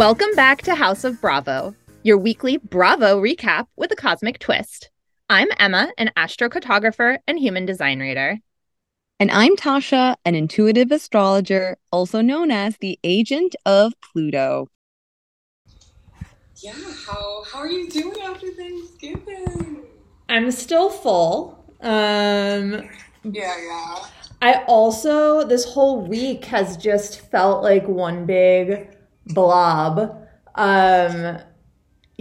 Welcome 0.00 0.34
back 0.34 0.62
to 0.62 0.74
House 0.74 1.04
of 1.04 1.20
Bravo, 1.20 1.74
your 2.04 2.16
weekly 2.16 2.56
Bravo 2.56 3.20
recap 3.20 3.66
with 3.76 3.92
a 3.92 3.96
cosmic 3.96 4.38
twist. 4.38 4.88
I'm 5.28 5.48
Emma, 5.58 5.92
an 5.98 6.10
astrocartographer 6.16 7.18
and 7.28 7.38
human 7.38 7.66
design 7.66 8.00
reader. 8.00 8.38
And 9.18 9.30
I'm 9.30 9.56
Tasha, 9.56 10.16
an 10.24 10.34
intuitive 10.34 10.90
astrologer, 10.90 11.76
also 11.92 12.22
known 12.22 12.50
as 12.50 12.78
the 12.78 12.98
agent 13.04 13.54
of 13.66 13.92
Pluto. 14.00 14.68
Yeah, 16.62 16.72
how 17.06 17.44
how 17.52 17.58
are 17.58 17.68
you 17.68 17.90
doing 17.90 18.22
after 18.22 18.50
Thanksgiving? 18.52 19.82
I'm 20.30 20.50
still 20.50 20.88
full. 20.88 21.62
Um 21.82 22.88
Yeah, 23.22 23.54
yeah. 23.66 24.06
I 24.40 24.64
also 24.66 25.44
this 25.44 25.66
whole 25.66 26.00
week 26.00 26.46
has 26.46 26.78
just 26.78 27.20
felt 27.30 27.62
like 27.62 27.86
one 27.86 28.24
big 28.24 28.96
blob. 29.34 30.18
Um 30.54 31.38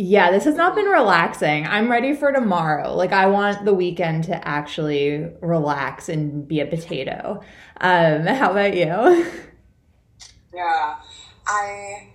yeah, 0.02 0.32
this 0.32 0.46
has 0.46 0.56
not 0.56 0.76
been 0.76 0.86
relaxing. 0.86 1.68
I'm 1.68 1.92
ready 1.92 2.14
for 2.14 2.32
tomorrow. 2.32 2.96
Like 2.96 3.12
I 3.12 3.26
want 3.26 3.66
the 3.66 3.74
weekend 3.74 4.26
to 4.26 4.48
actually 4.48 5.30
relax 5.42 6.08
and 6.08 6.48
be 6.48 6.62
a 6.62 6.66
potato. 6.66 7.42
Um 7.82 8.26
how 8.26 8.52
about 8.52 8.76
you? 8.76 9.26
Yeah. 10.54 10.96
I 11.46 12.10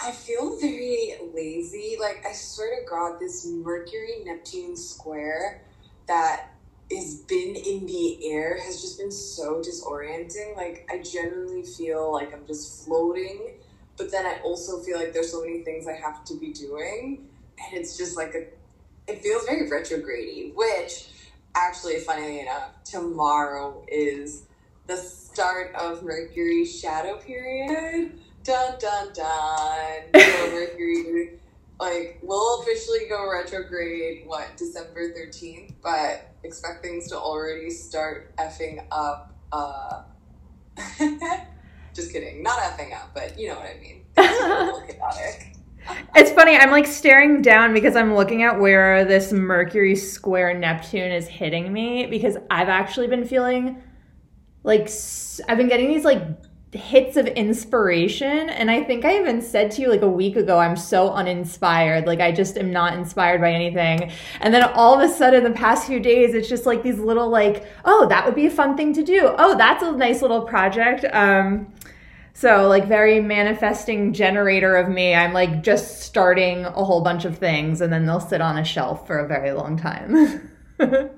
I 0.00 0.12
feel 0.12 0.58
very 0.60 1.14
lazy. 1.34 1.96
Like 1.98 2.24
I 2.28 2.32
swear 2.32 2.80
to 2.80 2.88
God, 2.88 3.18
this 3.18 3.46
Mercury 3.46 4.22
Neptune 4.24 4.76
square 4.76 5.62
that 6.06 6.50
has 6.90 7.16
been 7.22 7.56
in 7.56 7.86
the 7.86 8.30
air 8.30 8.58
has 8.60 8.80
just 8.80 8.98
been 8.98 9.10
so 9.10 9.60
disorienting. 9.60 10.56
Like 10.56 10.88
I 10.90 10.98
genuinely 10.98 11.62
feel 11.62 12.12
like 12.12 12.32
I'm 12.32 12.46
just 12.46 12.84
floating, 12.84 13.54
but 13.96 14.10
then 14.10 14.26
I 14.26 14.40
also 14.44 14.80
feel 14.80 14.98
like 14.98 15.12
there's 15.12 15.32
so 15.32 15.40
many 15.40 15.62
things 15.62 15.86
I 15.86 15.94
have 15.94 16.24
to 16.26 16.38
be 16.38 16.52
doing, 16.52 17.28
and 17.58 17.78
it's 17.78 17.96
just 17.96 18.16
like 18.16 18.34
a. 18.34 18.46
It 19.10 19.22
feels 19.22 19.44
very 19.46 19.70
retrograde 19.70 20.52
which 20.56 21.08
actually, 21.54 21.98
funnily 22.00 22.40
enough, 22.40 22.82
tomorrow 22.84 23.84
is 23.88 24.44
the 24.86 24.96
start 24.96 25.74
of 25.74 26.02
Mercury's 26.02 26.78
shadow 26.78 27.16
period. 27.16 28.12
Dun 28.44 28.74
dun 28.78 29.12
dun. 29.12 30.02
So 30.14 30.50
Mercury, 30.50 31.38
like, 31.80 32.18
will 32.22 32.62
officially 32.62 33.08
go 33.08 33.30
retrograde 33.30 34.22
what 34.26 34.56
December 34.56 35.12
thirteenth, 35.12 35.72
but 35.82 36.34
expect 36.44 36.82
things 36.82 37.08
to 37.08 37.16
already 37.16 37.70
start 37.70 38.36
effing 38.36 38.84
up. 38.90 39.34
Uh, 39.50 40.02
just 41.96 42.12
kidding, 42.12 42.42
not 42.42 42.58
effing 42.60 42.94
up, 42.94 43.10
but 43.14 43.38
you 43.38 43.48
know 43.48 43.56
what 43.56 43.66
I 43.66 43.80
mean. 43.80 44.04
Little 44.16 44.82
chaotic. 44.82 45.56
It's 46.14 46.30
funny. 46.32 46.56
I'm 46.56 46.70
like 46.70 46.86
staring 46.86 47.42
down 47.42 47.72
because 47.72 47.96
I'm 47.96 48.14
looking 48.14 48.42
at 48.42 48.58
where 48.58 49.04
this 49.04 49.32
Mercury 49.32 49.94
square 49.96 50.52
Neptune 50.52 51.12
is 51.12 51.28
hitting 51.28 51.72
me 51.72 52.06
because 52.06 52.36
I've 52.50 52.68
actually 52.68 53.06
been 53.06 53.24
feeling 53.24 53.82
like 54.62 54.90
I've 55.48 55.56
been 55.56 55.68
getting 55.68 55.88
these 55.88 56.04
like 56.04 56.22
hits 56.72 57.16
of 57.16 57.26
inspiration 57.28 58.50
and 58.50 58.70
I 58.70 58.82
think 58.82 59.04
I 59.04 59.18
even 59.18 59.40
said 59.40 59.70
to 59.72 59.82
you 59.82 59.88
like 59.88 60.02
a 60.02 60.08
week 60.08 60.36
ago 60.36 60.58
I'm 60.58 60.76
so 60.76 61.10
uninspired 61.10 62.06
like 62.06 62.20
I 62.20 62.32
just 62.32 62.58
am 62.58 62.70
not 62.70 62.92
inspired 62.94 63.40
by 63.40 63.52
anything 63.52 64.10
and 64.40 64.52
then 64.52 64.62
all 64.74 65.00
of 65.00 65.08
a 65.08 65.12
sudden 65.12 65.44
the 65.44 65.52
past 65.52 65.86
few 65.86 66.00
days 66.00 66.34
it's 66.34 66.48
just 66.48 66.66
like 66.66 66.82
these 66.82 66.98
little 66.98 67.30
like 67.30 67.64
oh 67.84 68.06
that 68.08 68.26
would 68.26 68.34
be 68.34 68.46
a 68.46 68.50
fun 68.50 68.76
thing 68.76 68.92
to 68.94 69.02
do 69.02 69.34
oh 69.38 69.56
that's 69.56 69.82
a 69.82 69.92
nice 69.92 70.20
little 70.20 70.42
project 70.42 71.04
um 71.14 71.72
so, 72.36 72.68
like, 72.68 72.86
very 72.86 73.18
manifesting 73.18 74.12
generator 74.12 74.76
of 74.76 74.90
me. 74.90 75.14
I'm 75.14 75.32
like 75.32 75.62
just 75.62 76.02
starting 76.02 76.66
a 76.66 76.84
whole 76.84 77.00
bunch 77.00 77.24
of 77.24 77.38
things 77.38 77.80
and 77.80 77.90
then 77.90 78.04
they'll 78.04 78.20
sit 78.20 78.42
on 78.42 78.58
a 78.58 78.64
shelf 78.64 79.06
for 79.06 79.16
a 79.16 79.26
very 79.26 79.52
long 79.52 79.78
time. 79.78 80.50
I 80.78 81.08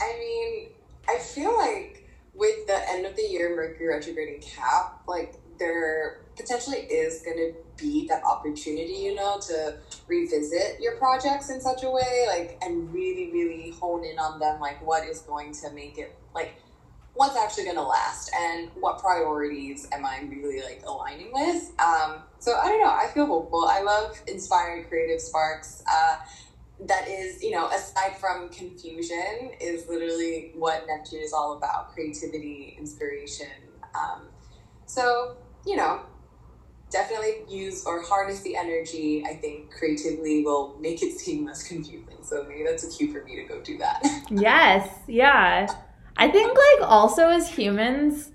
mean, 0.00 0.68
I 1.08 1.18
feel 1.18 1.52
like 1.56 2.08
with 2.32 2.64
the 2.68 2.80
end 2.90 3.06
of 3.06 3.16
the 3.16 3.22
year 3.22 3.56
Mercury 3.56 3.92
retrograding 3.92 4.42
Cap, 4.42 5.02
like 5.08 5.34
there 5.58 6.20
potentially 6.36 6.78
is 6.78 7.22
going 7.22 7.38
to 7.38 7.54
be 7.76 8.06
that 8.06 8.22
opportunity, 8.22 8.92
you 8.92 9.16
know, 9.16 9.40
to 9.48 9.74
revisit 10.06 10.80
your 10.80 10.96
projects 10.96 11.50
in 11.50 11.60
such 11.60 11.82
a 11.82 11.90
way, 11.90 12.26
like, 12.28 12.56
and 12.62 12.94
really, 12.94 13.32
really 13.32 13.72
hone 13.80 14.04
in 14.04 14.16
on 14.20 14.38
them, 14.38 14.60
like 14.60 14.84
what 14.86 15.08
is 15.08 15.22
going 15.22 15.52
to 15.54 15.72
make 15.72 15.98
it, 15.98 16.16
like, 16.36 16.54
what's 17.16 17.36
actually 17.36 17.64
going 17.64 17.76
to 17.76 17.82
last, 17.82 18.30
and 18.34 18.70
what 18.78 18.98
priorities 19.00 19.88
am 19.92 20.04
I 20.04 20.20
really 20.28 20.62
like 20.62 20.82
aligning 20.86 21.30
with. 21.32 21.72
Um, 21.80 22.22
so 22.38 22.56
I 22.56 22.66
don't 22.66 22.80
know. 22.80 22.90
I 22.90 23.08
feel 23.12 23.26
hopeful. 23.26 23.66
I 23.68 23.82
love 23.82 24.20
inspired 24.28 24.88
creative 24.88 25.20
sparks. 25.20 25.82
Uh, 25.90 26.16
that 26.86 27.08
is, 27.08 27.42
you 27.42 27.52
know, 27.52 27.68
aside 27.68 28.16
from 28.18 28.50
confusion, 28.50 29.50
is 29.60 29.88
literally 29.88 30.52
what 30.54 30.86
Neptune 30.86 31.20
is 31.20 31.32
all 31.32 31.56
about 31.56 31.92
creativity, 31.94 32.76
inspiration. 32.78 33.46
Um, 33.94 34.28
so, 34.84 35.36
you 35.64 35.76
know, 35.76 36.02
definitely 36.90 37.44
use 37.48 37.84
or 37.86 38.02
harness 38.02 38.42
the 38.42 38.56
energy. 38.56 39.24
I 39.26 39.34
think 39.34 39.70
creatively 39.72 40.44
will 40.44 40.76
make 40.78 41.02
it 41.02 41.18
seem 41.18 41.46
less 41.46 41.66
confusing. 41.66 42.18
So 42.22 42.44
maybe 42.46 42.64
that's 42.64 42.84
a 42.84 42.90
cue 42.96 43.10
for 43.10 43.24
me 43.24 43.36
to 43.36 43.44
go 43.44 43.60
do 43.62 43.78
that. 43.78 44.02
yes, 44.30 44.88
yeah. 45.06 45.66
I 46.16 46.28
think, 46.28 46.48
like, 46.48 46.88
also 46.88 47.28
as 47.28 47.48
humans, 47.48 48.30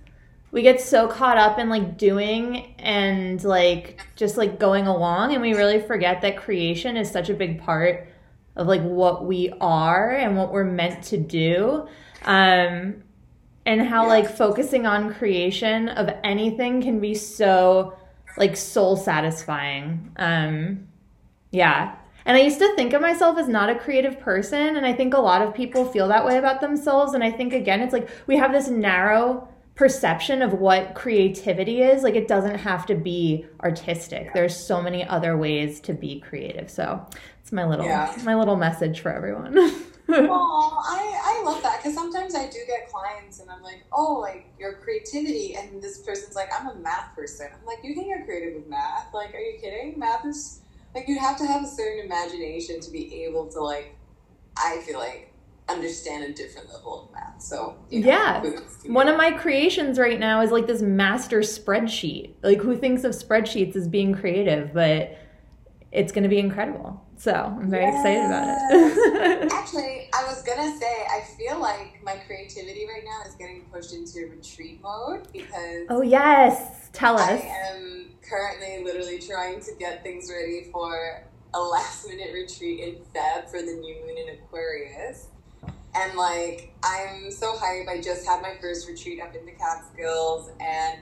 we 0.51 0.61
get 0.61 0.81
so 0.81 1.07
caught 1.07 1.37
up 1.37 1.57
in 1.59 1.69
like 1.69 1.97
doing 1.97 2.75
and 2.77 3.41
like 3.43 4.01
just 4.15 4.37
like 4.37 4.59
going 4.59 4.87
along, 4.87 5.33
and 5.33 5.41
we 5.41 5.53
really 5.53 5.79
forget 5.79 6.21
that 6.21 6.37
creation 6.37 6.97
is 6.97 7.09
such 7.09 7.29
a 7.29 7.33
big 7.33 7.61
part 7.61 8.07
of 8.55 8.67
like 8.67 8.81
what 8.81 9.25
we 9.25 9.53
are 9.61 10.09
and 10.11 10.35
what 10.37 10.51
we're 10.51 10.65
meant 10.65 11.03
to 11.05 11.17
do. 11.17 11.87
Um, 12.23 13.03
and 13.65 13.81
how 13.81 14.07
like 14.07 14.29
focusing 14.29 14.85
on 14.85 15.13
creation 15.13 15.87
of 15.89 16.09
anything 16.23 16.81
can 16.81 16.99
be 16.99 17.13
so 17.13 17.95
like 18.37 18.57
soul 18.57 18.97
satisfying. 18.97 20.11
Um, 20.17 20.87
yeah. 21.51 21.95
And 22.25 22.37
I 22.37 22.41
used 22.41 22.59
to 22.59 22.75
think 22.75 22.93
of 22.93 23.01
myself 23.01 23.37
as 23.37 23.47
not 23.47 23.69
a 23.69 23.75
creative 23.75 24.19
person. 24.19 24.75
And 24.77 24.85
I 24.85 24.93
think 24.93 25.13
a 25.13 25.19
lot 25.19 25.41
of 25.41 25.53
people 25.53 25.85
feel 25.85 26.07
that 26.09 26.25
way 26.25 26.37
about 26.37 26.61
themselves. 26.61 27.13
And 27.13 27.23
I 27.23 27.31
think, 27.31 27.53
again, 27.53 27.81
it's 27.81 27.93
like 27.93 28.09
we 28.27 28.37
have 28.37 28.51
this 28.51 28.67
narrow 28.67 29.47
perception 29.75 30.41
of 30.41 30.53
what 30.53 30.93
creativity 30.93 31.81
is. 31.81 32.03
Like 32.03 32.15
it 32.15 32.27
doesn't 32.27 32.55
have 32.59 32.85
to 32.87 32.95
be 32.95 33.45
artistic. 33.63 34.33
There's 34.33 34.55
so 34.55 34.81
many 34.81 35.03
other 35.07 35.37
ways 35.37 35.79
to 35.81 35.93
be 35.93 36.19
creative. 36.19 36.69
So 36.69 37.03
it's 37.41 37.51
my 37.51 37.65
little 37.65 37.85
Yeah. 37.85 38.15
my 38.23 38.35
little 38.35 38.57
message 38.57 38.99
for 38.99 39.11
everyone. 39.11 39.55
Oh, 39.57 40.83
I, 40.87 41.39
I 41.39 41.43
love 41.43 41.63
that 41.63 41.77
because 41.79 41.93
sometimes 41.95 42.35
I 42.35 42.45
do 42.47 42.59
get 42.67 42.91
clients 42.91 43.39
and 43.39 43.49
I'm 43.49 43.63
like, 43.63 43.83
oh, 43.93 44.19
like 44.19 44.45
your 44.59 44.73
creativity, 44.73 45.55
and 45.55 45.81
this 45.81 45.99
person's 45.99 46.35
like, 46.35 46.49
I'm 46.57 46.67
a 46.67 46.75
math 46.75 47.15
person. 47.15 47.47
I'm 47.57 47.65
like, 47.65 47.79
you 47.81 47.95
think 47.95 48.07
you're 48.07 48.25
creative 48.25 48.55
with 48.55 48.67
math? 48.67 49.13
Like, 49.13 49.33
are 49.33 49.39
you 49.39 49.57
kidding? 49.59 49.97
Math 49.97 50.25
is 50.25 50.61
like 50.93 51.07
you 51.07 51.19
have 51.19 51.37
to 51.37 51.45
have 51.45 51.63
a 51.63 51.67
certain 51.67 52.05
imagination 52.05 52.79
to 52.81 52.91
be 52.91 53.23
able 53.25 53.47
to 53.51 53.61
like, 53.61 53.95
I 54.57 54.81
feel 54.85 54.99
like 54.99 55.33
understand 55.69 56.23
a 56.23 56.33
different 56.33 56.69
level 56.69 57.05
of 57.05 57.13
math. 57.13 57.41
So 57.41 57.77
you 57.89 58.01
know, 58.01 58.07
Yeah. 58.07 58.43
One 58.87 59.07
of 59.07 59.15
my 59.17 59.31
creations 59.31 59.97
right 59.97 60.19
now 60.19 60.41
is 60.41 60.51
like 60.51 60.67
this 60.67 60.81
master 60.81 61.39
spreadsheet. 61.39 62.33
Like, 62.43 62.59
who 62.59 62.75
thinks 62.75 63.03
of 63.03 63.13
spreadsheets 63.13 63.75
as 63.75 63.87
being 63.87 64.13
creative? 64.13 64.73
But 64.73 65.17
it's 65.91 66.11
going 66.11 66.23
to 66.23 66.29
be 66.29 66.39
incredible. 66.39 67.01
So 67.21 67.33
I'm 67.33 67.69
very 67.69 67.85
excited 67.85 68.25
about 68.25 68.57
it. 68.71 69.51
Actually, 69.53 70.09
I 70.11 70.25
was 70.25 70.41
gonna 70.41 70.75
say 70.79 71.05
I 71.07 71.21
feel 71.37 71.59
like 71.59 72.03
my 72.03 72.15
creativity 72.15 72.87
right 72.87 73.03
now 73.05 73.29
is 73.29 73.35
getting 73.35 73.61
pushed 73.71 73.93
into 73.93 74.27
retreat 74.27 74.81
mode 74.81 75.31
because 75.31 75.85
oh, 75.89 76.01
yes. 76.01 76.80
Tell 76.93 77.17
us. 77.17 77.41
I 77.41 77.45
am 77.73 78.09
currently 78.21 78.83
literally 78.83 79.19
trying 79.19 79.59
to 79.61 79.71
get 79.79 80.03
things 80.03 80.31
ready 80.31 80.69
for 80.71 81.23
a 81.53 81.59
last 81.59 82.07
minute 82.07 82.33
retreat 82.33 82.79
in 82.79 82.95
Feb 83.13 83.49
for 83.49 83.59
the 83.61 83.73
new 83.73 83.95
moon 84.05 84.17
in 84.17 84.35
Aquarius. 84.35 85.27
And 85.93 86.17
like, 86.17 86.73
I'm 86.83 87.31
so 87.31 87.53
hyped. 87.53 87.89
I 87.89 87.99
just 88.01 88.25
had 88.25 88.41
my 88.41 88.55
first 88.61 88.87
retreat 88.87 89.21
up 89.21 89.35
in 89.35 89.45
the 89.45 89.51
Catskills, 89.51 90.49
and 90.61 90.99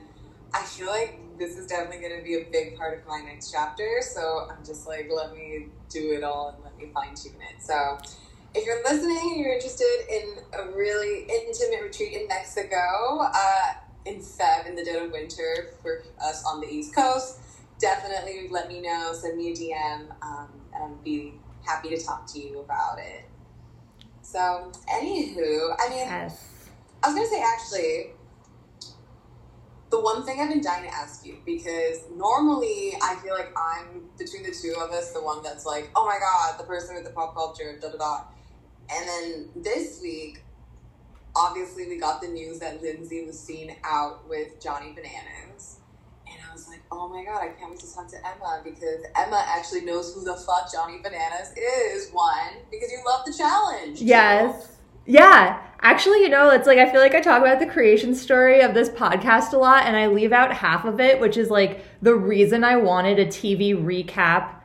I 0.54 0.64
feel 0.64 0.88
like 0.88 1.20
this 1.38 1.58
is 1.58 1.68
definitely 1.68 2.00
going 2.00 2.18
to 2.18 2.24
be 2.24 2.36
a 2.36 2.46
big 2.52 2.76
part 2.76 3.00
of 3.00 3.08
my 3.08 3.22
next 3.22 3.52
chapter. 3.52 4.02
So 4.02 4.48
I'm 4.50 4.66
just 4.66 4.88
like, 4.88 5.10
let 5.16 5.34
me 5.34 5.68
do 5.90 6.12
it 6.14 6.24
all 6.24 6.50
and 6.50 6.64
let 6.64 6.78
me 6.78 6.92
fine 6.94 7.16
tune 7.16 7.34
it. 7.54 7.62
So 7.62 7.98
if 8.56 8.66
you're 8.66 8.84
listening 8.84 9.34
and 9.34 9.40
you're 9.40 9.54
interested 9.54 10.06
in 10.10 10.38
a 10.54 10.72
really 10.76 11.28
intimate 11.30 11.84
retreat 11.84 12.14
in 12.14 12.28
Mexico, 12.28 13.20
uh, 13.22 13.74
in 14.10 14.20
Feb 14.20 14.68
in 14.68 14.76
the 14.76 14.84
dead 14.84 15.02
of 15.04 15.12
winter 15.12 15.74
for 15.82 16.04
us 16.22 16.44
on 16.46 16.62
the 16.62 16.68
East 16.68 16.94
Coast, 16.96 17.40
definitely 17.80 18.48
let 18.50 18.68
me 18.68 18.82
know. 18.82 19.14
Send 19.14 19.38
me 19.38 19.52
a 19.52 19.56
DM, 19.56 20.12
um, 20.22 20.50
and 20.74 20.84
I'd 20.84 21.04
be 21.04 21.36
happy 21.66 21.90
to 21.90 22.04
talk 22.04 22.26
to 22.34 22.40
you 22.40 22.60
about 22.60 23.00
it. 23.00 23.26
So, 24.22 24.72
anywho, 24.90 25.76
I 25.80 25.90
mean, 25.90 26.00
Yes. 26.00 26.46
I 27.02 27.08
was 27.08 27.16
gonna 27.16 27.28
say 27.28 27.42
actually, 27.42 28.12
the 29.90 30.00
the 30.00 30.04
one 30.04 30.24
thing 30.24 30.40
I've 30.40 30.50
been 30.50 30.62
dying 30.62 30.84
to 30.90 30.96
ask 30.96 31.26
you 31.26 31.38
because 31.46 32.04
normally 32.16 32.94
I 33.02 33.16
feel 33.16 33.34
like 33.34 33.52
I'm 33.58 34.10
between 34.18 34.44
the 34.44 34.52
two 34.52 34.76
of 34.80 34.92
us 34.92 35.12
the 35.12 35.22
one 35.22 35.44
that's 35.44 35.66
like, 35.66 35.90
oh 35.96 36.06
my 36.06 36.18
god, 36.20 36.60
the 36.60 36.64
person 36.66 36.96
with 36.96 37.04
the 37.04 37.10
pop 37.12 37.34
culture, 37.36 37.78
da 37.82 37.90
da 37.90 37.98
da. 37.98 38.22
And 38.92 39.08
then 39.08 39.50
this 39.64 40.00
week, 40.02 40.44
obviously, 41.40 41.88
we 41.88 41.98
got 41.98 42.22
the 42.22 42.28
news 42.28 42.60
that 42.60 42.82
Lindsay 42.82 43.26
was 43.26 43.40
seen 43.40 43.76
out 43.84 44.28
with 44.28 44.62
Johnny 44.62 44.94
Bananas. 44.94 45.80
And 46.28 46.38
I 46.48 46.54
was 46.54 46.68
like, 46.68 46.82
oh 46.92 47.08
my 47.08 47.24
god, 47.24 47.42
I 47.42 47.48
can't 47.60 47.72
wait 47.72 47.80
to 47.80 47.94
talk 47.94 48.08
to 48.10 48.18
Emma 48.18 48.62
because 48.64 49.04
Emma 49.16 49.44
actually 49.48 49.82
knows 49.82 50.14
who 50.14 50.24
the 50.24 50.36
fuck 50.36 50.72
Johnny 50.72 51.00
Bananas 51.02 51.54
is. 51.58 52.12
One, 52.12 52.58
because 52.70 52.92
you 52.92 53.00
love 53.06 53.26
the 53.26 53.34
challenge. 53.34 54.02
Yes. 54.02 54.78
Yeah. 55.06 55.62
Actually, 55.82 56.22
you 56.22 56.30
know, 56.30 56.50
it's 56.52 56.68
like 56.68 56.78
I 56.78 56.92
feel 56.92 57.02
like 57.02 57.16
I 57.16 57.22
talk 57.22 57.42
about 57.42 57.60
the 57.60 57.66
creation 57.66 58.14
story 58.14 58.62
of 58.62 58.74
this 58.74 58.90
podcast 58.90 59.54
a 59.54 59.58
lot 59.58 59.86
and 59.86 59.96
I 59.96 60.08
leave 60.08 60.34
out 60.34 60.54
half 60.54 60.86
of 60.86 61.00
it, 61.00 61.20
which 61.20 61.38
is 61.38 61.50
like 61.50 61.84
the 62.02 62.16
reason 62.16 62.64
I 62.64 62.76
wanted 62.76 63.18
a 63.18 63.26
TV 63.26 63.74
recap 63.74 64.56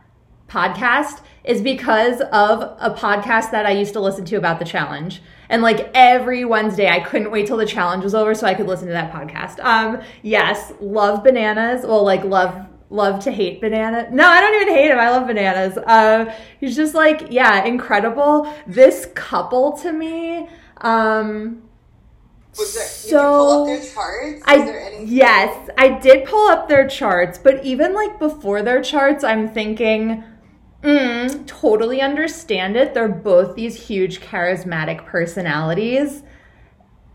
podcast 0.49 1.21
is 1.45 1.61
because 1.61 2.21
of 2.33 2.63
a 2.81 2.91
podcast 2.97 3.51
that 3.51 3.67
I 3.67 3.71
used 3.73 3.93
to 3.93 4.01
listen 4.01 4.25
to 4.27 4.37
about 4.37 4.59
the 4.59 4.65
challenge. 4.65 5.23
And 5.51 5.61
like 5.63 5.91
every 5.95 6.45
Wednesday, 6.45 6.89
I 6.89 7.01
couldn't 7.01 7.31
wait 7.31 7.47
till 7.47 7.59
the 7.59 7.67
challenge 7.67 8.03
was 8.03 8.15
over 8.15 8.35
so 8.35 8.47
I 8.47 8.55
could 8.55 8.67
listen 8.67 8.87
to 8.87 8.93
that 8.95 9.13
podcast. 9.13 9.63
Um, 9.63 10.01
yes, 10.23 10.73
love 10.81 11.23
bananas. 11.23 11.85
Well, 11.87 12.03
like 12.03 12.25
love 12.25 12.67
love 12.91 13.23
to 13.25 13.33
hate 13.33 13.61
banana. 13.61 14.09
No, 14.11 14.27
I 14.29 14.41
don't 14.41 14.63
even 14.63 14.75
hate 14.75 14.91
him. 14.91 14.99
I 14.99 15.11
love 15.11 15.27
bananas. 15.27 15.77
Uh, 15.79 16.33
he's 16.61 16.77
just 16.77 16.95
like, 16.95 17.27
yeah, 17.31 17.65
incredible. 17.65 18.53
This 18.67 19.09
couple 19.15 19.73
to 19.79 19.93
me. 19.93 20.49
Um, 20.81 21.63
Was 22.57 22.75
there, 22.75 22.85
So- 22.85 23.09
did 23.09 23.19
you 23.19 23.21
pull 23.21 23.63
up 23.63 23.67
their 23.67 23.93
charts? 23.95 24.37
Is 24.37 24.43
I 24.47 24.65
there 24.65 24.81
any 24.81 25.05
yes, 25.07 25.69
I 25.77 25.89
did 25.99 26.25
pull 26.27 26.49
up 26.49 26.69
their 26.69 26.87
charts, 26.87 27.37
but 27.37 27.65
even 27.65 27.95
like 27.95 28.19
before 28.19 28.63
their 28.63 28.81
charts, 28.81 29.25
I'm 29.25 29.49
thinking, 29.49 30.23
mm, 30.85 31.47
totally 31.47 32.01
understand 32.01 32.77
it. 32.77 32.95
They're 32.95 33.09
both 33.09 33.57
these 33.57 33.89
huge 33.89 34.21
charismatic 34.21 35.05
personalities, 35.07 36.23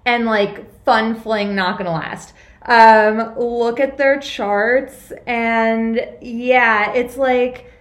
and 0.05 0.25
like 0.25 0.83
fun 0.83 1.15
fling, 1.15 1.55
not 1.55 1.77
gonna 1.77 1.91
last. 1.91 2.33
Um, 2.63 3.37
look 3.37 3.79
at 3.79 3.97
their 3.97 4.19
charts, 4.19 5.13
and 5.25 6.05
yeah, 6.21 6.91
it's 6.93 7.15
like 7.15 7.71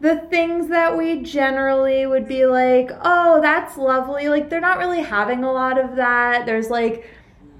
the 0.00 0.16
things 0.30 0.68
that 0.68 0.96
we 0.96 1.22
generally 1.22 2.06
would 2.06 2.28
be 2.28 2.46
like, 2.46 2.90
oh, 3.02 3.40
that's 3.40 3.76
lovely. 3.76 4.28
Like, 4.28 4.48
they're 4.48 4.60
not 4.60 4.78
really 4.78 5.02
having 5.02 5.42
a 5.42 5.52
lot 5.52 5.78
of 5.78 5.96
that. 5.96 6.46
There's 6.46 6.70
like, 6.70 7.04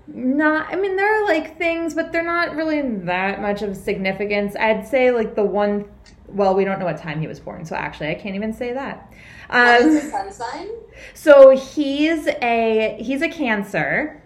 not, 0.06 0.68
I 0.72 0.76
mean, 0.76 0.96
there 0.96 1.22
are 1.22 1.26
like 1.26 1.58
things, 1.58 1.94
but 1.94 2.12
they're 2.12 2.22
not 2.22 2.54
really 2.54 2.80
that 2.80 3.42
much 3.42 3.62
of 3.62 3.76
significance. 3.76 4.54
I'd 4.56 4.86
say 4.86 5.10
like 5.10 5.34
the 5.34 5.44
one, 5.44 5.86
well, 6.28 6.54
we 6.54 6.64
don't 6.64 6.78
know 6.78 6.84
what 6.84 6.98
time 6.98 7.20
he 7.20 7.26
was 7.26 7.40
born, 7.40 7.64
so 7.64 7.74
actually, 7.74 8.08
I 8.10 8.14
can't 8.14 8.34
even 8.34 8.52
say 8.52 8.72
that. 8.72 9.12
Um, 9.50 10.00
sun 10.00 10.32
sign? 10.32 10.68
so 11.14 11.56
he's 11.56 12.28
a 12.42 12.96
he's 13.00 13.22
a 13.22 13.28
Cancer. 13.28 14.22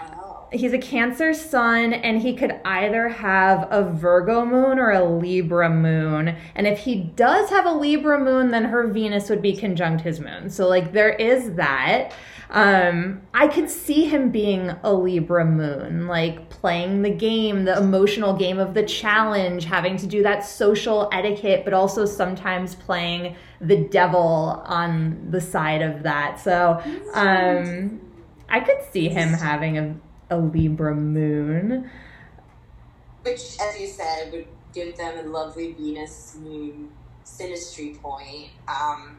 Oh. 0.00 0.46
He's 0.52 0.74
a 0.74 0.78
Cancer 0.78 1.32
sun, 1.32 1.94
and 1.94 2.20
he 2.20 2.34
could 2.34 2.60
either 2.64 3.08
have 3.08 3.66
a 3.70 3.82
Virgo 3.82 4.44
moon 4.44 4.78
or 4.78 4.90
a 4.90 5.04
Libra 5.04 5.70
moon. 5.70 6.36
And 6.54 6.66
if 6.66 6.80
he 6.80 6.96
does 6.96 7.48
have 7.48 7.64
a 7.64 7.72
Libra 7.72 8.18
moon, 8.22 8.50
then 8.50 8.64
her 8.64 8.86
Venus 8.88 9.30
would 9.30 9.40
be 9.40 9.56
conjunct 9.56 10.02
his 10.02 10.20
moon. 10.20 10.50
So, 10.50 10.68
like, 10.68 10.92
there 10.92 11.12
is 11.12 11.54
that. 11.54 12.12
Um, 12.52 13.22
I 13.32 13.48
could 13.48 13.70
see 13.70 14.04
him 14.04 14.30
being 14.30 14.70
a 14.82 14.92
Libra 14.92 15.42
moon, 15.42 16.06
like 16.06 16.50
playing 16.50 17.00
the 17.00 17.10
game, 17.10 17.64
the 17.64 17.78
emotional 17.78 18.36
game 18.36 18.58
of 18.58 18.74
the 18.74 18.82
challenge, 18.82 19.64
having 19.64 19.96
to 19.96 20.06
do 20.06 20.22
that 20.22 20.44
social 20.44 21.08
etiquette, 21.12 21.64
but 21.64 21.72
also 21.72 22.04
sometimes 22.04 22.74
playing 22.74 23.36
the 23.62 23.76
devil 23.88 24.62
on 24.66 25.30
the 25.30 25.40
side 25.40 25.80
of 25.80 26.02
that. 26.02 26.40
So, 26.40 26.82
um, 27.14 28.00
I 28.50 28.60
could 28.60 28.82
see 28.90 29.08
him 29.08 29.30
having 29.30 29.78
a, 29.78 29.96
a 30.28 30.36
Libra 30.36 30.94
moon. 30.94 31.90
Which, 33.22 33.56
as 33.62 33.80
you 33.80 33.86
said, 33.86 34.30
would 34.30 34.46
give 34.74 34.94
them 34.98 35.24
a 35.24 35.28
lovely 35.30 35.72
Venus 35.72 36.36
moon 36.38 36.90
synastry 37.24 37.98
point. 37.98 38.50
Um, 38.68 39.16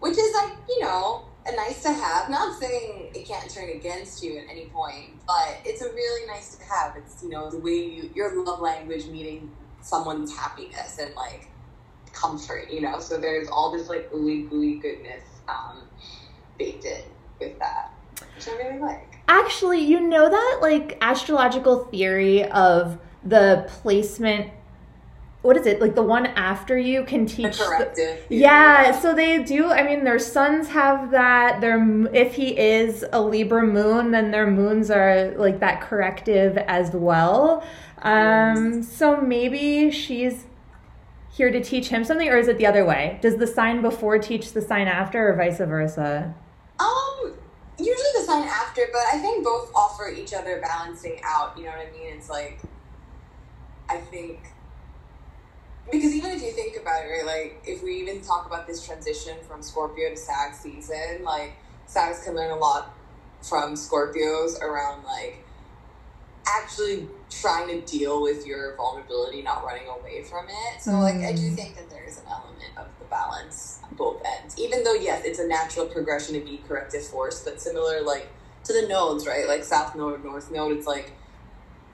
which 0.00 0.18
is 0.18 0.34
like, 0.34 0.52
you 0.68 0.82
know, 0.82 1.24
a 1.46 1.56
nice 1.56 1.82
to 1.82 1.92
have. 1.92 2.30
Not 2.30 2.58
saying 2.58 3.10
it 3.14 3.26
can't 3.26 3.48
turn 3.50 3.70
against 3.70 4.22
you 4.22 4.38
at 4.38 4.44
any 4.50 4.66
point, 4.66 5.10
but 5.26 5.58
it's 5.64 5.82
a 5.82 5.92
really 5.92 6.26
nice 6.26 6.56
to 6.56 6.64
have. 6.64 6.96
It's, 6.96 7.22
you 7.22 7.28
know, 7.28 7.50
the 7.50 7.58
way 7.58 7.72
you, 7.72 8.10
your 8.14 8.44
love 8.44 8.60
language 8.60 9.06
meeting 9.06 9.50
someone's 9.82 10.36
happiness 10.36 10.98
and 10.98 11.14
like 11.14 11.48
comfort, 12.12 12.70
you 12.70 12.80
know? 12.80 12.98
So 13.00 13.18
there's 13.18 13.48
all 13.48 13.72
this 13.72 13.88
like 13.88 14.10
ooey 14.12 14.48
gooey 14.48 14.76
goodness 14.76 15.24
um, 15.48 15.82
baked 16.58 16.84
in 16.84 17.02
with 17.40 17.58
that, 17.58 17.92
which 18.34 18.48
I 18.48 18.56
really 18.56 18.78
like. 18.80 19.18
Actually, 19.28 19.80
you 19.80 20.00
know 20.00 20.28
that 20.28 20.58
like 20.62 20.98
astrological 21.00 21.84
theory 21.84 22.44
of 22.44 22.98
the 23.24 23.68
placement. 23.68 24.50
What 25.44 25.58
is 25.58 25.66
it? 25.66 25.78
Like 25.78 25.94
the 25.94 26.02
one 26.02 26.24
after 26.24 26.78
you 26.78 27.04
can 27.04 27.26
teach. 27.26 27.58
the- 27.58 27.64
corrective. 27.64 28.24
yeah, 28.30 28.98
so 28.98 29.14
they 29.14 29.42
do. 29.42 29.66
I 29.70 29.82
mean, 29.82 30.02
their 30.02 30.18
sons 30.18 30.68
have 30.68 31.10
that. 31.10 31.60
Their 31.60 31.78
if 32.14 32.34
he 32.34 32.58
is 32.58 33.04
a 33.12 33.20
Libra 33.20 33.62
moon, 33.62 34.10
then 34.10 34.30
their 34.30 34.46
moons 34.50 34.90
are 34.90 35.34
like 35.36 35.60
that 35.60 35.82
corrective 35.82 36.56
as 36.56 36.92
well. 36.92 37.62
Um, 38.00 38.82
so 38.82 39.20
maybe 39.20 39.90
she's 39.90 40.46
here 41.30 41.50
to 41.50 41.60
teach 41.62 41.88
him 41.88 42.04
something, 42.04 42.28
or 42.30 42.38
is 42.38 42.48
it 42.48 42.56
the 42.56 42.64
other 42.64 42.86
way? 42.86 43.18
Does 43.20 43.36
the 43.36 43.46
sign 43.46 43.82
before 43.82 44.18
teach 44.18 44.52
the 44.52 44.62
sign 44.62 44.88
after, 44.88 45.28
or 45.30 45.36
vice 45.36 45.58
versa? 45.58 46.34
Um, 46.78 47.34
usually 47.76 48.12
the 48.14 48.22
sign 48.24 48.48
after, 48.48 48.88
but 48.90 49.02
I 49.12 49.18
think 49.18 49.44
both 49.44 49.70
offer 49.74 50.08
each 50.08 50.32
other 50.32 50.58
balancing 50.62 51.20
out. 51.22 51.52
You 51.58 51.64
know 51.64 51.70
what 51.72 51.86
I 51.86 51.90
mean? 51.92 52.16
It's 52.16 52.30
like, 52.30 52.60
I 53.90 53.98
think, 53.98 54.40
because 55.90 56.12
even 56.14 56.30
if 56.32 56.42
you 56.42 56.52
think 56.52 56.76
about 56.80 57.04
it, 57.04 57.08
right, 57.08 57.26
like 57.26 57.62
if 57.66 57.82
we 57.82 57.94
even 58.00 58.20
talk 58.22 58.46
about 58.46 58.66
this 58.66 58.84
transition 58.84 59.36
from 59.46 59.62
Scorpio 59.62 60.10
to 60.10 60.16
Sag 60.16 60.54
season, 60.54 61.22
like 61.24 61.54
Sags 61.86 62.22
can 62.24 62.34
learn 62.34 62.50
a 62.50 62.56
lot 62.56 62.94
from 63.42 63.74
Scorpios 63.74 64.60
around 64.60 65.04
like 65.04 65.44
actually 66.46 67.08
trying 67.30 67.68
to 67.68 67.80
deal 67.80 68.22
with 68.22 68.46
your 68.46 68.76
vulnerability, 68.76 69.42
not 69.42 69.64
running 69.64 69.88
away 69.88 70.22
from 70.22 70.46
it. 70.48 70.80
So, 70.80 70.92
like, 70.92 71.16
I 71.16 71.32
do 71.32 71.50
Mm. 71.50 71.56
think 71.56 71.76
that 71.76 71.90
there 71.90 72.04
is 72.04 72.18
an 72.18 72.24
element 72.30 72.76
of 72.76 72.86
the 72.98 73.04
balance 73.06 73.80
on 73.82 73.94
both 73.96 74.22
ends. 74.24 74.56
Even 74.58 74.84
though, 74.84 74.92
yes, 74.92 75.24
it's 75.24 75.38
a 75.38 75.46
natural 75.46 75.86
progression 75.86 76.34
to 76.34 76.40
be 76.40 76.58
corrective 76.58 77.04
force, 77.06 77.42
but 77.42 77.60
similar, 77.60 78.02
like, 78.02 78.28
to 78.64 78.72
the 78.72 78.86
nodes, 78.86 79.26
right? 79.26 79.48
Like, 79.48 79.64
South 79.64 79.94
Node, 79.94 80.22
North 80.22 80.50
Node, 80.50 80.72
it's 80.76 80.86
like, 80.86 81.12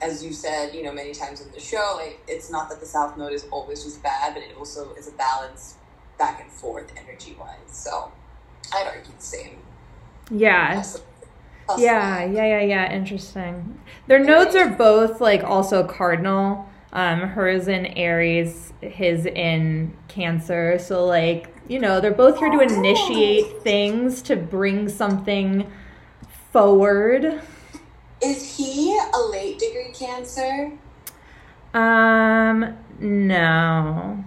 as 0.01 0.23
you 0.23 0.33
said, 0.33 0.73
you 0.73 0.83
know, 0.83 0.91
many 0.91 1.13
times 1.13 1.41
in 1.41 1.51
the 1.51 1.59
show, 1.59 1.95
like, 1.97 2.19
it's 2.27 2.49
not 2.49 2.69
that 2.69 2.79
the 2.79 2.85
South 2.85 3.17
Node 3.17 3.33
is 3.33 3.45
always 3.51 3.83
just 3.83 4.01
bad, 4.01 4.33
but 4.33 4.43
it 4.43 4.55
also 4.57 4.93
is 4.95 5.07
a 5.07 5.11
balance 5.11 5.75
back 6.17 6.41
and 6.41 6.51
forth 6.51 6.91
energy 6.97 7.35
wise. 7.39 7.57
So, 7.67 8.11
I'd 8.73 8.87
argue 8.87 9.13
the 9.15 9.23
same. 9.23 9.57
Yeah. 10.29 10.75
Possibly. 10.75 11.05
Yeah, 11.77 12.25
yeah, 12.25 12.45
yeah, 12.45 12.61
yeah. 12.61 12.93
Interesting. 12.93 13.79
Their 14.07 14.19
nodes 14.19 14.55
are 14.55 14.69
both 14.69 15.21
like 15.21 15.43
also 15.43 15.85
cardinal. 15.87 16.67
Um, 16.93 17.21
hers 17.21 17.69
in 17.69 17.85
Aries, 17.85 18.73
his 18.81 19.25
in 19.25 19.95
Cancer. 20.09 20.77
So 20.77 21.05
like, 21.05 21.55
you 21.69 21.79
know, 21.79 22.01
they're 22.01 22.11
both 22.11 22.37
here 22.37 22.49
to 22.49 22.59
initiate 22.59 23.61
things 23.61 24.21
to 24.23 24.35
bring 24.35 24.89
something 24.89 25.71
forward. 26.51 27.41
Is 28.21 28.55
he 28.57 28.99
a 29.13 29.19
late 29.19 29.59
degree 29.59 29.91
Cancer? 29.93 30.71
Um, 31.73 32.77
no. 32.99 34.23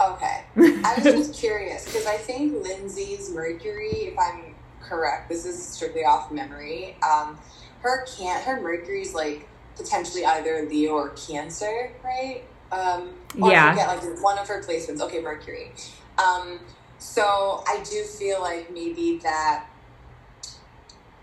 Okay. 0.00 0.44
I 0.56 0.94
was 0.96 1.04
just 1.04 1.34
curious 1.40 1.84
because 1.84 2.06
I 2.06 2.16
think 2.16 2.62
Lindsay's 2.62 3.30
Mercury, 3.30 4.12
if 4.12 4.18
I'm 4.18 4.54
correct, 4.80 5.28
this 5.28 5.44
is 5.44 5.62
strictly 5.62 6.04
off 6.04 6.30
memory. 6.30 6.96
Um, 7.02 7.38
her 7.80 8.06
can 8.06 8.42
her 8.42 8.60
Mercury's 8.60 9.14
like 9.14 9.48
potentially 9.76 10.24
either 10.24 10.66
Leo 10.68 10.92
or 10.92 11.08
Cancer, 11.10 11.92
right? 12.02 12.42
Um, 12.72 13.14
or 13.40 13.50
Yeah. 13.50 13.72
Forget 13.72 13.88
like 13.88 14.22
one 14.22 14.38
of 14.38 14.48
her 14.48 14.62
placements. 14.62 15.00
Okay, 15.00 15.20
Mercury. 15.20 15.72
Um, 16.18 16.60
so 16.98 17.62
I 17.66 17.82
do 17.88 18.02
feel 18.04 18.40
like 18.40 18.72
maybe 18.72 19.18
that 19.22 19.66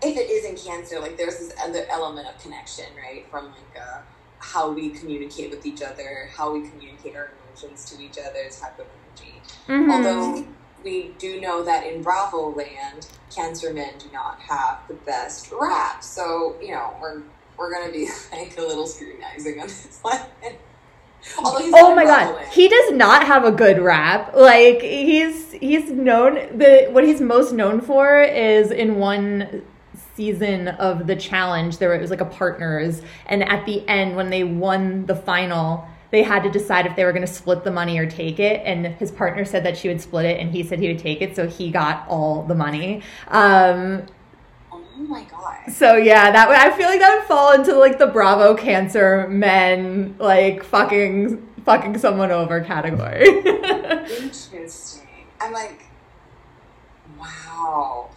if 0.04 0.16
it 0.16 0.30
is 0.30 0.44
in 0.44 0.56
Cancer, 0.56 1.00
like 1.00 1.16
there's 1.16 1.38
this 1.38 1.54
other 1.62 1.86
element 1.90 2.28
of 2.28 2.40
connection, 2.40 2.86
right? 2.96 3.26
From 3.30 3.46
like 3.46 3.82
uh, 3.82 4.00
how 4.38 4.70
we 4.70 4.90
communicate 4.90 5.50
with 5.50 5.64
each 5.66 5.82
other, 5.82 6.28
how 6.34 6.52
we 6.52 6.68
communicate 6.68 7.16
our 7.16 7.32
emotions 7.48 7.84
to 7.90 8.02
each 8.02 8.18
other, 8.18 8.48
type 8.50 8.78
of 8.78 8.86
energy. 9.16 9.40
Mhm. 9.68 9.92
Although 9.92 10.44
we 10.84 11.14
do 11.18 11.40
know 11.40 11.64
that 11.64 11.86
in 11.86 12.02
Bravo 12.02 12.50
land, 12.50 13.08
Cancer 13.34 13.72
men 13.72 13.94
do 13.98 14.06
not 14.12 14.38
have 14.40 14.80
the 14.86 14.94
best 14.94 15.50
rap. 15.50 16.04
So, 16.04 16.56
you 16.62 16.72
know, 16.72 16.94
we're 17.00 17.22
we're 17.56 17.72
gonna 17.72 17.92
be 17.92 18.08
like 18.32 18.56
a 18.58 18.62
little 18.62 18.86
scrutinizing 18.86 19.60
on 19.60 19.66
this 19.66 19.98
one. 20.02 20.20
oh 21.38 21.94
my 21.94 22.04
god, 22.04 22.46
he 22.48 22.68
does 22.68 22.92
not 22.92 23.26
have 23.26 23.44
a 23.44 23.50
good 23.50 23.78
rap. 23.80 24.34
Like 24.36 24.82
he's 24.82 25.52
he's 25.52 25.90
known 25.90 26.34
the 26.56 26.88
what 26.90 27.04
he's 27.04 27.20
most 27.20 27.52
known 27.52 27.80
for 27.80 28.20
is 28.20 28.70
in 28.70 28.96
one 28.96 29.62
season 30.16 30.68
of 30.68 31.06
the 31.06 31.16
challenge 31.16 31.78
there 31.78 31.94
it 31.94 32.00
was 32.00 32.10
like 32.10 32.20
a 32.20 32.24
partners 32.24 33.02
and 33.26 33.42
at 33.48 33.64
the 33.66 33.86
end 33.88 34.16
when 34.16 34.30
they 34.30 34.44
won 34.44 35.06
the 35.06 35.16
final 35.16 35.86
they 36.10 36.22
had 36.22 36.44
to 36.44 36.50
decide 36.50 36.86
if 36.86 36.94
they 36.94 37.04
were 37.04 37.12
going 37.12 37.26
to 37.26 37.32
split 37.32 37.64
the 37.64 37.70
money 37.70 37.98
or 37.98 38.06
take 38.06 38.38
it 38.38 38.62
and 38.64 38.86
his 38.86 39.10
partner 39.10 39.44
said 39.44 39.64
that 39.64 39.76
she 39.76 39.88
would 39.88 40.00
split 40.00 40.24
it 40.24 40.38
and 40.38 40.52
he 40.52 40.62
said 40.62 40.78
he 40.78 40.88
would 40.88 40.98
take 40.98 41.20
it 41.20 41.34
so 41.34 41.46
he 41.48 41.70
got 41.70 42.06
all 42.08 42.44
the 42.44 42.54
money 42.54 43.02
um, 43.28 44.06
Oh 44.96 45.02
my 45.02 45.24
god. 45.24 45.72
So 45.72 45.96
yeah, 45.96 46.30
that 46.30 46.48
would 46.48 46.56
I 46.56 46.70
feel 46.76 46.86
like 46.88 47.00
that 47.00 47.18
would 47.18 47.26
fall 47.26 47.52
into 47.52 47.76
like 47.76 47.98
the 47.98 48.06
Bravo 48.06 48.54
cancer 48.54 49.26
men 49.28 50.14
like 50.18 50.62
fucking 50.62 51.44
fucking 51.64 51.98
someone 51.98 52.30
over 52.30 52.60
category. 52.60 53.26
Interesting. 53.44 55.08
I'm 55.40 55.52
like, 55.52 55.86
wow. 57.18 58.08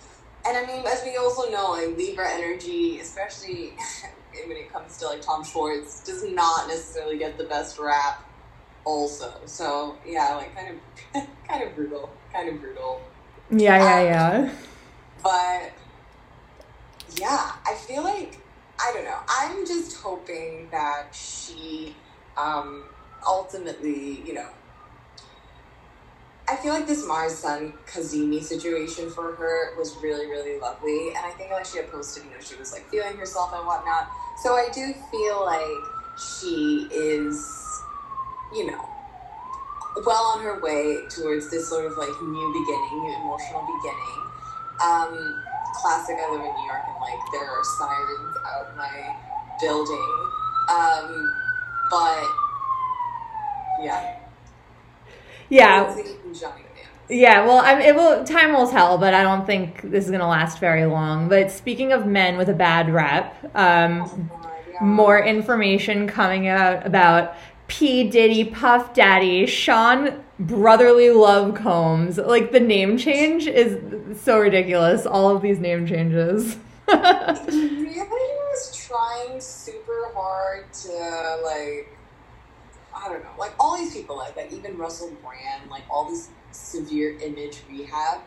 And 0.47 0.57
I 0.57 0.65
mean, 0.65 0.85
as 0.85 1.03
we 1.03 1.17
also 1.17 1.49
know, 1.51 1.71
like 1.71 1.97
Libra 1.97 2.29
energy, 2.29 2.99
especially 2.99 3.73
when 4.47 4.55
it 4.55 4.71
comes 4.71 4.97
to 4.97 5.07
like 5.07 5.21
Tom 5.21 5.43
Schwartz, 5.43 6.03
does 6.05 6.23
not 6.23 6.67
necessarily 6.67 7.17
get 7.17 7.37
the 7.37 7.43
best 7.43 7.77
rap. 7.77 8.23
Also, 8.85 9.33
so 9.45 9.97
yeah, 10.05 10.35
like 10.35 10.55
kind 10.55 10.79
of, 11.13 11.27
kind 11.47 11.63
of 11.63 11.75
brutal, 11.75 12.09
kind 12.31 12.47
of 12.47 12.61
brutal. 12.61 13.01
Yeah, 13.51 13.77
yeah, 13.77 14.29
um, 14.29 14.45
yeah. 14.45 14.51
But 15.21 15.71
yeah, 17.19 17.51
I 17.65 17.73
feel 17.73 18.03
like 18.03 18.39
I 18.79 18.91
don't 18.93 19.03
know. 19.03 19.19
I'm 19.27 19.65
just 19.65 19.97
hoping 19.97 20.69
that 20.71 21.13
she 21.13 21.93
um, 22.37 22.85
ultimately, 23.27 24.21
you 24.25 24.33
know, 24.33 24.47
I 26.49 26.55
feel 26.55 26.73
like 26.73 26.87
this 26.87 27.05
Mars 27.05 27.37
Sun 27.37 27.73
Cazimi 27.85 28.41
situation 28.41 29.09
for 29.09 29.35
her 29.35 29.77
was 29.77 29.97
really, 30.01 30.27
really 30.27 30.59
lovely. 30.59 31.09
And 31.09 31.25
I 31.25 31.31
think 31.31 31.51
like 31.51 31.65
she 31.65 31.77
had 31.77 31.91
posted, 31.91 32.23
you 32.23 32.29
know, 32.31 32.39
she 32.39 32.55
was 32.55 32.71
like 32.71 32.89
feeling 32.89 33.17
herself 33.17 33.51
and 33.53 33.67
whatnot. 33.67 34.09
So 34.43 34.53
I 34.53 34.69
do 34.73 34.93
feel 35.11 35.43
like 35.43 36.17
she 36.39 36.87
is, 36.89 37.35
you 38.53 38.67
know, 38.67 38.89
well 40.05 40.23
on 40.37 40.43
her 40.43 40.61
way 40.61 41.03
towards 41.09 41.51
this 41.51 41.67
sort 41.67 41.85
of 41.85 41.97
like 41.97 42.15
new 42.21 42.53
beginning, 42.53 43.03
new 43.03 43.15
emotional 43.19 43.67
beginning. 43.67 44.23
Um, 44.79 45.43
classic 45.73 46.15
I 46.17 46.31
live 46.31 46.39
in 46.39 46.53
New 46.53 46.65
York 46.65 46.83
and 46.87 47.01
like 47.01 47.19
there 47.33 47.49
are 47.49 47.63
sirens 47.77 48.37
out 48.45 48.77
my 48.77 49.15
building. 49.59 50.31
Um, 50.69 51.33
but 51.91 52.23
yeah. 53.83 54.26
Yeah. 55.49 55.95
Yeah, 57.09 57.45
well, 57.45 57.59
I'm, 57.59 57.79
it 57.79 57.95
will. 57.95 58.25
Time 58.25 58.51
will 58.53 58.67
tell, 58.69 58.97
but 58.97 59.13
I 59.13 59.23
don't 59.23 59.45
think 59.45 59.81
this 59.81 60.03
is 60.03 60.09
going 60.09 60.19
to 60.19 60.27
last 60.27 60.59
very 60.59 60.85
long. 60.85 61.29
But 61.29 61.51
speaking 61.51 61.93
of 61.93 62.05
men 62.05 62.35
with 62.35 62.49
a 62.49 62.53
bad 62.53 62.93
rep, 62.93 63.33
um, 63.55 64.01
oh 64.03 64.37
more 64.81 65.23
information 65.23 66.07
coming 66.07 66.47
out 66.47 66.85
about 66.85 67.35
P 67.67 68.09
Diddy, 68.09 68.45
Puff 68.45 68.93
Daddy, 68.93 69.45
Sean 69.45 70.23
Brotherly 70.39 71.09
Love 71.09 71.55
Combs. 71.55 72.17
Like 72.17 72.51
the 72.51 72.59
name 72.59 72.97
change 72.97 73.47
is 73.47 74.21
so 74.21 74.39
ridiculous. 74.39 75.05
All 75.05 75.35
of 75.35 75.41
these 75.41 75.59
name 75.59 75.87
changes. 75.87 76.57
he 76.87 76.93
really 76.93 77.99
was 77.99 78.75
trying 78.75 79.41
super 79.41 80.11
hard 80.13 80.71
to 80.73 81.41
like 81.43 81.96
I 83.03 83.09
don't 83.09 83.23
know, 83.23 83.31
like 83.37 83.53
all 83.59 83.77
these 83.77 83.93
people 83.93 84.17
like 84.17 84.35
that, 84.35 84.51
even 84.51 84.77
Russell 84.77 85.11
Brand, 85.23 85.69
like 85.69 85.83
all 85.89 86.09
this 86.09 86.29
severe 86.51 87.17
image 87.19 87.61
rehab, 87.69 88.21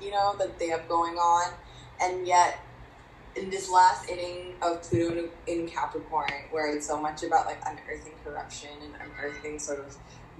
you 0.00 0.10
know, 0.10 0.34
that 0.38 0.58
they 0.58 0.68
have 0.68 0.88
going 0.88 1.14
on. 1.14 1.52
And 2.00 2.26
yet 2.26 2.58
in 3.36 3.50
this 3.50 3.70
last 3.70 4.08
inning 4.08 4.54
of 4.62 4.82
Pluto 4.82 5.28
in 5.46 5.68
Capricorn, 5.68 6.30
where 6.50 6.74
it's 6.74 6.86
so 6.86 7.00
much 7.00 7.22
about 7.22 7.46
like 7.46 7.60
unearthing 7.66 8.14
corruption 8.24 8.70
and 8.82 8.94
unearthing 9.00 9.58
sort 9.58 9.80
of 9.80 9.96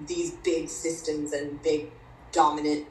these 0.06 0.32
big 0.32 0.68
systems 0.68 1.32
and 1.32 1.60
big 1.62 1.90
dominant 2.32 2.86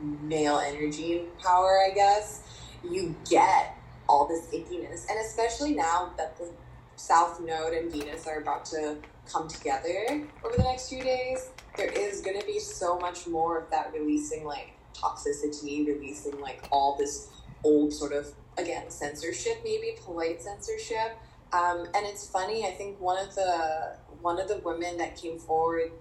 male 0.00 0.58
energy 0.58 1.18
and 1.18 1.38
power, 1.38 1.80
I 1.90 1.94
guess, 1.94 2.42
you 2.82 3.14
get 3.28 3.76
all 4.08 4.26
this 4.26 4.46
ickiness. 4.46 5.08
And 5.08 5.18
especially 5.18 5.74
now 5.74 6.12
that 6.16 6.36
the 6.38 6.50
South 6.96 7.40
Node 7.40 7.74
and 7.74 7.92
Venus 7.92 8.26
are 8.26 8.40
about 8.40 8.64
to 8.66 8.96
come 9.30 9.48
together 9.48 10.26
over 10.44 10.56
the 10.56 10.62
next 10.62 10.88
few 10.88 11.02
days, 11.02 11.50
there 11.76 11.90
is 11.90 12.20
going 12.20 12.38
to 12.40 12.46
be 12.46 12.58
so 12.58 12.98
much 12.98 13.26
more 13.26 13.58
of 13.58 13.70
that 13.70 13.92
releasing 13.92 14.44
like 14.44 14.72
toxicity, 14.94 15.86
releasing 15.86 16.40
like 16.40 16.66
all 16.70 16.96
this 16.96 17.28
old 17.64 17.92
sort 17.92 18.12
of, 18.12 18.32
again, 18.56 18.90
censorship, 18.90 19.58
maybe 19.64 19.96
polite 20.04 20.42
censorship. 20.42 21.18
Um, 21.52 21.86
and 21.94 22.06
it's 22.06 22.28
funny, 22.28 22.66
I 22.66 22.72
think 22.72 23.00
one 23.00 23.24
of 23.24 23.34
the 23.34 23.96
one 24.20 24.40
of 24.40 24.48
the 24.48 24.58
women 24.58 24.96
that 24.98 25.16
came 25.16 25.38
forward 25.38 25.92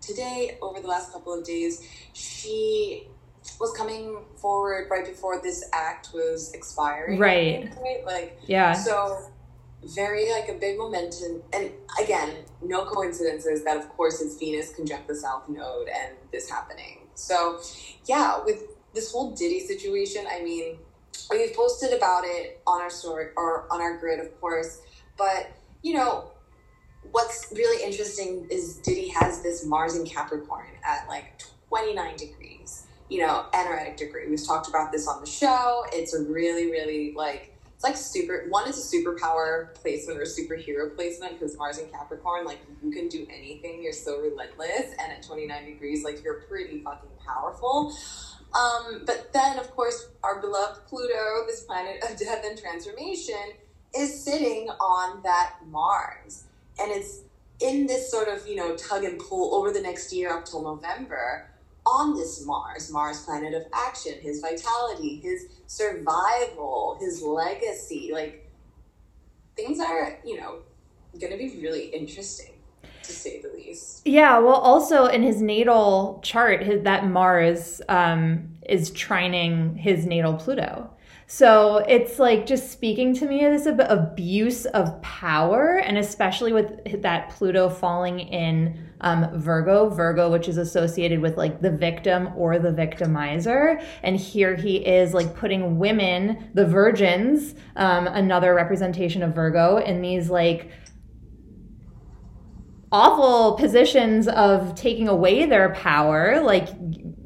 today, 0.00 0.58
over 0.60 0.80
the 0.80 0.88
last 0.88 1.12
couple 1.12 1.32
of 1.32 1.44
days, 1.44 1.88
she 2.12 3.06
was 3.58 3.72
coming 3.76 4.18
forward 4.36 4.88
right 4.90 5.06
before 5.06 5.40
this 5.40 5.64
act 5.72 6.10
was 6.12 6.52
expiring. 6.52 7.18
Right. 7.18 7.62
Think, 7.62 7.76
right? 7.76 8.04
Like, 8.04 8.40
yeah. 8.46 8.72
So, 8.72 9.31
very 9.84 10.30
like 10.30 10.48
a 10.48 10.54
big 10.54 10.78
momentum. 10.78 11.42
And 11.52 11.72
again, 12.02 12.30
no 12.62 12.84
coincidences 12.84 13.64
that, 13.64 13.76
of 13.76 13.88
course, 13.90 14.20
it's 14.20 14.38
Venus 14.38 14.74
conjunct 14.74 15.08
the 15.08 15.14
South 15.14 15.48
Node 15.48 15.88
and 15.88 16.16
this 16.32 16.48
happening. 16.48 17.08
So, 17.14 17.60
yeah, 18.06 18.42
with 18.44 18.62
this 18.94 19.12
whole 19.12 19.32
Diddy 19.32 19.60
situation, 19.60 20.24
I 20.30 20.42
mean, 20.42 20.78
we've 21.30 21.54
posted 21.54 21.92
about 21.92 22.24
it 22.24 22.60
on 22.66 22.80
our 22.80 22.90
story 22.90 23.28
or 23.36 23.66
on 23.72 23.80
our 23.80 23.98
grid, 23.98 24.20
of 24.20 24.40
course, 24.40 24.80
but 25.16 25.50
you 25.82 25.94
know, 25.94 26.30
what's 27.10 27.52
really 27.54 27.84
interesting 27.84 28.46
is 28.50 28.76
Diddy 28.78 29.08
has 29.08 29.42
this 29.42 29.66
Mars 29.66 29.96
in 29.96 30.06
Capricorn 30.06 30.68
at 30.84 31.08
like 31.08 31.42
29 31.68 32.16
degrees, 32.16 32.86
you 33.08 33.20
know, 33.20 33.46
energetic 33.52 33.96
degree. 33.96 34.28
We've 34.28 34.44
talked 34.46 34.68
about 34.68 34.92
this 34.92 35.08
on 35.08 35.20
the 35.20 35.26
show. 35.26 35.84
It's 35.92 36.14
a 36.14 36.22
really, 36.22 36.70
really 36.70 37.12
like, 37.14 37.51
it's 37.82 37.88
like 37.88 37.96
super, 37.96 38.46
one 38.48 38.68
is 38.68 38.78
a 38.78 38.96
superpower 38.96 39.74
placement 39.74 40.20
or 40.20 40.22
superhero 40.22 40.94
placement 40.94 41.38
because 41.38 41.56
Mars 41.56 41.78
in 41.78 41.88
Capricorn, 41.88 42.44
like 42.44 42.60
you 42.82 42.92
can 42.92 43.08
do 43.08 43.26
anything. 43.28 43.82
You're 43.82 43.92
so 43.92 44.20
relentless. 44.20 44.94
And 45.00 45.12
at 45.12 45.22
29 45.22 45.64
degrees, 45.64 46.04
like 46.04 46.22
you're 46.22 46.42
pretty 46.42 46.80
fucking 46.80 47.10
powerful. 47.26 47.92
Um, 48.54 49.02
but 49.04 49.32
then, 49.32 49.58
of 49.58 49.70
course, 49.72 50.10
our 50.22 50.40
beloved 50.40 50.86
Pluto, 50.86 51.44
this 51.46 51.62
planet 51.62 52.04
of 52.08 52.16
death 52.16 52.44
and 52.44 52.56
transformation, 52.56 53.34
is 53.96 54.22
sitting 54.22 54.68
on 54.68 55.22
that 55.24 55.56
Mars 55.68 56.44
and 56.80 56.90
it's 56.90 57.22
in 57.60 57.86
this 57.86 58.10
sort 58.10 58.28
of 58.28 58.46
you 58.46 58.56
know 58.56 58.74
tug 58.76 59.04
and 59.04 59.18
pull 59.18 59.54
over 59.54 59.70
the 59.70 59.80
next 59.80 60.12
year 60.12 60.34
up 60.34 60.44
till 60.44 60.62
November 60.62 61.51
on 61.86 62.14
this 62.14 62.44
Mars, 62.46 62.90
Mars 62.90 63.24
planet 63.24 63.54
of 63.54 63.64
action, 63.72 64.14
his 64.20 64.40
vitality, 64.40 65.16
his 65.16 65.46
survival, 65.66 66.96
his 67.00 67.22
legacy, 67.22 68.10
like 68.12 68.50
things 69.56 69.80
are 69.80 70.18
you 70.24 70.40
know 70.40 70.60
going 71.20 71.32
to 71.32 71.38
be 71.38 71.60
really 71.60 71.86
interesting 71.86 72.54
to 73.02 73.12
say 73.12 73.40
the 73.40 73.48
least. 73.48 74.02
Yeah, 74.06 74.38
well, 74.38 74.54
also 74.54 75.06
in 75.06 75.22
his 75.22 75.42
natal 75.42 76.20
chart, 76.22 76.62
his, 76.62 76.82
that 76.82 77.06
Mars 77.06 77.82
um, 77.88 78.56
is 78.68 78.90
trining 78.92 79.76
his 79.76 80.06
natal 80.06 80.34
Pluto. 80.34 80.90
So 81.26 81.78
it's 81.88 82.18
like 82.18 82.46
just 82.46 82.70
speaking 82.70 83.14
to 83.14 83.26
me 83.26 83.44
a 83.66 83.72
abuse 83.90 84.66
of 84.66 85.00
power, 85.02 85.78
and 85.78 85.96
especially 85.96 86.52
with 86.52 87.02
that 87.02 87.30
Pluto 87.30 87.70
falling 87.70 88.20
in 88.20 88.91
um, 89.02 89.28
Virgo, 89.38 89.88
Virgo, 89.88 90.30
which 90.30 90.48
is 90.48 90.56
associated 90.56 91.20
with 91.20 91.36
like 91.36 91.60
the 91.60 91.70
victim 91.70 92.30
or 92.36 92.58
the 92.58 92.70
victimizer. 92.70 93.84
And 94.02 94.16
here 94.16 94.56
he 94.56 94.76
is 94.76 95.12
like 95.12 95.34
putting 95.36 95.78
women, 95.78 96.50
the 96.54 96.66
virgins, 96.66 97.54
um, 97.76 98.06
another 98.06 98.54
representation 98.54 99.22
of 99.22 99.34
Virgo, 99.34 99.76
in 99.76 100.00
these 100.00 100.30
like 100.30 100.70
awful 102.92 103.56
positions 103.56 104.28
of 104.28 104.74
taking 104.74 105.08
away 105.08 105.46
their 105.46 105.70
power, 105.70 106.42
like 106.42 106.68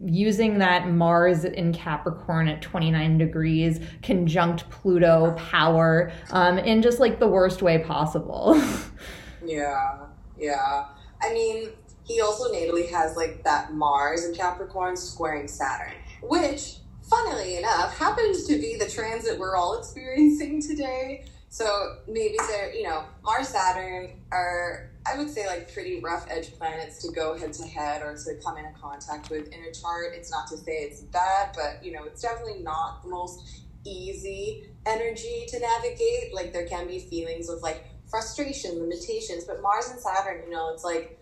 using 0.04 0.58
that 0.58 0.88
Mars 0.88 1.44
in 1.44 1.72
Capricorn 1.72 2.46
at 2.46 2.62
29 2.62 3.18
degrees, 3.18 3.80
conjunct 4.02 4.70
Pluto 4.70 5.34
power, 5.36 6.12
um, 6.30 6.58
in 6.58 6.80
just 6.82 7.00
like 7.00 7.18
the 7.18 7.26
worst 7.26 7.62
way 7.62 7.78
possible. 7.78 8.60
yeah, 9.44 10.06
yeah. 10.38 10.86
I 11.26 11.32
mean, 11.32 11.70
he 12.04 12.20
also 12.20 12.52
natally 12.52 12.88
has 12.90 13.16
like 13.16 13.42
that 13.44 13.74
Mars 13.74 14.24
and 14.24 14.36
Capricorn 14.36 14.96
squaring 14.96 15.48
Saturn, 15.48 15.94
which, 16.22 16.76
funnily 17.10 17.56
enough, 17.56 17.96
happens 17.98 18.44
to 18.46 18.60
be 18.60 18.76
the 18.78 18.88
transit 18.88 19.38
we're 19.38 19.56
all 19.56 19.78
experiencing 19.78 20.62
today. 20.62 21.24
So 21.48 21.96
maybe 22.06 22.36
they're, 22.48 22.72
you 22.74 22.84
know, 22.84 23.04
Mars, 23.24 23.48
Saturn 23.48 24.20
are, 24.30 24.90
I 25.06 25.16
would 25.16 25.30
say, 25.30 25.46
like 25.46 25.72
pretty 25.72 26.00
rough 26.00 26.26
edge 26.30 26.56
planets 26.58 27.02
to 27.02 27.12
go 27.12 27.36
head 27.36 27.52
to 27.54 27.66
head 27.66 28.02
or 28.02 28.14
to 28.14 28.34
come 28.44 28.58
into 28.58 28.72
contact 28.78 29.30
with 29.30 29.48
in 29.48 29.64
a 29.64 29.72
chart. 29.72 30.12
It's 30.14 30.30
not 30.30 30.46
to 30.48 30.56
say 30.56 30.72
it's 30.72 31.00
bad, 31.00 31.50
but, 31.54 31.84
you 31.84 31.92
know, 31.92 32.04
it's 32.04 32.20
definitely 32.20 32.62
not 32.62 33.02
the 33.02 33.08
most 33.08 33.62
easy 33.84 34.68
energy 34.84 35.46
to 35.48 35.58
navigate. 35.58 36.34
Like, 36.34 36.52
there 36.52 36.66
can 36.66 36.86
be 36.86 36.98
feelings 36.98 37.48
of 37.48 37.62
like 37.62 37.84
frustration, 38.08 38.78
limitations, 38.80 39.44
but 39.44 39.62
Mars 39.62 39.88
and 39.90 40.00
Saturn, 40.00 40.42
you 40.44 40.50
know, 40.50 40.72
it's 40.72 40.84
like, 40.84 41.18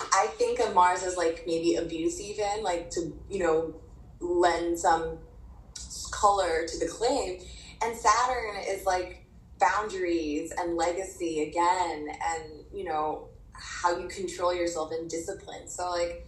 I 0.00 0.28
think 0.38 0.60
of 0.60 0.74
Mars 0.74 1.02
as 1.02 1.16
like 1.16 1.44
maybe 1.46 1.74
abuse, 1.74 2.20
even 2.20 2.62
like 2.62 2.90
to, 2.90 3.12
you 3.28 3.40
know, 3.40 3.74
lend 4.20 4.78
some 4.78 5.18
color 6.12 6.66
to 6.66 6.78
the 6.78 6.86
claim 6.86 7.40
and 7.82 7.96
Saturn 7.96 8.56
is 8.66 8.84
like 8.84 9.24
boundaries 9.60 10.52
and 10.56 10.76
legacy 10.76 11.42
again, 11.42 12.08
and 12.08 12.64
you 12.72 12.84
know 12.84 13.28
how 13.52 13.98
you 13.98 14.08
control 14.08 14.54
yourself 14.54 14.92
and 14.92 15.08
discipline. 15.10 15.68
So 15.68 15.90
like, 15.90 16.26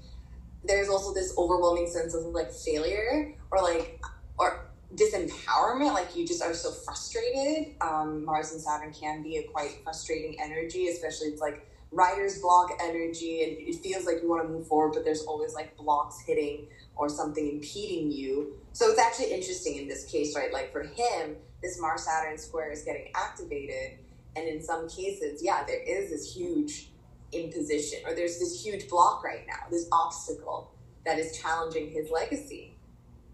there's 0.64 0.88
also 0.88 1.14
this 1.14 1.34
overwhelming 1.38 1.88
sense 1.88 2.14
of 2.14 2.24
like 2.26 2.52
failure 2.52 3.34
or 3.50 3.62
like 3.62 4.00
or 4.38 4.69
disempowerment. 4.94 5.94
Like 5.94 6.16
you 6.16 6.26
just 6.26 6.42
are 6.42 6.54
so 6.54 6.72
frustrated. 6.72 7.74
Um, 7.80 8.24
Mars 8.24 8.52
and 8.52 8.60
Saturn 8.60 8.92
can 8.92 9.22
be 9.22 9.38
a 9.38 9.42
quite 9.44 9.80
frustrating 9.84 10.38
energy, 10.40 10.88
especially 10.88 11.28
it's 11.28 11.40
like 11.40 11.66
writer's 11.92 12.40
block 12.40 12.70
energy, 12.82 13.42
and 13.42 13.56
it 13.58 13.80
feels 13.82 14.06
like 14.06 14.22
you 14.22 14.28
want 14.28 14.42
to 14.42 14.48
move 14.48 14.66
forward, 14.66 14.92
but 14.94 15.04
there's 15.04 15.22
always 15.22 15.54
like 15.54 15.76
blocks 15.76 16.20
hitting 16.26 16.68
or 16.96 17.08
something 17.08 17.48
impeding 17.50 18.10
you. 18.10 18.56
So 18.72 18.90
it's 18.90 19.00
actually 19.00 19.32
interesting 19.32 19.76
in 19.76 19.88
this 19.88 20.04
case, 20.04 20.36
right? 20.36 20.52
Like 20.52 20.72
for 20.72 20.82
him, 20.82 21.36
this 21.62 21.80
Mars 21.80 22.04
Saturn 22.04 22.38
square 22.38 22.70
is 22.70 22.82
getting 22.82 23.10
activated. 23.14 23.98
And 24.36 24.46
in 24.46 24.62
some 24.62 24.88
cases, 24.88 25.42
yeah, 25.42 25.64
there 25.66 25.82
is 25.82 26.10
this 26.10 26.34
huge 26.34 26.90
imposition 27.32 28.00
or 28.06 28.14
there's 28.14 28.38
this 28.38 28.64
huge 28.64 28.88
block 28.88 29.24
right 29.24 29.44
now, 29.46 29.68
this 29.70 29.88
obstacle 29.92 30.72
that 31.04 31.18
is 31.18 31.36
challenging 31.38 31.90
his 31.90 32.10
legacy. 32.10 32.76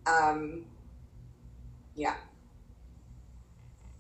Um, 0.06 0.64
yeah. 1.96 2.14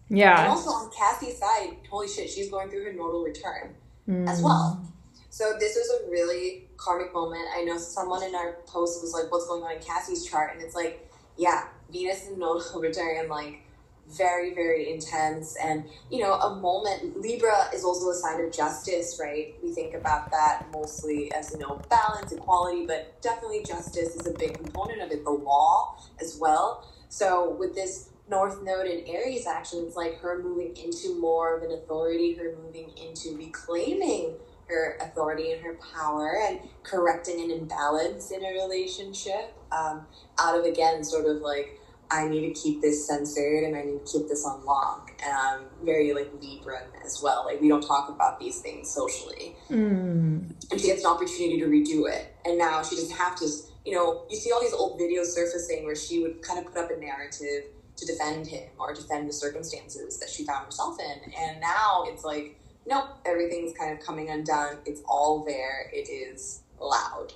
Yeah. 0.08 0.42
And 0.42 0.48
also 0.48 0.70
on 0.70 0.90
Cassie's 0.96 1.38
side, 1.38 1.76
holy 1.90 2.08
shit, 2.08 2.30
she's 2.30 2.50
going 2.50 2.70
through 2.70 2.84
her 2.84 2.92
nodal 2.92 3.24
return 3.24 3.74
mm. 4.08 4.28
as 4.28 4.40
well. 4.40 4.86
So 5.30 5.54
this 5.58 5.74
was 5.74 6.00
a 6.00 6.10
really 6.10 6.68
karmic 6.76 7.12
moment. 7.12 7.44
I 7.56 7.64
know 7.64 7.76
someone 7.76 8.22
in 8.22 8.34
our 8.34 8.58
post 8.66 9.02
was 9.02 9.12
like, 9.12 9.30
"What's 9.30 9.46
going 9.46 9.62
on 9.62 9.72
in 9.72 9.82
Cassie's 9.82 10.24
chart?" 10.24 10.54
And 10.54 10.62
it's 10.62 10.74
like, 10.74 11.10
yeah, 11.36 11.64
Venus 11.92 12.28
and 12.28 12.38
nodal 12.38 12.80
return, 12.80 13.28
like 13.28 13.66
very 14.08 14.54
very 14.54 14.92
intense 14.92 15.56
and 15.56 15.84
you 16.10 16.20
know 16.20 16.34
a 16.34 16.56
moment 16.60 17.20
libra 17.20 17.68
is 17.74 17.84
also 17.84 18.10
a 18.10 18.14
sign 18.14 18.40
of 18.40 18.52
justice 18.52 19.18
right 19.20 19.54
we 19.62 19.72
think 19.72 19.94
about 19.94 20.30
that 20.30 20.64
mostly 20.72 21.32
as 21.32 21.50
you 21.50 21.58
know 21.58 21.80
balance 21.90 22.30
equality 22.30 22.86
but 22.86 23.20
definitely 23.20 23.64
justice 23.64 24.14
is 24.14 24.26
a 24.26 24.32
big 24.38 24.54
component 24.54 25.02
of 25.02 25.10
it 25.10 25.24
the 25.24 25.30
law 25.30 25.98
as 26.20 26.38
well 26.40 26.88
so 27.08 27.56
with 27.58 27.74
this 27.74 28.10
north 28.28 28.62
node 28.62 28.86
in 28.86 29.06
aries 29.06 29.46
actually 29.46 29.82
it's 29.82 29.96
like 29.96 30.18
her 30.18 30.42
moving 30.42 30.76
into 30.76 31.18
more 31.20 31.56
of 31.56 31.62
an 31.62 31.72
authority 31.72 32.34
her 32.34 32.54
moving 32.64 32.90
into 32.96 33.36
reclaiming 33.36 34.34
her 34.68 34.98
authority 35.00 35.52
and 35.52 35.62
her 35.62 35.78
power 35.94 36.40
and 36.48 36.58
correcting 36.82 37.40
an 37.40 37.50
imbalance 37.52 38.32
in 38.32 38.44
a 38.44 38.52
relationship 38.52 39.54
um, 39.70 40.06
out 40.40 40.58
of 40.58 40.64
again 40.64 41.04
sort 41.04 41.24
of 41.26 41.40
like 41.40 41.80
I 42.10 42.28
need 42.28 42.54
to 42.54 42.60
keep 42.60 42.80
this 42.80 43.06
censored 43.06 43.64
and 43.64 43.76
I 43.76 43.82
need 43.82 44.06
to 44.06 44.12
keep 44.12 44.28
this 44.28 44.44
on 44.44 44.64
lock. 44.64 45.10
Um, 45.28 45.64
very 45.82 46.12
like 46.12 46.30
Libra 46.40 46.82
as 47.04 47.20
well. 47.22 47.44
Like 47.44 47.60
we 47.60 47.68
don't 47.68 47.82
talk 47.82 48.08
about 48.08 48.38
these 48.38 48.60
things 48.60 48.90
socially. 48.90 49.56
Mm. 49.70 50.52
And 50.70 50.80
she 50.80 50.86
gets 50.86 51.04
an 51.04 51.10
opportunity 51.10 51.58
to 51.60 51.66
redo 51.66 52.10
it. 52.10 52.34
And 52.44 52.58
now 52.58 52.82
she 52.82 52.96
doesn't 52.96 53.16
have 53.16 53.36
to, 53.36 53.48
you 53.86 53.94
know, 53.94 54.24
you 54.28 54.36
see 54.36 54.50
all 54.50 54.60
these 54.60 54.72
old 54.72 55.00
videos 55.00 55.26
surfacing 55.26 55.84
where 55.84 55.94
she 55.94 56.20
would 56.20 56.42
kind 56.42 56.58
of 56.58 56.66
put 56.66 56.76
up 56.76 56.90
a 56.90 56.98
narrative 56.98 57.64
to 57.96 58.04
defend 58.04 58.46
him 58.46 58.68
or 58.78 58.92
defend 58.92 59.28
the 59.28 59.32
circumstances 59.32 60.18
that 60.18 60.28
she 60.28 60.44
found 60.44 60.66
herself 60.66 60.98
in. 60.98 61.32
And 61.32 61.60
now 61.60 62.04
it's 62.08 62.24
like, 62.24 62.58
nope, 62.84 63.10
everything's 63.24 63.76
kind 63.78 63.96
of 63.96 64.04
coming 64.04 64.28
undone. 64.28 64.78
It's 64.84 65.02
all 65.08 65.44
there. 65.44 65.88
It 65.92 66.10
is 66.10 66.62
loud. 66.80 67.32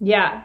Yeah, 0.00 0.44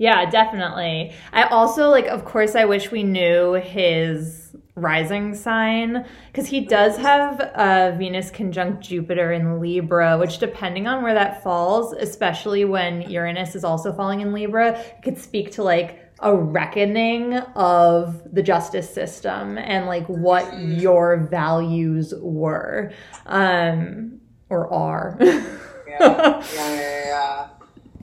yeah, 0.00 0.30
definitely. 0.30 1.12
I 1.30 1.42
also 1.42 1.90
like 1.90 2.06
of 2.06 2.24
course 2.24 2.54
I 2.54 2.64
wish 2.64 2.90
we 2.90 3.02
knew 3.02 3.52
his 3.52 4.56
rising 4.74 5.34
sign 5.34 6.06
because 6.28 6.46
he 6.46 6.60
does 6.60 6.96
have 6.96 7.38
a 7.38 7.94
Venus 7.98 8.30
conjunct 8.30 8.82
Jupiter 8.82 9.30
in 9.30 9.60
Libra, 9.60 10.16
which 10.16 10.38
depending 10.38 10.86
on 10.86 11.02
where 11.02 11.12
that 11.12 11.42
falls, 11.42 11.92
especially 11.92 12.64
when 12.64 13.02
Uranus 13.10 13.54
is 13.54 13.62
also 13.62 13.92
falling 13.92 14.22
in 14.22 14.32
Libra, 14.32 14.82
could 15.02 15.18
speak 15.18 15.52
to 15.52 15.62
like 15.62 15.98
a 16.20 16.34
reckoning 16.34 17.34
of 17.34 18.22
the 18.32 18.42
justice 18.42 18.88
system 18.88 19.58
and 19.58 19.84
like 19.84 20.06
what 20.06 20.58
your 20.60 21.18
values 21.30 22.14
were 22.22 22.90
um 23.26 24.18
or 24.48 24.72
are. 24.72 25.18
yeah, 25.20 25.38
yeah, 25.86 26.42
yeah. 26.54 27.04
yeah. 27.04 27.48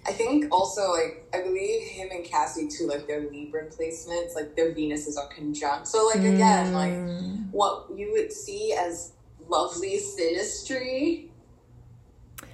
I 0.08 0.14
think 0.14 0.54
also 0.54 0.92
like 0.92 1.28
I 1.34 1.42
believe 1.42 1.84
him 1.84 2.10
and 2.12 2.24
Cassie 2.24 2.70
too, 2.70 2.88
like 2.88 3.08
their 3.08 3.30
Libra 3.30 3.66
placements, 3.68 4.36
like 4.36 4.56
their 4.56 4.74
Venuses 4.74 5.18
are 5.18 5.28
conjunct. 5.28 5.88
So 5.88 6.06
like 6.06 6.24
again, 6.24 6.72
mm. 6.72 6.74
like 6.74 7.52
what 7.52 7.88
you 7.94 8.14
would 8.14 8.32
see 8.32 8.74
as 8.74 9.12
lovely 9.50 10.00
synastry 10.00 11.30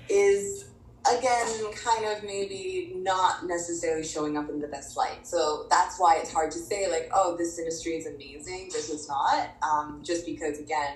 is 0.09 0.65
again 1.07 1.71
kind 1.73 2.05
of 2.05 2.23
maybe 2.23 2.93
not 2.95 3.45
necessarily 3.45 4.03
showing 4.03 4.35
up 4.35 4.49
in 4.49 4.59
the 4.59 4.67
best 4.67 4.97
light. 4.97 5.27
So 5.27 5.67
that's 5.69 5.99
why 5.99 6.17
it's 6.17 6.33
hard 6.33 6.49
to 6.51 6.59
say 6.59 6.89
like, 6.89 7.11
oh, 7.13 7.37
this 7.37 7.59
synastry 7.59 7.99
is 7.99 8.07
amazing 8.07 8.69
versus 8.71 9.07
not. 9.07 9.49
Um, 9.61 10.01
just 10.03 10.25
because 10.25 10.57
again, 10.57 10.95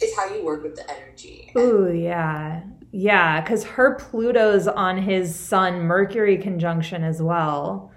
it's 0.00 0.16
how 0.16 0.34
you 0.34 0.42
work 0.42 0.64
with 0.64 0.74
the 0.74 0.90
energy. 0.90 1.52
Ooh, 1.56 1.92
yeah. 1.92 2.62
Yeah, 2.92 3.40
because 3.40 3.64
her 3.64 3.94
Pluto's 3.94 4.68
on 4.68 4.98
his 4.98 5.34
Sun 5.34 5.80
Mercury 5.80 6.36
conjunction 6.36 7.02
as 7.02 7.22
well. 7.22 7.90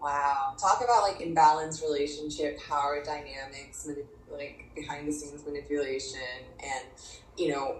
Wow. 0.00 0.54
Talk 0.60 0.82
about 0.84 1.02
like 1.02 1.20
imbalanced 1.20 1.82
relationship, 1.82 2.60
power 2.68 3.02
dynamics, 3.02 3.88
like 4.30 4.70
behind 4.74 5.08
the 5.08 5.12
scenes 5.12 5.44
manipulation, 5.46 6.20
and 6.62 6.84
you 7.38 7.48
know, 7.48 7.78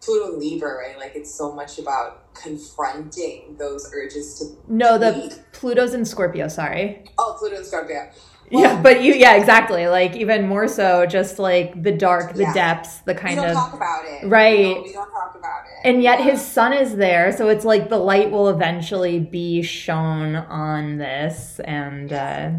Pluto 0.00 0.38
Libra, 0.38 0.76
right? 0.76 0.96
Like 0.96 1.16
it's 1.16 1.34
so 1.34 1.52
much 1.52 1.80
about 1.80 2.32
confronting 2.32 3.56
those 3.58 3.90
urges 3.92 4.38
to. 4.38 4.72
No, 4.72 4.96
the 4.96 5.36
Pluto's 5.52 5.92
in 5.92 6.04
Scorpio. 6.04 6.46
Sorry. 6.46 7.04
Oh, 7.18 7.36
Pluto 7.38 7.56
in 7.56 7.64
Scorpio 7.64 8.10
yeah, 8.50 8.80
but 8.82 9.02
you, 9.02 9.14
yeah, 9.14 9.34
exactly. 9.36 9.86
Like 9.86 10.16
even 10.16 10.48
more 10.48 10.68
so, 10.68 11.06
just 11.06 11.38
like 11.38 11.82
the 11.82 11.92
dark, 11.92 12.34
the 12.34 12.42
yeah. 12.42 12.52
depths, 12.52 12.98
the 12.98 13.14
kind 13.14 13.36
we 13.36 13.42
don't 13.42 13.50
of 13.50 13.56
talk 13.56 13.74
about 13.74 14.04
it, 14.04 14.26
right? 14.26 14.58
We 14.58 14.74
don't, 14.74 14.82
we 14.84 14.92
don't 14.92 15.10
talk 15.10 15.36
about 15.38 15.64
it, 15.64 15.88
and 15.88 16.02
yet 16.02 16.18
yeah. 16.18 16.32
his 16.32 16.44
sun 16.44 16.72
is 16.72 16.96
there, 16.96 17.32
so 17.36 17.48
it's 17.48 17.64
like 17.64 17.88
the 17.88 17.98
light 17.98 18.30
will 18.30 18.48
eventually 18.48 19.18
be 19.18 19.62
shown 19.62 20.36
on 20.36 20.98
this, 20.98 21.60
and 21.60 22.12
uh 22.12 22.50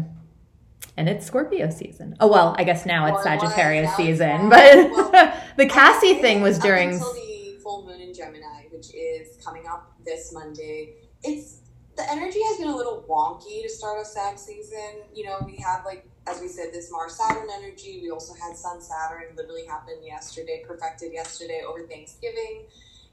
and 0.96 1.08
it's 1.08 1.26
Scorpio 1.26 1.70
season. 1.70 2.16
Oh 2.20 2.28
well, 2.28 2.54
I 2.58 2.64
guess 2.64 2.84
now 2.84 3.14
it's 3.14 3.22
Sagittarius 3.22 3.94
season, 3.96 4.48
but 4.48 4.90
well, 4.90 5.34
the 5.56 5.66
Cassie 5.66 6.14
thing 6.14 6.42
was 6.42 6.58
during 6.58 6.98
the 6.98 7.58
full 7.62 7.86
moon 7.86 8.00
in 8.00 8.12
Gemini, 8.14 8.64
which 8.70 8.94
is 8.94 9.38
coming 9.44 9.66
up 9.66 9.92
this 10.04 10.32
Monday. 10.32 10.94
It's 11.22 11.61
the 11.96 12.10
energy 12.10 12.40
has 12.48 12.58
been 12.58 12.68
a 12.68 12.76
little 12.76 13.04
wonky 13.08 13.62
to 13.62 13.68
start 13.68 14.00
a 14.00 14.04
Sag 14.04 14.38
season. 14.38 15.02
You 15.14 15.24
know, 15.26 15.38
we 15.44 15.56
have 15.56 15.84
like 15.84 16.08
as 16.26 16.40
we 16.40 16.48
said, 16.48 16.66
this 16.72 16.90
Mars 16.90 17.16
Saturn 17.16 17.48
energy. 17.52 18.00
We 18.02 18.10
also 18.10 18.34
had 18.34 18.56
Sun 18.56 18.80
Saturn 18.80 19.24
literally 19.36 19.66
happened 19.66 20.04
yesterday, 20.04 20.62
perfected 20.66 21.12
yesterday 21.12 21.62
over 21.68 21.86
Thanksgiving. 21.86 22.66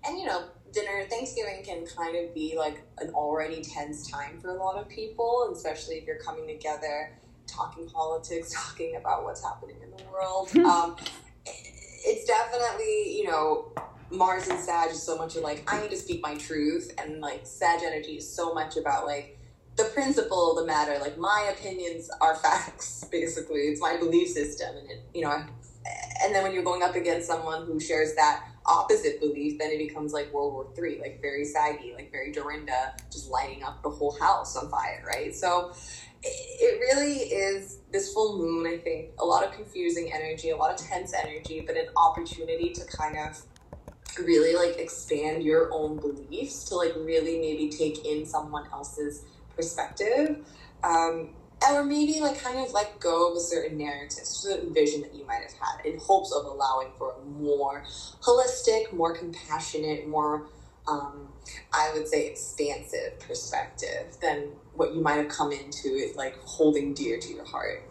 And 0.05 0.17
you 0.17 0.25
know, 0.25 0.45
dinner 0.71 1.03
Thanksgiving 1.09 1.63
can 1.63 1.85
kind 1.85 2.15
of 2.15 2.33
be 2.33 2.55
like 2.57 2.81
an 2.99 3.09
already 3.09 3.61
tense 3.61 4.09
time 4.09 4.39
for 4.39 4.49
a 4.49 4.53
lot 4.53 4.77
of 4.77 4.87
people, 4.87 5.51
especially 5.53 5.95
if 5.95 6.05
you're 6.05 6.19
coming 6.19 6.47
together, 6.47 7.17
talking 7.47 7.89
politics, 7.89 8.53
talking 8.55 8.95
about 8.95 9.23
what's 9.23 9.43
happening 9.43 9.77
in 9.83 9.91
the 9.91 10.03
world. 10.11 10.55
um, 10.65 10.95
it's 11.45 12.25
definitely 12.25 13.17
you 13.17 13.25
know 13.25 13.73
Mars 14.11 14.47
and 14.47 14.59
Sag 14.59 14.91
is 14.91 15.01
so 15.01 15.17
much 15.17 15.35
of 15.35 15.43
like, 15.43 15.63
I 15.71 15.81
need 15.81 15.91
to 15.91 15.97
speak 15.97 16.21
my 16.21 16.35
truth. 16.35 16.91
And 16.97 17.21
like 17.21 17.41
Sag 17.45 17.81
energy 17.83 18.17
is 18.17 18.31
so 18.31 18.53
much 18.53 18.77
about 18.77 19.05
like 19.05 19.37
the 19.75 19.85
principle 19.85 20.51
of 20.51 20.57
the 20.57 20.65
matter. 20.65 20.97
Like 20.99 21.17
my 21.17 21.53
opinions 21.57 22.09
are 22.21 22.35
facts, 22.43 23.05
basically. 23.11 23.61
It's 23.61 23.81
my 23.81 23.97
belief 23.97 24.29
system. 24.29 24.75
And 24.77 24.89
it, 24.89 25.03
you 25.13 25.21
know, 25.21 25.43
and 26.23 26.35
then 26.35 26.43
when 26.43 26.53
you're 26.53 26.63
going 26.63 26.83
up 26.83 26.95
against 26.95 27.27
someone 27.27 27.65
who 27.65 27.79
shares 27.79 28.13
that 28.15 28.45
opposite 28.65 29.19
belief, 29.19 29.57
then 29.57 29.71
it 29.71 29.77
becomes 29.77 30.13
like 30.13 30.31
World 30.33 30.53
War 30.53 30.71
Three, 30.75 30.99
like 30.99 31.21
very 31.21 31.45
saggy, 31.45 31.93
like 31.95 32.11
very 32.11 32.31
Dorinda, 32.31 32.95
just 33.11 33.29
lighting 33.29 33.63
up 33.63 33.81
the 33.83 33.89
whole 33.89 34.17
house 34.19 34.55
on 34.55 34.69
fire, 34.69 35.03
right? 35.07 35.33
So 35.33 35.71
it, 36.21 36.27
it 36.59 36.79
really 36.79 37.17
is 37.17 37.79
this 37.91 38.13
full 38.13 38.37
moon, 38.37 38.67
I 38.67 38.77
think, 38.77 39.11
a 39.19 39.25
lot 39.25 39.45
of 39.45 39.53
confusing 39.53 40.11
energy, 40.13 40.49
a 40.49 40.57
lot 40.57 40.71
of 40.71 40.77
tense 40.85 41.13
energy, 41.13 41.63
but 41.65 41.77
an 41.77 41.87
opportunity 41.95 42.71
to 42.73 42.85
kind 42.85 43.17
of 43.17 43.41
really 44.17 44.55
like 44.55 44.79
expand 44.79 45.43
your 45.43 45.69
own 45.73 45.99
beliefs, 45.99 46.63
to 46.65 46.75
like 46.75 46.93
really 46.95 47.39
maybe 47.39 47.69
take 47.69 48.05
in 48.05 48.25
someone 48.25 48.65
else's 48.71 49.25
perspective. 49.55 50.37
Um, 50.83 51.35
or 51.69 51.83
maybe 51.83 52.21
like 52.21 52.41
kind 52.41 52.57
of 52.57 52.71
let 52.73 52.99
go 52.99 53.31
of 53.31 53.37
a 53.37 53.39
certain 53.41 53.77
narrative, 53.77 54.23
certain 54.23 54.73
vision 54.73 55.01
that 55.01 55.13
you 55.13 55.25
might 55.25 55.41
have 55.41 55.53
had 55.53 55.85
in 55.85 55.99
hopes 55.99 56.31
of 56.33 56.45
allowing 56.45 56.87
for 56.97 57.15
a 57.15 57.25
more 57.25 57.83
holistic, 58.21 58.93
more 58.93 59.13
compassionate, 59.13 60.07
more 60.07 60.47
um, 60.87 61.29
I 61.73 61.91
would 61.93 62.07
say 62.07 62.27
expansive 62.27 63.19
perspective 63.19 64.17
than 64.21 64.53
what 64.73 64.95
you 64.95 65.01
might 65.01 65.17
have 65.17 65.29
come 65.29 65.51
into 65.51 65.89
it 65.89 66.15
like 66.15 66.37
holding 66.39 66.93
dear 66.93 67.19
to 67.19 67.33
your 67.33 67.45
heart. 67.45 67.83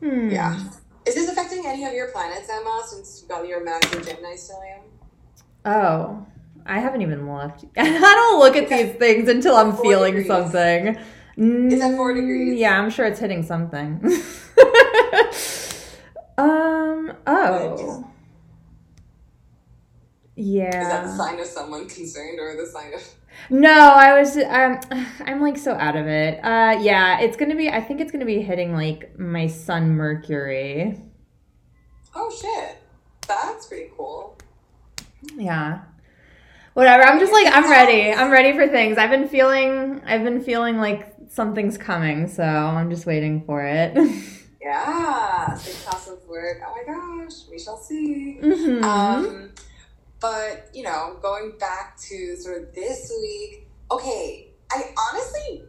Hmm. 0.00 0.30
Yeah. 0.30 0.58
Is 1.08 1.14
this 1.14 1.28
affecting 1.30 1.64
any 1.66 1.84
of 1.86 1.94
your 1.94 2.08
planets, 2.10 2.50
Emma, 2.50 2.82
since 2.86 3.20
you've 3.20 3.30
got 3.30 3.48
your 3.48 3.64
Max 3.64 3.90
and 3.94 4.04
Gemini 4.04 4.34
stellium? 4.34 4.82
Oh, 5.64 6.26
I 6.66 6.78
haven't 6.80 7.00
even 7.00 7.32
looked. 7.32 7.64
I 7.78 7.84
don't 7.90 8.38
look 8.38 8.56
at 8.56 8.68
these 8.68 8.94
things 8.96 9.26
until 9.28 9.56
I'm 9.56 9.74
feeling 9.78 10.12
degrees. 10.16 10.26
something. 10.28 10.88
Is 11.38 11.80
that 11.80 11.96
four 11.96 12.12
Mm, 12.12 12.16
degrees? 12.16 12.58
Yeah, 12.58 12.78
I'm 12.78 12.90
sure 12.90 13.06
it's 13.06 13.18
hitting 13.20 13.42
something. 13.42 14.00
um. 16.36 17.12
Oh. 17.26 18.04
Is 20.38 20.88
that 20.88 21.04
the 21.04 21.16
sign 21.16 21.40
of 21.40 21.46
someone 21.46 21.88
concerned 21.88 22.38
or 22.38 22.56
the 22.56 22.66
sign 22.66 22.94
of 22.94 23.02
No, 23.50 23.70
I 23.70 24.18
was. 24.18 24.36
Um, 24.36 24.80
I'm 25.26 25.40
like 25.40 25.58
so 25.58 25.74
out 25.74 25.96
of 25.96 26.06
it. 26.06 26.38
Uh, 26.44 26.78
yeah, 26.80 27.20
it's 27.20 27.36
gonna 27.36 27.56
be. 27.56 27.68
I 27.68 27.80
think 27.80 28.00
it's 28.00 28.12
gonna 28.12 28.24
be 28.24 28.40
hitting 28.42 28.72
like 28.72 29.18
my 29.18 29.46
sun 29.46 29.90
Mercury. 29.90 31.00
Oh 32.14 32.30
shit. 32.30 32.76
That's 33.26 33.66
pretty 33.66 33.90
cool. 33.96 34.38
Yeah. 35.36 35.80
Whatever. 36.74 37.02
I'm 37.02 37.18
just 37.18 37.32
like 37.32 37.46
I'm 37.52 37.70
ready. 37.70 38.12
I'm 38.12 38.30
ready 38.30 38.52
for 38.56 38.68
things. 38.68 38.98
I've 38.98 39.10
been 39.10 39.28
feeling 39.28 40.00
I've 40.06 40.22
been 40.24 40.40
feeling 40.42 40.78
like 40.78 41.14
something's 41.28 41.76
coming, 41.76 42.28
so 42.28 42.42
I'm 42.44 42.90
just 42.90 43.06
waiting 43.06 43.44
for 43.44 43.64
it. 43.64 43.96
Yeah. 44.60 45.54
Six 45.54 45.84
house 45.86 46.08
of 46.08 46.26
work. 46.28 46.58
Oh 46.66 46.74
my 46.74 47.24
gosh, 47.24 47.48
we 47.50 47.58
shall 47.58 47.78
see. 47.78 48.38
Mhm. 48.42 48.82
Um, 48.82 49.52
but 50.20 50.68
you 50.72 50.82
know, 50.82 51.18
going 51.22 51.52
back 51.58 51.98
to 52.08 52.36
sort 52.36 52.62
of 52.62 52.74
this 52.74 53.12
week, 53.20 53.68
okay, 53.90 54.48
I 54.70 54.94
honestly 55.10 55.64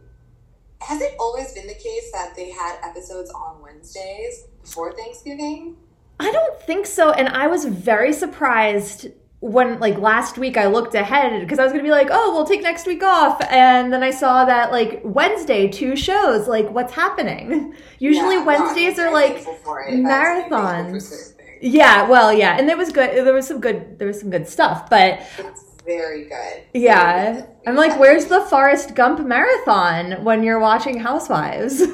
has 0.82 1.02
it 1.02 1.14
always 1.20 1.52
been 1.52 1.66
the 1.66 1.74
case 1.74 2.10
that 2.12 2.34
they 2.34 2.50
had 2.50 2.78
episodes 2.82 3.30
on 3.30 3.60
Wednesdays 3.60 4.46
before 4.62 4.92
Thanksgiving? 4.94 5.76
I 6.18 6.30
don't 6.32 6.60
think 6.62 6.86
so 6.86 7.12
and 7.12 7.28
I 7.28 7.46
was 7.48 7.64
very 7.66 8.12
surprised 8.12 9.08
when 9.40 9.78
like 9.80 9.98
last 9.98 10.36
week 10.36 10.56
I 10.58 10.66
looked 10.66 10.94
ahead 10.94 11.40
because 11.40 11.58
I 11.58 11.62
was 11.64 11.72
going 11.72 11.82
to 11.82 11.88
be 11.88 11.92
like, 11.92 12.08
"Oh, 12.10 12.32
we'll 12.34 12.46
take 12.46 12.62
next 12.62 12.86
week 12.86 13.02
off." 13.02 13.40
And 13.50 13.90
then 13.90 14.02
I 14.02 14.10
saw 14.10 14.44
that 14.44 14.70
like 14.70 15.00
Wednesday 15.02 15.66
two 15.66 15.96
shows, 15.96 16.46
like 16.46 16.70
what's 16.70 16.92
happening? 16.92 17.74
Usually 17.98 18.34
Yeah, 18.36 18.40
no, 18.40 18.46
Wednesdays 18.46 18.98
are 18.98 19.10
like 19.12 19.34
thankful 19.34 19.54
for 19.54 19.80
it. 19.82 20.02
That's- 20.02 20.44
I'm 20.44 20.50
thankful 20.50 21.00
for 21.00 21.00
marathons. 21.00 21.32
Yeah, 21.60 22.08
well, 22.08 22.32
yeah. 22.32 22.56
And 22.58 22.68
there 22.68 22.76
was 22.76 22.90
good 22.90 23.26
there 23.26 23.34
was 23.34 23.46
some 23.46 23.60
good 23.60 23.98
there 23.98 24.08
was 24.08 24.20
some 24.20 24.30
good 24.30 24.48
stuff, 24.48 24.88
but 24.88 25.20
It's 25.38 25.64
very 25.84 26.24
good. 26.24 26.62
Yeah. 26.74 27.32
Very 27.32 27.42
good. 27.42 27.50
I'm 27.66 27.76
like, 27.76 27.98
where's 27.98 28.26
the 28.26 28.40
Forrest 28.42 28.94
Gump 28.94 29.26
marathon 29.26 30.24
when 30.24 30.42
you're 30.42 30.58
watching 30.58 30.98
Housewives? 30.98 31.80
yeah. 31.80 31.86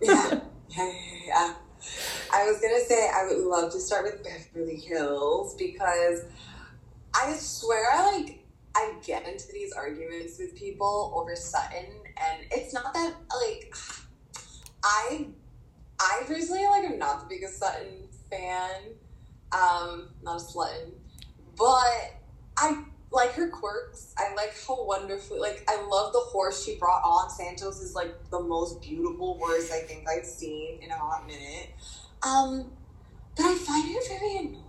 yeah, 0.00 0.40
yeah, 0.76 0.92
yeah. 1.26 1.54
I 2.32 2.44
was 2.44 2.60
gonna 2.60 2.80
say 2.80 3.10
I 3.12 3.26
would 3.26 3.38
love 3.38 3.72
to 3.72 3.80
start 3.80 4.04
with 4.04 4.22
Beverly 4.22 4.76
Hills 4.76 5.54
because 5.56 6.24
I 7.14 7.32
swear 7.34 7.86
I 7.92 8.12
like 8.12 8.44
I 8.76 8.94
get 9.04 9.26
into 9.26 9.50
these 9.52 9.72
arguments 9.72 10.38
with 10.38 10.54
people 10.54 11.12
over 11.16 11.34
Sutton 11.34 11.86
and 12.16 12.46
it's 12.52 12.72
not 12.72 12.94
that 12.94 13.14
like 13.42 13.74
I 14.84 15.26
I 15.98 16.22
personally 16.26 16.64
like 16.64 16.84
I'm 16.84 16.98
not 16.98 17.20
the 17.20 17.34
biggest 17.34 17.58
Sutton 17.58 18.08
fan. 18.30 18.94
Um, 19.52 20.10
not 20.22 20.40
a 20.40 20.44
Slutton. 20.44 20.92
But 21.56 22.14
I 22.56 22.84
like 23.10 23.32
her 23.32 23.48
quirks. 23.48 24.14
I 24.18 24.34
like 24.34 24.54
how 24.66 24.84
wonderfully 24.84 25.40
like 25.40 25.64
I 25.68 25.80
love 25.86 26.12
the 26.12 26.20
horse 26.20 26.64
she 26.64 26.76
brought 26.76 27.02
on. 27.04 27.30
Santos 27.30 27.80
is 27.80 27.94
like 27.94 28.14
the 28.30 28.40
most 28.40 28.82
beautiful 28.82 29.38
horse 29.38 29.70
I 29.72 29.80
think 29.80 30.08
I've 30.08 30.26
seen 30.26 30.80
in 30.82 30.90
a 30.90 30.96
hot 30.96 31.26
minute. 31.26 31.70
Um, 32.22 32.70
but 33.36 33.46
I 33.46 33.54
find 33.54 33.88
her 33.88 34.00
very 34.08 34.36
annoying. 34.36 34.64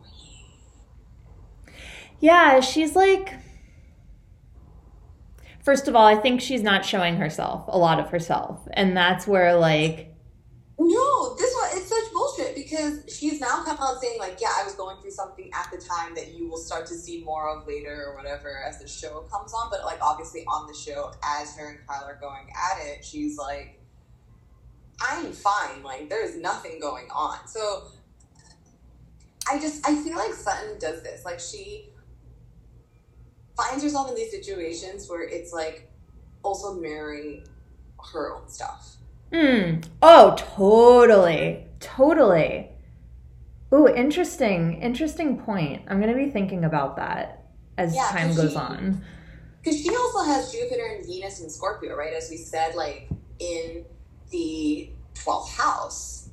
yeah, 2.19 2.59
she's 2.59 2.95
like. 2.95 3.33
First 5.61 5.87
of 5.87 5.95
all, 5.95 6.05
I 6.05 6.15
think 6.15 6.41
she's 6.41 6.63
not 6.63 6.83
showing 6.83 7.17
herself, 7.17 7.65
a 7.67 7.77
lot 7.77 7.99
of 7.99 8.09
herself. 8.09 8.67
And 8.73 8.97
that's 8.97 9.27
where, 9.27 9.55
like, 9.55 10.15
No, 10.79 11.35
this 11.35 11.53
one 11.53 11.69
it's 11.73 11.89
such 11.89 12.11
bullshit 12.11 12.55
she's 13.07 13.39
now 13.39 13.63
come 13.63 13.77
out 13.79 14.01
saying 14.01 14.19
like, 14.19 14.39
yeah, 14.41 14.51
I 14.59 14.63
was 14.63 14.73
going 14.73 14.97
through 15.01 15.11
something 15.11 15.49
at 15.53 15.69
the 15.71 15.77
time 15.77 16.15
that 16.15 16.33
you 16.33 16.49
will 16.49 16.57
start 16.57 16.85
to 16.87 16.93
see 16.93 17.23
more 17.23 17.49
of 17.49 17.67
later 17.67 18.05
or 18.07 18.15
whatever 18.15 18.61
as 18.67 18.79
the 18.79 18.87
show 18.87 19.21
comes 19.31 19.53
on. 19.53 19.69
But 19.69 19.85
like 19.85 19.99
obviously 20.01 20.45
on 20.45 20.67
the 20.67 20.73
show, 20.73 21.11
as 21.23 21.55
her 21.55 21.69
and 21.69 21.79
Kyle 21.87 22.05
are 22.05 22.17
going 22.19 22.47
at 22.49 22.85
it, 22.85 23.05
she's 23.05 23.37
like, 23.37 23.79
I'm 25.01 25.31
fine. 25.31 25.83
Like 25.83 26.09
there's 26.09 26.35
nothing 26.37 26.79
going 26.79 27.07
on. 27.11 27.47
So 27.47 27.87
I 29.49 29.59
just 29.59 29.87
I 29.87 29.95
feel 29.95 30.15
like 30.15 30.33
Sutton 30.33 30.77
does 30.79 31.01
this. 31.01 31.25
Like 31.25 31.39
she 31.39 31.89
finds 33.57 33.83
herself 33.83 34.09
in 34.09 34.15
these 34.15 34.31
situations 34.31 35.09
where 35.09 35.23
it's 35.23 35.51
like 35.51 35.89
also 36.43 36.75
mirroring 36.75 37.45
her 38.13 38.35
own 38.35 38.47
stuff. 38.47 38.95
mm, 39.31 39.83
oh, 40.01 40.35
totally. 40.37 41.65
Totally. 41.79 42.68
Ooh, 43.73 43.87
interesting. 43.87 44.81
Interesting 44.81 45.37
point. 45.41 45.83
I'm 45.87 46.01
going 46.01 46.11
to 46.11 46.17
be 46.17 46.31
thinking 46.31 46.65
about 46.65 46.95
that 46.95 47.45
as 47.77 47.95
Yeah, 47.95 48.07
time 48.09 48.35
goes 48.35 48.51
she- 48.51 48.57
on. 48.57 49.03
Because 49.63 49.81
she 49.81 49.89
also 49.95 50.23
has 50.23 50.51
Jupiter 50.53 50.85
and 50.95 51.05
Venus 51.05 51.41
and 51.41 51.51
Scorpio, 51.51 51.95
right? 51.95 52.13
As 52.13 52.29
we 52.29 52.37
said, 52.37 52.75
like 52.75 53.09
in 53.39 53.83
the 54.31 54.89
12th 55.15 55.49
house. 55.49 56.29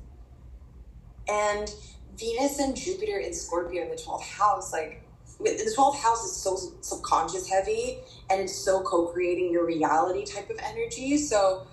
And 1.27 1.69
Venus 2.17 2.59
and 2.59 2.75
Jupiter 2.75 3.17
in 3.19 3.33
Scorpio 3.33 3.83
in 3.83 3.89
the 3.89 3.97
12th 3.97 4.23
house, 4.23 4.71
like, 4.71 5.03
the 5.39 5.71
12th 5.77 5.97
house 5.97 6.23
is 6.23 6.35
so 6.35 6.57
subconscious 6.81 7.47
heavy 7.47 7.99
and 8.31 8.41
it's 8.41 8.55
so 8.55 8.81
co 8.81 9.07
creating 9.07 9.51
your 9.51 9.65
reality 9.67 10.25
type 10.25 10.49
of 10.49 10.57
energy. 10.63 11.17
So, 11.17 11.67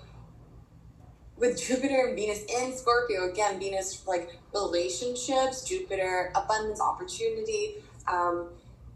with 1.37 1.61
Jupiter 1.61 2.07
and 2.09 2.17
Venus 2.17 2.45
in 2.45 2.77
Scorpio, 2.77 3.29
again, 3.31 3.59
Venus, 3.59 4.07
like 4.07 4.39
relationships, 4.53 5.65
Jupiter, 5.65 6.33
abundance, 6.35 6.81
opportunity, 6.81 7.77
um, 8.07 8.51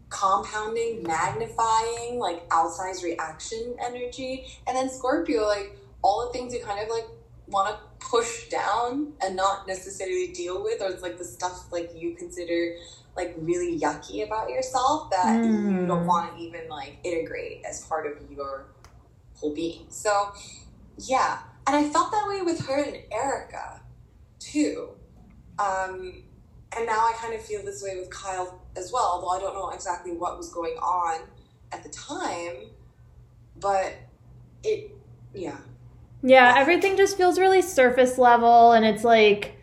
compounding, 0.09 1.03
magnifying, 1.03 2.17
like 2.17 2.47
outsized 2.49 3.03
reaction 3.03 3.75
energy. 3.85 4.47
And 4.67 4.75
then 4.75 4.89
Scorpio, 4.89 5.45
like 5.45 5.75
all 6.01 6.25
the 6.25 6.33
things 6.33 6.53
you 6.53 6.61
kind 6.63 6.81
of 6.81 6.89
like 6.89 7.05
want 7.47 7.69
to 7.69 7.79
push 8.05 8.47
down 8.49 9.13
and 9.21 9.35
not 9.35 9.67
necessarily 9.67 10.27
deal 10.27 10.63
with, 10.63 10.81
or 10.81 10.89
it's 10.89 11.03
like 11.03 11.17
the 11.17 11.25
stuff 11.25 11.71
like 11.71 11.91
you 11.95 12.15
consider 12.15 12.75
like 13.17 13.35
really 13.39 13.77
yucky 13.77 14.25
about 14.25 14.49
yourself 14.49 15.09
that 15.11 15.43
you 15.43 15.51
Mm. 15.51 15.87
don't 15.87 16.05
want 16.05 16.35
to 16.37 16.41
even 16.41 16.69
like 16.69 16.97
integrate 17.03 17.63
as 17.65 17.81
part 17.85 18.05
of 18.07 18.13
your 18.31 18.67
whole 19.35 19.53
being. 19.53 19.85
So, 19.89 20.31
yeah. 20.97 21.39
And 21.69 21.85
I 21.85 21.87
felt 21.87 22.11
that 22.11 22.27
way 22.27 22.41
with 22.41 22.65
her 22.65 22.83
and 22.83 22.97
Erika 23.11 23.79
too. 24.39 24.89
Um, 25.59 26.23
and 26.75 26.87
now 26.87 26.97
I 26.97 27.13
kind 27.15 27.35
of 27.35 27.45
feel 27.45 27.63
this 27.63 27.83
way 27.83 27.99
with 27.99 28.09
Kyle 28.09 28.59
as 28.75 28.91
well, 28.91 29.03
although 29.03 29.27
I 29.27 29.39
don't 29.39 29.53
know 29.53 29.69
exactly 29.69 30.13
what 30.13 30.35
was 30.35 30.51
going 30.51 30.77
on 30.77 31.21
at 31.71 31.83
the 31.83 31.89
time. 31.89 32.71
But 33.59 33.93
it, 34.63 34.95
yeah. 35.31 35.57
Yeah, 36.23 36.55
everything 36.57 36.97
just 36.97 37.17
feels 37.17 37.37
really 37.37 37.61
surface 37.61 38.17
level, 38.17 38.71
and 38.71 38.83
it's 38.83 39.03
like 39.03 39.55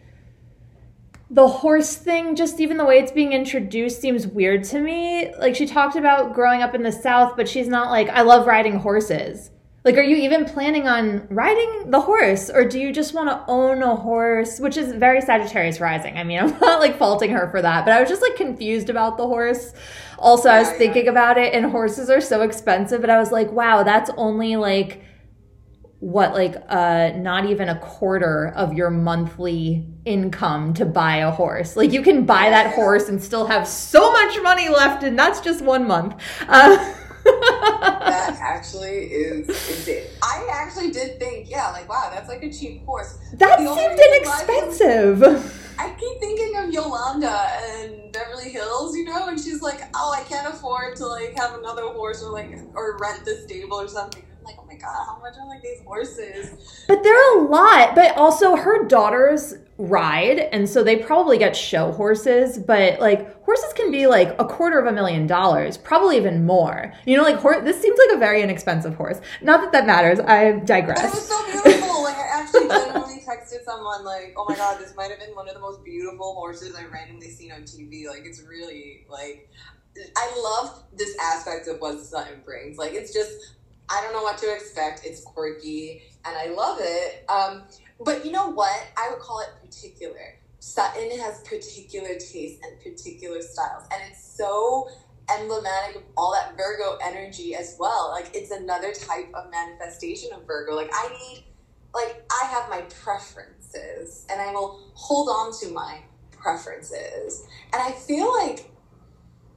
the 1.29 1.49
horse 1.49 1.97
thing, 1.97 2.37
just 2.37 2.61
even 2.61 2.77
the 2.77 2.85
way 2.85 3.01
it's 3.01 3.11
being 3.11 3.33
introduced 3.33 4.01
seems 4.01 4.29
weird 4.29 4.63
to 4.67 4.81
me. 4.81 5.35
Like, 5.41 5.57
she 5.57 5.67
talked 5.67 5.97
about 5.97 6.35
growing 6.35 6.63
up 6.63 6.73
in 6.73 6.85
the 6.85 6.93
South, 6.93 7.37
but 7.37 7.49
she's 7.49 7.67
not 7.67 7.91
like, 7.91 8.09
I 8.11 8.23
love 8.23 8.47
riding 8.47 8.77
horses. 8.77 9.51
Like, 9.87 9.97
are 9.99 10.03
you 10.03 10.17
even 10.17 10.45
planning 10.47 10.89
on 10.89 11.29
riding 11.31 11.93
the 11.93 12.01
horse, 12.01 12.51
or 12.51 12.65
do 12.65 12.81
you 12.81 12.93
just 12.93 13.15
want 13.15 13.29
to 13.29 13.45
own 13.47 13.85
a 13.85 13.95
horse? 13.95 14.59
Which 14.59 14.77
is 14.77 14.91
very 14.93 15.21
Sagittarius 15.21 15.79
rising. 15.81 16.19
I 16.19 16.25
mean, 16.25 16.39
I'm 16.43 16.59
not 16.59 16.81
like 16.81 16.99
faulting 16.99 17.31
her 17.31 17.49
for 17.53 17.63
that, 17.63 17.85
but 17.85 17.95
I 17.95 18.01
was 18.01 18.09
just 18.09 18.21
like 18.21 18.35
confused 18.35 18.91
about 18.91 19.17
the 19.17 19.29
horse. 19.29 19.73
Also, 20.19 20.49
I 20.49 20.59
was 20.59 20.67
Yeah, 20.67 20.73
yeah. 20.73 20.79
thinking 20.79 21.07
about 21.07 21.39
it, 21.39 21.55
and 21.55 21.71
horses 21.71 22.11
are 22.11 22.21
so 22.21 22.43
expensive, 22.43 23.01
but 23.01 23.11
I 23.11 23.19
was 23.21 23.31
like, 23.31 23.53
wow, 23.53 23.85
that's 23.85 24.11
only 24.17 24.57
like 24.57 25.03
what 26.01 26.35
like 26.35 26.57
uh 26.69 27.11
not 27.17 27.47
even 27.47 27.71
a 27.71 27.79
quarter 27.79 28.49
of 28.55 28.75
your 28.75 28.91
monthly 28.91 29.87
income 30.05 30.75
to 30.75 30.85
buy 30.85 31.17
a 31.17 31.31
horse 31.31 31.75
like 31.75 31.91
you 31.91 32.03
can 32.03 32.27
buy 32.27 32.51
that 32.51 32.75
horse 32.75 33.09
and 33.09 33.21
still 33.21 33.47
have 33.47 33.67
so 33.67 34.13
much 34.13 34.39
money 34.43 34.69
left 34.69 35.03
and 35.03 35.19
that's 35.19 35.41
just 35.41 35.65
one 35.65 35.87
month 35.87 36.15
uh, 36.49 36.95
that 37.47 38.37
actually 38.41 39.07
is 39.07 39.49
insane. 39.49 40.07
I 40.23 40.49
actually 40.53 40.91
did 40.91 41.19
think, 41.19 41.51
yeah, 41.51 41.71
like 41.71 41.89
wow, 41.89 42.11
that's 42.13 42.29
like 42.29 42.43
a 42.43 42.53
cheap 42.53 42.85
horse. 42.85 43.19
that 43.35 43.59
seemed 43.59 43.71
reason 43.79 44.25
I 44.29 44.45
inexpensive 44.45 45.63
I 45.79 45.91
keep 45.91 46.21
thinking 46.21 46.57
of 46.57 46.73
Yolanda 46.73 47.49
and 47.69 48.13
Beverly 48.13 48.51
Hills, 48.51 48.97
you 48.97 49.05
know, 49.05 49.29
and 49.29 49.39
she's 49.39 49.61
like, 49.61 49.83
"Oh, 49.95 50.13
I 50.13 50.23
can't 50.23 50.53
afford 50.53 50.97
to 50.97 51.07
like 51.07 51.37
have 51.37 51.55
another 51.55 51.83
horse 51.83 52.23
or 52.23 52.33
like 52.33 52.51
or 52.75 52.97
rent 52.99 53.25
the 53.25 53.37
stable 53.37 53.77
or 53.77 53.89
something." 53.89 54.25
Like, 54.45 54.57
"Oh 54.59 54.65
my 54.67 54.77
god, 54.77 55.05
how 55.07 55.19
much 55.21 55.35
are 55.39 55.47
like 55.47 55.63
these 55.63 55.83
horses?" 55.85 56.85
But 56.89 57.03
they're 57.03 57.39
a 57.39 57.43
lot. 57.43 57.95
But 57.95 58.17
also, 58.17 58.57
her 58.57 58.87
daughters 58.87 59.55
ride, 59.79 60.39
and 60.39 60.69
so 60.69 60.83
they 60.83 60.97
probably 60.97 61.39
get 61.39 61.55
show 61.55 61.93
horses. 61.93 62.59
But 62.59 63.01
like, 63.01 63.43
horses 63.45 63.73
can 63.75 63.91
be 63.91 64.07
like 64.07 64.35
a 64.39 64.45
quarter 64.45 64.79
of 64.79 64.87
a 64.87 64.93
million 64.93 65.27
dollars, 65.27 65.77
probably 65.77 66.17
even 66.17 66.47
more. 66.47 66.93
You 67.05 67.17
know, 67.17 67.23
like 67.23 67.37
hor- 67.37 67.61
this 67.61 67.81
seems 67.81 67.99
like 67.99 68.17
a 68.17 68.19
very 68.19 68.43
inexpensive 68.43 68.95
horse. 68.95 69.21
Not 69.43 69.61
that 69.61 69.73
that 69.73 69.87
matters. 69.87 70.19
I 70.21 70.25
But 70.27 70.31
it 70.51 70.55
was 70.61 70.67
digress. 70.69 71.29
so 71.29 71.45
beautiful. 71.47 72.03
Like 72.03 72.17
I 72.17 72.41
actually 72.41 72.69
genuinely 72.69 73.23
texted 73.27 73.65
someone 73.65 74.05
like, 74.05 74.35
"Oh 74.37 74.47
my 74.49 74.57
god, 74.57 74.79
this 74.81 74.95
might 74.97 75.11
have 75.11 75.19
been 75.21 75.35
one 75.35 75.49
of 75.49 75.55
the 75.55 75.61
most 75.61 75.85
beautiful 75.85 76.35
horses 76.35 76.75
i've 76.77 76.91
randomly 76.93 77.31
seen 77.31 77.53
on 77.53 77.63
TV." 77.63 78.09
Like 78.09 78.23
it's 78.25 78.43
really 78.43 79.07
like 79.11 79.49
I 80.17 80.41
love 80.43 80.85
this 80.97 81.17
aspect 81.23 81.69
of 81.69 81.81
what 81.81 81.99
Sutton 82.01 82.43
brings. 82.45 82.77
Like 82.79 82.93
it's 82.93 83.13
just 83.13 83.55
I 83.89 84.01
don't 84.03 84.13
know 84.13 84.23
what 84.23 84.39
to 84.39 84.53
expect. 84.55 85.03
It's 85.05 85.23
quirky 85.23 86.03
and 86.25 86.37
I 86.37 86.55
love 86.55 86.79
it. 86.81 87.25
Um, 87.29 87.65
but 88.01 88.25
you 88.25 88.33
know 88.33 88.49
what? 88.51 88.87
I 88.97 89.11
would 89.11 89.21
call 89.21 89.41
it 89.41 89.49
particular. 89.65 90.39
Sutton 90.59 91.11
has 91.19 91.43
particular 91.43 92.15
tastes 92.15 92.61
and 92.65 92.81
particular 92.83 93.41
styles, 93.43 93.85
and 93.93 94.03
it's 94.11 94.37
so 94.37 94.89
emblematic 95.39 95.97
of 95.97 96.03
all 96.17 96.33
that 96.33 96.57
Virgo 96.57 96.99
energy 97.03 97.55
as 97.55 97.77
well. 97.79 98.11
Like 98.13 98.31
it's 98.35 98.51
another 98.51 98.93
type 98.93 99.29
of 99.35 99.51
manifestation 99.51 100.33
of 100.33 100.47
Virgo. 100.47 100.75
Like 100.75 100.91
I 100.93 101.09
need, 101.09 101.45
like 101.95 102.25
I 102.31 102.47
have 102.47 102.69
my 102.69 102.83
preferences, 103.03 104.27
and 104.31 104.41
I 104.41 104.53
will 104.53 104.91
hold 104.95 105.29
on 105.29 105.53
to 105.61 105.73
my 105.73 106.01
preferences. 106.33 107.47
And 107.73 107.83
I 107.83 107.93
feel 107.93 108.33
like 108.33 108.71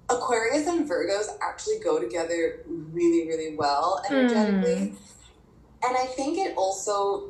Aquarius 0.10 0.68
and 0.68 0.90
Virgos 0.90 1.28
actually 1.42 1.80
go 1.84 2.00
together 2.00 2.64
really, 2.66 3.28
really 3.28 3.56
well 3.56 4.04
hmm. 4.08 4.16
energetically. 4.16 4.94
And 5.82 5.96
I 5.98 6.06
think 6.06 6.38
it 6.38 6.58
also 6.58 7.30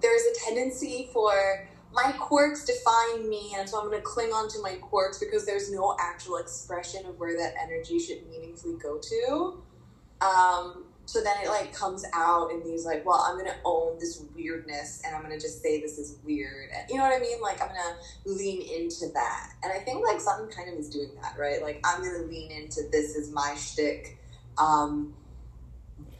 there's 0.00 0.22
a 0.22 0.44
tendency 0.46 1.08
for 1.12 1.68
my 1.92 2.12
quirks 2.18 2.64
define 2.64 3.28
me, 3.28 3.52
and 3.56 3.68
so 3.68 3.80
I'm 3.80 3.88
going 3.88 3.98
to 3.98 4.04
cling 4.04 4.30
on 4.30 4.48
to 4.50 4.62
my 4.62 4.74
quirks 4.76 5.18
because 5.18 5.44
there's 5.44 5.72
no 5.72 5.96
actual 5.98 6.36
expression 6.36 7.04
of 7.06 7.18
where 7.18 7.36
that 7.36 7.54
energy 7.60 7.98
should 7.98 8.28
meaningfully 8.28 8.76
go 8.76 8.98
to. 8.98 9.62
Um, 10.20 10.84
so 11.06 11.20
then 11.20 11.34
it 11.42 11.48
like 11.48 11.74
comes 11.74 12.04
out 12.14 12.52
in 12.52 12.62
these 12.62 12.86
like, 12.86 13.04
well, 13.04 13.26
I'm 13.26 13.34
going 13.34 13.50
to 13.50 13.56
own 13.64 13.98
this 13.98 14.22
weirdness, 14.36 15.02
and 15.04 15.16
I'm 15.16 15.22
going 15.22 15.36
to 15.36 15.40
just 15.40 15.62
say 15.62 15.80
this 15.80 15.98
is 15.98 16.18
weird, 16.24 16.70
and 16.72 16.88
you 16.88 16.96
know 16.96 17.02
what 17.02 17.16
I 17.16 17.18
mean? 17.18 17.40
Like 17.40 17.60
I'm 17.60 17.68
going 17.68 17.80
to 17.80 18.30
lean 18.30 18.62
into 18.62 19.08
that, 19.14 19.50
and 19.64 19.72
I 19.72 19.78
think 19.78 20.04
like 20.06 20.20
something 20.20 20.54
kind 20.54 20.72
of 20.72 20.78
is 20.78 20.88
doing 20.88 21.10
that, 21.20 21.36
right? 21.36 21.60
Like 21.60 21.80
I'm 21.84 22.02
going 22.02 22.20
to 22.20 22.26
lean 22.28 22.52
into 22.52 22.82
this 22.92 23.16
is 23.16 23.32
my 23.32 23.56
shtick, 23.56 24.18
um, 24.58 25.12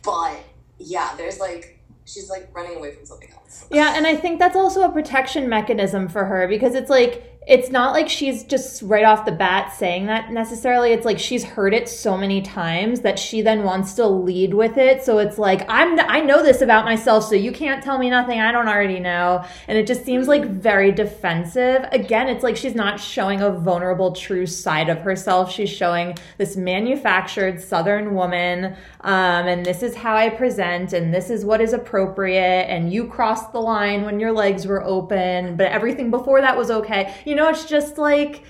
but 0.03 0.38
yeah, 0.79 1.14
there's 1.16 1.38
like 1.38 1.80
she's 2.12 2.29
like 2.29 2.49
running 2.55 2.77
away 2.77 2.92
from 2.94 3.07
something 3.07 3.31
else. 3.33 3.66
Yeah, 3.70 3.94
and 3.96 4.07
I 4.07 4.16
think 4.16 4.38
that's 4.38 4.57
also 4.57 4.83
a 4.83 4.90
protection 4.90 5.49
mechanism 5.49 6.09
for 6.09 6.25
her 6.25 6.49
because 6.49 6.75
it's 6.75 6.90
like 6.90 7.30
it's 7.46 7.70
not 7.70 7.94
like 7.94 8.09
she's 8.09 8.44
just 8.44 8.83
right 8.83 9.05
off 9.05 9.24
the 9.24 9.33
bat 9.33 9.72
saying 9.72 10.07
that 10.07 10.31
necessarily. 10.31 10.92
It's 10.92 11.07
like 11.07 11.18
she's 11.18 11.42
heard 11.42 11.72
it 11.72 11.88
so 11.88 12.16
many 12.16 12.42
times 12.42 13.00
that 13.00 13.18
she 13.18 13.40
then 13.40 13.64
wants 13.64 13.94
to 13.94 14.07
lead 14.07 14.53
with 14.53 14.76
it. 14.76 15.03
So 15.03 15.18
it's 15.18 15.38
like 15.38 15.64
I'm 15.68 15.98
I 16.00 16.20
know 16.20 16.42
this 16.42 16.61
about 16.61 16.85
myself, 16.85 17.24
so 17.24 17.35
you 17.35 17.50
can't 17.50 17.83
tell 17.83 17.98
me 17.98 18.11
nothing 18.11 18.40
I 18.40 18.53
don't 18.53 18.68
already 18.68 19.00
know. 19.00 19.42
And 19.68 19.79
it 19.79 19.87
just 19.87 20.05
seems 20.05 20.29
like 20.29 20.44
very 20.44 20.92
defensive. 20.92 21.87
Again, 21.92 22.29
it's 22.29 22.44
like 22.44 22.57
she's 22.57 22.74
not 22.74 23.00
showing 23.00 23.40
a 23.40 23.50
vulnerable 23.50 24.12
true 24.12 24.46
side 24.46 24.90
of 24.90 24.98
herself. 24.98 25.50
She's 25.50 25.70
showing 25.70 26.18
this 26.37 26.57
manufactured 26.57 27.62
southern 27.62 28.14
woman 28.14 28.76
um, 29.03 29.46
and 29.46 29.64
this 29.64 29.83
is 29.83 29.94
how 29.94 30.14
I 30.14 30.29
present 30.29 30.92
and 30.92 31.12
this 31.12 31.31
is 31.31 31.44
what 31.44 31.62
is 31.62 31.72
appropriate 31.72 32.66
and 32.68 32.92
you 32.92 33.07
crossed 33.07 33.53
the 33.53 33.61
line 33.61 34.05
when 34.05 34.20
your 34.20 34.33
legs 34.33 34.66
were 34.66 34.85
open, 34.85 35.57
but 35.57 35.66
everything 35.68 36.11
before 36.11 36.42
that 36.42 36.57
was 36.57 36.70
okay. 36.70 37.14
You 37.24 37.30
know, 37.35 37.49
it's 37.49 37.64
just 37.64 37.99
like 37.99 38.43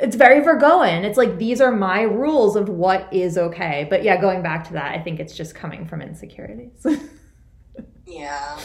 it's 0.00 0.16
very 0.16 0.40
Virgoan. 0.40 1.04
It's 1.04 1.18
like 1.18 1.38
these 1.38 1.60
are 1.60 1.70
my 1.72 2.02
rules 2.02 2.56
of 2.56 2.68
what 2.68 3.12
is 3.12 3.36
okay. 3.38 3.86
But 3.90 4.02
yeah, 4.04 4.20
going 4.20 4.42
back 4.42 4.66
to 4.68 4.72
that, 4.74 4.92
I 4.94 5.02
think 5.02 5.20
it's 5.20 5.36
just 5.36 5.54
coming 5.54 5.86
from 5.86 6.00
insecurities. 6.02 6.84
Yeah, 8.06 8.58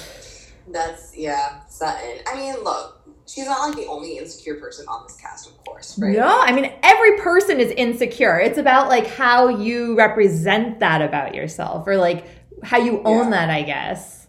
that's 0.68 1.16
yeah, 1.16 1.66
Sutton. 1.70 2.18
I 2.28 2.36
mean, 2.36 2.56
look, 2.64 3.08
she's 3.28 3.46
not 3.46 3.68
like 3.68 3.78
the 3.78 3.86
only 3.86 4.18
insecure 4.18 4.56
person 4.56 4.86
on 4.90 5.04
this 5.08 5.16
cast, 5.16 5.48
of 5.48 5.58
course, 5.64 5.98
right? 6.00 6.14
No, 6.18 6.42
I 6.42 6.52
mean 6.52 6.72
every 6.84 7.18
person 7.20 7.60
is 7.60 7.72
insecure. 7.72 8.40
It's 8.40 8.58
about 8.58 8.90
like 8.90 9.08
how 9.08 9.48
you 9.48 9.96
represent 9.96 10.80
that 10.80 11.02
about 11.02 11.36
yourself 11.36 11.88
or 11.88 11.98
like 11.98 12.26
how 12.64 12.78
you 12.80 13.02
own 13.04 13.26
Yeah. 13.26 13.46
that, 13.46 13.50
I 13.50 13.62
guess. 13.62 14.28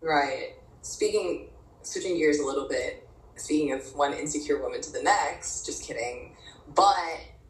Right. 0.00 0.54
Speaking, 0.82 1.50
switching 1.82 2.16
gears 2.16 2.38
a 2.40 2.44
little 2.44 2.68
bit. 2.68 3.07
Speaking 3.38 3.72
of 3.72 3.94
one 3.94 4.12
insecure 4.12 4.60
woman 4.62 4.80
to 4.80 4.92
the 4.92 5.02
next, 5.02 5.66
just 5.66 5.84
kidding. 5.84 6.36
But 6.74 6.96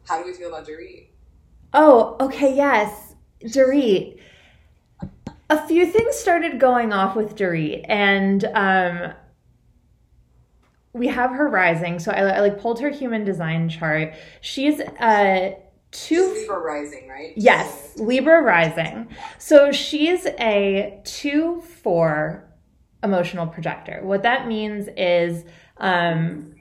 how 0.07 0.21
do 0.21 0.25
we 0.25 0.33
feel 0.33 0.49
about 0.49 0.67
Dorit? 0.67 1.07
Oh, 1.73 2.15
okay, 2.19 2.55
yes. 2.55 3.15
Dorit. 3.43 4.19
A 5.49 5.67
few 5.67 5.85
things 5.87 6.15
started 6.15 6.59
going 6.59 6.93
off 6.93 7.15
with 7.15 7.35
Dorit, 7.35 7.83
and 7.87 8.45
um, 8.53 9.13
we 10.93 11.07
have 11.07 11.31
her 11.31 11.47
rising. 11.47 11.99
So 11.99 12.11
I, 12.11 12.21
I 12.21 12.39
like 12.39 12.59
pulled 12.59 12.79
her 12.81 12.89
human 12.89 13.23
design 13.23 13.69
chart. 13.69 14.13
She's 14.41 14.79
uh 14.79 15.51
two 15.91 16.33
Libra 16.33 16.59
rising, 16.59 17.07
right? 17.07 17.33
Yes, 17.35 17.97
Libra 17.97 18.41
rising. 18.41 19.07
So 19.37 19.71
she's 19.71 20.25
a 20.25 21.01
2 21.05 21.61
4 21.61 22.45
emotional 23.03 23.47
projector. 23.47 24.01
What 24.03 24.23
that 24.23 24.47
means 24.47 24.89
is 24.97 25.45
um, 25.79 26.55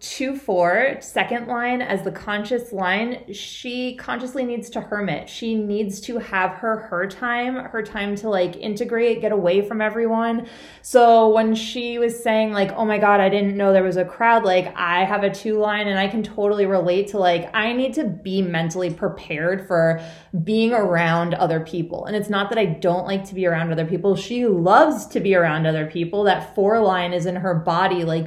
2 0.00 0.36
4, 0.36 0.98
second 1.00 1.48
line 1.48 1.82
as 1.82 2.02
the 2.02 2.12
conscious 2.12 2.72
line, 2.72 3.32
she 3.32 3.96
consciously 3.96 4.44
needs 4.44 4.70
to 4.70 4.80
hermit. 4.80 5.28
She 5.28 5.56
needs 5.56 6.00
to 6.02 6.18
have 6.18 6.52
her 6.52 6.78
her 6.78 7.06
time, 7.08 7.56
her 7.56 7.82
time 7.82 8.14
to 8.16 8.28
like 8.28 8.56
integrate, 8.56 9.20
get 9.20 9.32
away 9.32 9.60
from 9.60 9.80
everyone. 9.80 10.46
So 10.82 11.28
when 11.30 11.54
she 11.54 11.98
was 11.98 12.22
saying 12.22 12.52
like, 12.52 12.72
"Oh 12.76 12.84
my 12.84 12.98
god, 12.98 13.20
I 13.20 13.28
didn't 13.28 13.56
know 13.56 13.72
there 13.72 13.82
was 13.82 13.96
a 13.96 14.04
crowd," 14.04 14.44
like 14.44 14.72
I 14.76 15.04
have 15.04 15.24
a 15.24 15.30
two 15.30 15.58
line 15.58 15.88
and 15.88 15.98
I 15.98 16.06
can 16.06 16.22
totally 16.22 16.66
relate 16.66 17.08
to 17.08 17.18
like 17.18 17.50
I 17.54 17.72
need 17.72 17.94
to 17.94 18.04
be 18.04 18.40
mentally 18.40 18.90
prepared 18.90 19.66
for 19.66 20.00
being 20.44 20.72
around 20.72 21.34
other 21.34 21.60
people. 21.60 22.06
And 22.06 22.14
it's 22.14 22.30
not 22.30 22.50
that 22.50 22.58
I 22.58 22.66
don't 22.66 23.06
like 23.06 23.24
to 23.26 23.34
be 23.34 23.46
around 23.46 23.72
other 23.72 23.86
people. 23.86 24.14
She 24.14 24.46
loves 24.46 25.06
to 25.06 25.20
be 25.20 25.34
around 25.34 25.66
other 25.66 25.86
people. 25.86 26.22
That 26.24 26.54
four 26.54 26.80
line 26.80 27.12
is 27.12 27.26
in 27.26 27.36
her 27.36 27.54
body 27.54 28.04
like 28.04 28.26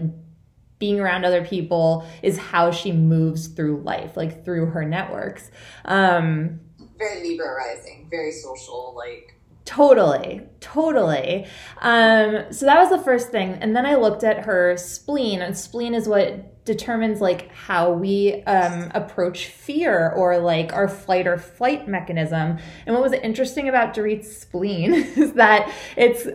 being 0.81 0.99
around 0.99 1.23
other 1.23 1.45
people 1.45 2.05
is 2.21 2.37
how 2.37 2.71
she 2.71 2.91
moves 2.91 3.47
through 3.47 3.81
life, 3.83 4.17
like 4.17 4.43
through 4.43 4.65
her 4.65 4.83
networks. 4.83 5.49
Um 5.85 6.59
Very 6.97 7.23
Libra 7.23 7.53
rising, 7.53 8.07
very 8.11 8.33
social, 8.33 8.93
like 8.97 9.37
Totally, 9.63 10.41
totally. 10.59 11.45
Um, 11.79 12.51
so 12.51 12.65
that 12.65 12.79
was 12.79 12.89
the 12.89 12.97
first 12.97 13.29
thing, 13.29 13.53
and 13.61 13.75
then 13.75 13.85
I 13.85 13.95
looked 13.95 14.23
at 14.23 14.45
her 14.45 14.75
spleen, 14.75 15.41
and 15.41 15.55
spleen 15.55 15.93
is 15.93 16.09
what 16.09 16.65
determines 16.65 17.21
like 17.21 17.51
how 17.51 17.91
we 17.91 18.43
um, 18.43 18.91
approach 18.93 19.47
fear 19.47 20.09
or 20.11 20.39
like 20.39 20.73
our 20.73 20.87
flight 20.87 21.27
or 21.27 21.37
flight 21.37 21.87
mechanism. 21.87 22.57
And 22.85 22.95
what 22.95 23.01
was 23.01 23.13
interesting 23.13 23.69
about 23.69 23.93
Dorit's 23.93 24.35
spleen 24.35 24.93
is 24.93 25.33
that 25.33 25.71
it's 25.95 26.27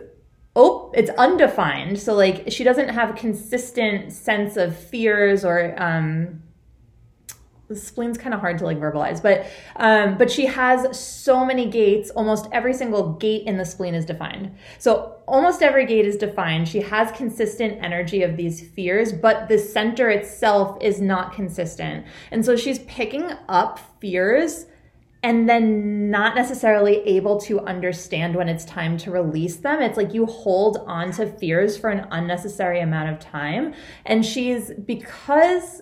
oh 0.57 0.91
it's 0.93 1.11
undefined 1.11 1.97
so 1.97 2.13
like 2.13 2.51
she 2.51 2.65
doesn't 2.65 2.89
have 2.89 3.11
a 3.11 3.13
consistent 3.13 4.11
sense 4.11 4.57
of 4.57 4.75
fears 4.75 5.45
or 5.45 5.73
um 5.81 6.41
the 7.67 7.75
spleen's 7.75 8.17
kind 8.17 8.33
of 8.33 8.39
hard 8.39 8.57
to 8.57 8.63
like 8.63 8.79
verbalize 8.79 9.21
but 9.21 9.45
um 9.75 10.17
but 10.17 10.31
she 10.31 10.45
has 10.45 10.97
so 10.97 11.45
many 11.45 11.65
gates 11.69 12.09
almost 12.11 12.47
every 12.51 12.73
single 12.73 13.13
gate 13.13 13.45
in 13.45 13.57
the 13.57 13.65
spleen 13.65 13.93
is 13.93 14.05
defined. 14.05 14.55
So 14.79 15.17
almost 15.27 15.61
every 15.61 15.85
gate 15.85 16.05
is 16.05 16.15
defined. 16.15 16.69
She 16.69 16.79
has 16.79 17.11
consistent 17.11 17.83
energy 17.83 18.23
of 18.23 18.37
these 18.37 18.61
fears 18.61 19.11
but 19.11 19.49
the 19.49 19.57
center 19.57 20.09
itself 20.09 20.77
is 20.81 21.01
not 21.01 21.33
consistent. 21.33 22.05
And 22.31 22.45
so 22.45 22.55
she's 22.55 22.79
picking 22.79 23.31
up 23.49 23.79
fears 23.99 24.67
and 25.23 25.49
then 25.49 26.09
not 26.09 26.35
necessarily 26.35 26.97
able 27.07 27.39
to 27.41 27.59
understand 27.61 28.35
when 28.35 28.47
it's 28.47 28.65
time 28.65 28.97
to 28.99 29.11
release 29.11 29.57
them. 29.57 29.81
It's 29.81 29.97
like 29.97 30.13
you 30.13 30.25
hold 30.25 30.77
on 30.87 31.11
to 31.13 31.25
fears 31.25 31.77
for 31.77 31.89
an 31.89 32.07
unnecessary 32.11 32.79
amount 32.79 33.09
of 33.09 33.19
time. 33.19 33.73
And 34.05 34.25
she's 34.25 34.71
because 34.71 35.81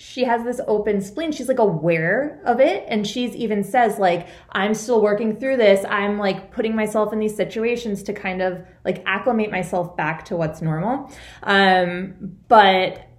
she 0.00 0.24
has 0.24 0.42
this 0.44 0.62
open 0.66 0.98
spleen 1.02 1.30
she's 1.30 1.46
like 1.46 1.58
aware 1.58 2.40
of 2.46 2.58
it 2.58 2.86
and 2.88 3.06
she's 3.06 3.36
even 3.36 3.62
says 3.62 3.98
like 3.98 4.28
i'm 4.52 4.72
still 4.72 5.02
working 5.02 5.38
through 5.38 5.58
this 5.58 5.84
i'm 5.90 6.16
like 6.16 6.50
putting 6.50 6.74
myself 6.74 7.12
in 7.12 7.18
these 7.18 7.36
situations 7.36 8.02
to 8.02 8.14
kind 8.14 8.40
of 8.40 8.64
like 8.82 9.02
acclimate 9.04 9.50
myself 9.50 9.94
back 9.98 10.24
to 10.24 10.36
what's 10.36 10.62
normal 10.62 11.12
um, 11.42 12.14
but 12.48 13.09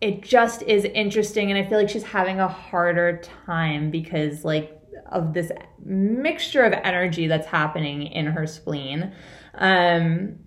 it 0.00 0.22
just 0.22 0.62
is 0.62 0.84
interesting 0.84 1.50
and 1.50 1.58
i 1.58 1.68
feel 1.68 1.78
like 1.78 1.88
she's 1.88 2.04
having 2.04 2.40
a 2.40 2.48
harder 2.48 3.20
time 3.46 3.90
because 3.90 4.44
like 4.44 4.80
of 5.06 5.34
this 5.34 5.50
mixture 5.84 6.62
of 6.62 6.72
energy 6.72 7.26
that's 7.26 7.46
happening 7.46 8.02
in 8.02 8.26
her 8.26 8.46
spleen 8.46 9.12
um, 9.54 10.38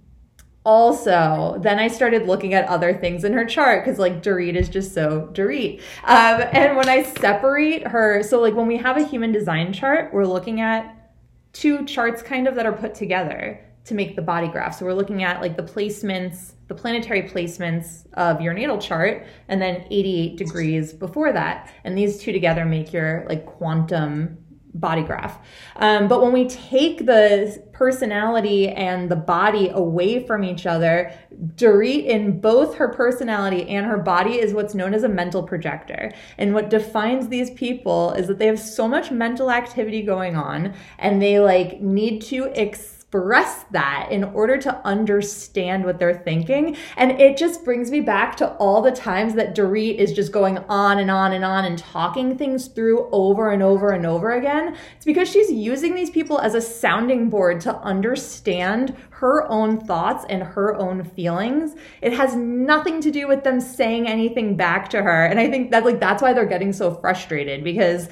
also, 0.66 1.60
then 1.62 1.78
I 1.78 1.89
started 1.89 2.26
looking 2.26 2.54
at 2.54 2.68
other 2.70 2.94
things 2.94 3.26
in 3.26 3.34
her 3.34 3.46
chart 3.46 3.84
because 3.84 4.00
like 4.00 4.24
Dorit 4.24 4.56
is 4.56 4.70
just 4.70 4.94
so 4.94 5.30
Dorit. 5.34 5.80
Um, 6.06 6.42
and 6.54 6.78
when 6.78 6.88
I 6.88 7.04
separate 7.04 7.88
her, 7.88 8.24
so 8.24 8.39
like 8.39 8.54
when 8.54 8.68
we 8.68 8.78
have 8.78 8.98
a 8.98 9.04
human 9.04 9.34
design 9.34 9.74
chart, 9.74 10.13
we're 10.13 10.26
looking 10.26 10.62
at 10.62 11.12
two 11.52 11.86
charts 11.86 12.22
kind 12.22 12.48
of 12.48 12.56
that 12.56 12.66
are 12.66 12.74
put 12.74 12.96
together 12.96 13.60
to 13.86 13.93
make 13.93 14.15
the 14.15 14.22
body 14.22 14.48
graph. 14.48 14.78
So 14.78 14.86
we're 14.86 14.93
looking 14.93 15.24
at 15.24 15.41
like 15.41 15.58
the 15.58 15.63
placements, 15.63 16.54
the 16.67 16.76
planetary 16.76 17.24
placements 17.24 18.06
of 18.13 18.39
your 18.41 18.54
natal 18.54 18.78
chart, 18.78 19.28
and 19.50 19.62
then 19.62 19.86
88 19.89 20.38
degrees 20.38 20.93
before 20.93 21.34
that. 21.34 21.72
And 21.84 21.98
these 21.98 22.19
two 22.19 22.32
together 22.32 22.65
make 22.65 22.93
your 22.93 23.26
like 23.28 23.46
quantum 23.46 24.38
body 24.76 25.04
graph. 25.04 25.38
Um, 25.76 26.08
but 26.08 26.22
when 26.22 26.32
we 26.32 26.48
take 26.48 27.06
the 27.06 27.63
personality 27.74 28.69
and 28.69 29.10
the 29.10 29.15
body 29.15 29.69
away 29.69 30.26
from 30.26 30.43
each 30.43 30.65
other, 30.65 31.13
Dorit 31.56 32.06
in 32.06 32.39
both 32.39 32.76
her 32.76 32.88
personality 32.88 33.69
and 33.69 33.86
her 33.86 33.98
body 33.98 34.39
is 34.39 34.54
what's 34.54 34.74
known 34.74 34.96
as 34.96 35.04
a 35.04 35.10
mental 35.10 35.43
projector. 35.43 36.12
And 36.39 36.56
what 36.56 36.72
defines 36.72 37.28
these 37.28 37.52
people 37.52 38.13
is 38.13 38.28
that 38.28 38.39
they 38.39 38.48
have 38.48 38.60
so 38.60 38.88
much 38.88 39.12
mental 39.12 39.52
activity 39.52 40.02
going 40.02 40.36
on 40.36 40.74
and 40.98 41.22
they 41.22 41.39
like 41.39 41.80
need 41.82 42.22
to 42.24 42.46
express 42.60 42.92
express 43.13 43.65
that 43.69 44.08
in 44.10 44.23
order 44.23 44.58
to 44.58 44.76
understand 44.86 45.86
what 45.86 45.99
they're 45.99 46.17
thinking. 46.17 46.76
And 46.97 47.12
it 47.12 47.38
just 47.38 47.63
brings 47.63 47.91
me 47.91 48.02
back 48.02 48.36
to 48.38 48.54
all 48.56 48.82
the 48.82 48.91
times 48.91 49.36
that 49.36 49.56
Dorit 49.56 49.97
is 49.97 50.13
just 50.13 50.32
going 50.32 50.58
on 50.69 50.97
and 50.97 51.12
on 51.12 51.32
and 51.32 51.45
on 51.45 51.65
and 51.65 51.78
talking 51.78 52.38
things 52.38 52.67
through 52.67 53.08
over 53.12 53.52
and 53.52 53.62
over 53.62 53.91
and 53.91 54.08
over 54.08 54.32
again. 54.32 54.76
It's 54.95 55.06
because 55.06 55.30
she's 55.30 55.52
using 55.52 55.93
these 55.93 56.10
people 56.10 56.39
as 56.39 56.56
a 56.56 56.62
sounding 56.62 57.30
board 57.30 57.62
to 57.62 57.76
understand 57.78 58.95
her 59.12 59.47
own 59.49 59.80
thoughts 59.80 60.26
and 60.28 60.41
her 60.41 60.76
own 60.76 61.04
feelings. 61.04 61.76
It 62.02 62.13
has 62.13 62.36
nothing 62.36 62.99
to 63.02 63.12
do 63.12 63.28
with 63.28 63.43
them 63.43 63.62
saying 63.62 64.08
anything 64.08 64.58
back 64.58 64.89
to 64.89 65.04
her. 65.04 65.26
And 65.26 65.39
I 65.39 65.49
think 65.49 65.69
that 65.71 65.86
like 65.86 65.99
that's 65.99 66.21
why 66.21 66.34
they're 66.34 66.45
getting 66.45 66.73
so 66.73 66.95
frustrated 66.95 67.63
because 67.63 68.10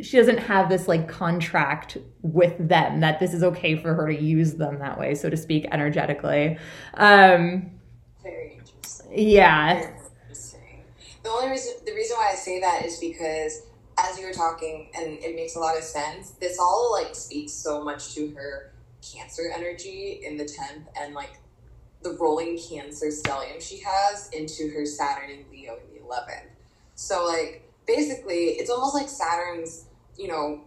she 0.00 0.16
doesn't 0.16 0.38
have 0.38 0.68
this 0.68 0.88
like 0.88 1.08
contract 1.08 1.98
with 2.22 2.56
them 2.58 3.00
that 3.00 3.20
this 3.20 3.34
is 3.34 3.42
okay 3.42 3.76
for 3.76 3.94
her 3.94 4.08
to 4.08 4.20
use 4.20 4.54
them 4.54 4.78
that 4.78 4.98
way, 4.98 5.14
so 5.14 5.28
to 5.30 5.36
speak, 5.36 5.66
energetically. 5.72 6.58
Um, 6.94 7.70
Very 8.22 8.58
interesting. 8.58 9.18
Yeah. 9.18 9.74
Very 9.74 9.92
interesting. 10.22 10.84
The 11.22 11.30
only 11.30 11.50
reason 11.50 11.74
the 11.84 11.94
reason 11.94 12.16
why 12.16 12.30
I 12.32 12.34
say 12.34 12.60
that 12.60 12.84
is 12.84 12.98
because 12.98 13.62
as 13.98 14.18
you 14.18 14.26
were 14.26 14.32
talking, 14.32 14.88
and 14.94 15.18
it 15.18 15.36
makes 15.36 15.56
a 15.56 15.58
lot 15.58 15.76
of 15.76 15.84
sense. 15.84 16.30
This 16.32 16.58
all 16.58 16.92
like 16.92 17.14
speaks 17.14 17.52
so 17.52 17.82
much 17.82 18.14
to 18.14 18.30
her 18.34 18.72
Cancer 19.02 19.50
energy 19.52 20.20
in 20.24 20.36
the 20.36 20.44
tenth, 20.44 20.86
and 20.98 21.14
like 21.14 21.40
the 22.02 22.16
rolling 22.20 22.58
Cancer 22.58 23.06
stellium 23.06 23.60
she 23.60 23.80
has 23.80 24.28
into 24.30 24.70
her 24.70 24.86
Saturn 24.86 25.30
and 25.30 25.44
Leo 25.50 25.74
in 25.74 25.94
the 25.96 26.04
eleventh. 26.04 26.50
So 26.94 27.26
like 27.26 27.68
basically 27.94 28.56
it's 28.60 28.70
almost 28.70 28.94
like 28.94 29.08
Saturn's, 29.08 29.86
you 30.16 30.28
know, 30.28 30.62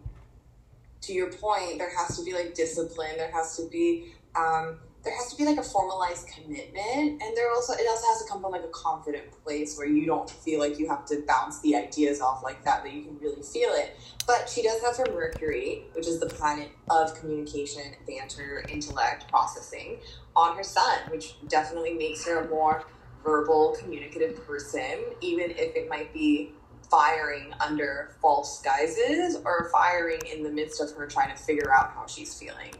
to 1.01 1.13
your 1.13 1.31
point, 1.31 1.77
there 1.77 1.91
has 1.95 2.17
to 2.17 2.23
be 2.23 2.33
like 2.33 2.53
discipline, 2.53 3.17
there 3.17 3.31
has 3.31 3.57
to 3.57 3.67
be 3.69 4.13
um, 4.35 4.79
there 5.03 5.15
has 5.15 5.31
to 5.31 5.37
be 5.37 5.45
like 5.45 5.57
a 5.57 5.63
formalized 5.63 6.27
commitment 6.27 7.21
and 7.21 7.37
there 7.37 7.51
also 7.51 7.73
it 7.73 7.85
also 7.87 8.07
has 8.07 8.23
to 8.23 8.27
come 8.27 8.41
from 8.41 8.51
like 8.51 8.63
a 8.63 8.69
confident 8.69 9.23
place 9.43 9.77
where 9.77 9.87
you 9.87 10.05
don't 10.05 10.27
feel 10.27 10.59
like 10.59 10.79
you 10.79 10.89
have 10.89 11.05
to 11.05 11.23
bounce 11.27 11.61
the 11.61 11.75
ideas 11.75 12.19
off 12.19 12.43
like 12.43 12.63
that 12.65 12.81
but 12.81 12.91
you 12.91 13.03
can 13.03 13.17
really 13.19 13.43
feel 13.43 13.69
it. 13.73 13.95
But 14.25 14.49
she 14.49 14.63
does 14.63 14.81
have 14.81 14.97
her 14.97 15.13
mercury 15.13 15.83
which 15.93 16.07
is 16.07 16.19
the 16.19 16.25
planet 16.25 16.71
of 16.89 17.13
communication 17.19 17.83
banter 18.07 18.65
intellect 18.67 19.29
processing 19.29 19.99
on 20.35 20.57
her 20.57 20.63
sun 20.63 20.97
which 21.11 21.35
definitely 21.47 21.93
makes 21.93 22.25
her 22.25 22.45
a 22.45 22.49
more 22.49 22.85
verbal 23.23 23.77
communicative 23.79 24.45
person 24.45 25.05
even 25.21 25.51
if 25.51 25.75
it 25.75 25.87
might 25.87 26.11
be 26.13 26.51
firing 26.89 27.53
under 27.59 28.15
false 28.21 28.61
guises 28.61 29.37
or 29.43 29.69
firing 29.71 30.21
in 30.31 30.43
the 30.43 30.51
midst 30.51 30.81
of 30.81 30.91
her 30.91 31.07
trying 31.07 31.35
to 31.35 31.41
figure 31.41 31.73
out 31.73 31.91
how 31.93 32.05
she's 32.07 32.37
feeling. 32.37 32.73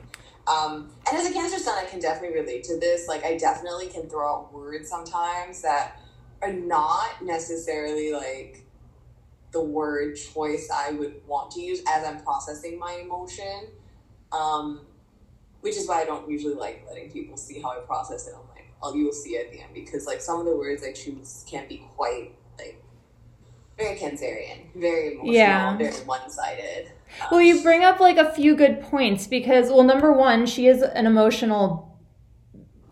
Um, 0.47 0.91
and 1.07 1.17
as 1.17 1.25
a 1.29 1.33
Cancer 1.33 1.57
Sun, 1.57 1.77
I 1.83 1.89
can 1.89 1.99
definitely 1.99 2.39
relate 2.39 2.63
to 2.65 2.79
this. 2.79 3.07
Like, 3.07 3.23
I 3.23 3.37
definitely 3.37 3.87
can 3.87 4.07
throw 4.07 4.29
out 4.29 4.53
words 4.53 4.89
sometimes 4.89 5.61
that 5.63 5.99
are 6.41 6.53
not 6.53 7.23
necessarily 7.23 8.11
like 8.11 8.65
the 9.51 9.61
word 9.61 10.15
choice 10.15 10.69
I 10.71 10.91
would 10.91 11.21
want 11.25 11.51
to 11.51 11.61
use 11.61 11.81
as 11.87 12.05
I'm 12.05 12.21
processing 12.21 12.77
my 12.77 12.99
emotion. 13.03 13.69
Um, 14.31 14.81
which 15.65 15.77
is 15.77 15.87
why 15.87 16.03
I 16.03 16.05
don't 16.05 16.29
usually 16.29 16.53
like 16.53 16.85
letting 16.87 17.09
people 17.09 17.37
see 17.37 17.59
how 17.59 17.71
I 17.71 17.79
process 17.79 18.27
it. 18.27 18.35
I'm 18.35 18.47
like, 18.49 18.67
oh, 18.83 18.93
you 18.93 19.05
will 19.05 19.11
see 19.11 19.35
at 19.37 19.51
the 19.51 19.61
end 19.61 19.73
because 19.73 20.05
like 20.05 20.21
some 20.21 20.39
of 20.39 20.45
the 20.45 20.55
words 20.55 20.83
I 20.83 20.91
choose 20.91 21.43
can't 21.49 21.67
be 21.67 21.87
quite 21.95 22.35
very 23.77 23.97
Cancerian, 23.97 24.59
very 24.75 25.13
emotional, 25.13 25.33
Yeah. 25.33 25.77
very 25.77 25.93
one 26.05 26.29
sided. 26.29 26.91
Well, 27.31 27.41
you 27.41 27.57
um, 27.57 27.63
bring 27.63 27.83
up 27.83 27.99
like 27.99 28.17
a 28.17 28.31
few 28.31 28.55
good 28.55 28.81
points 28.81 29.27
because, 29.27 29.69
well, 29.69 29.83
number 29.83 30.11
one, 30.11 30.45
she 30.45 30.67
is 30.67 30.81
an 30.81 31.05
emotional 31.05 31.94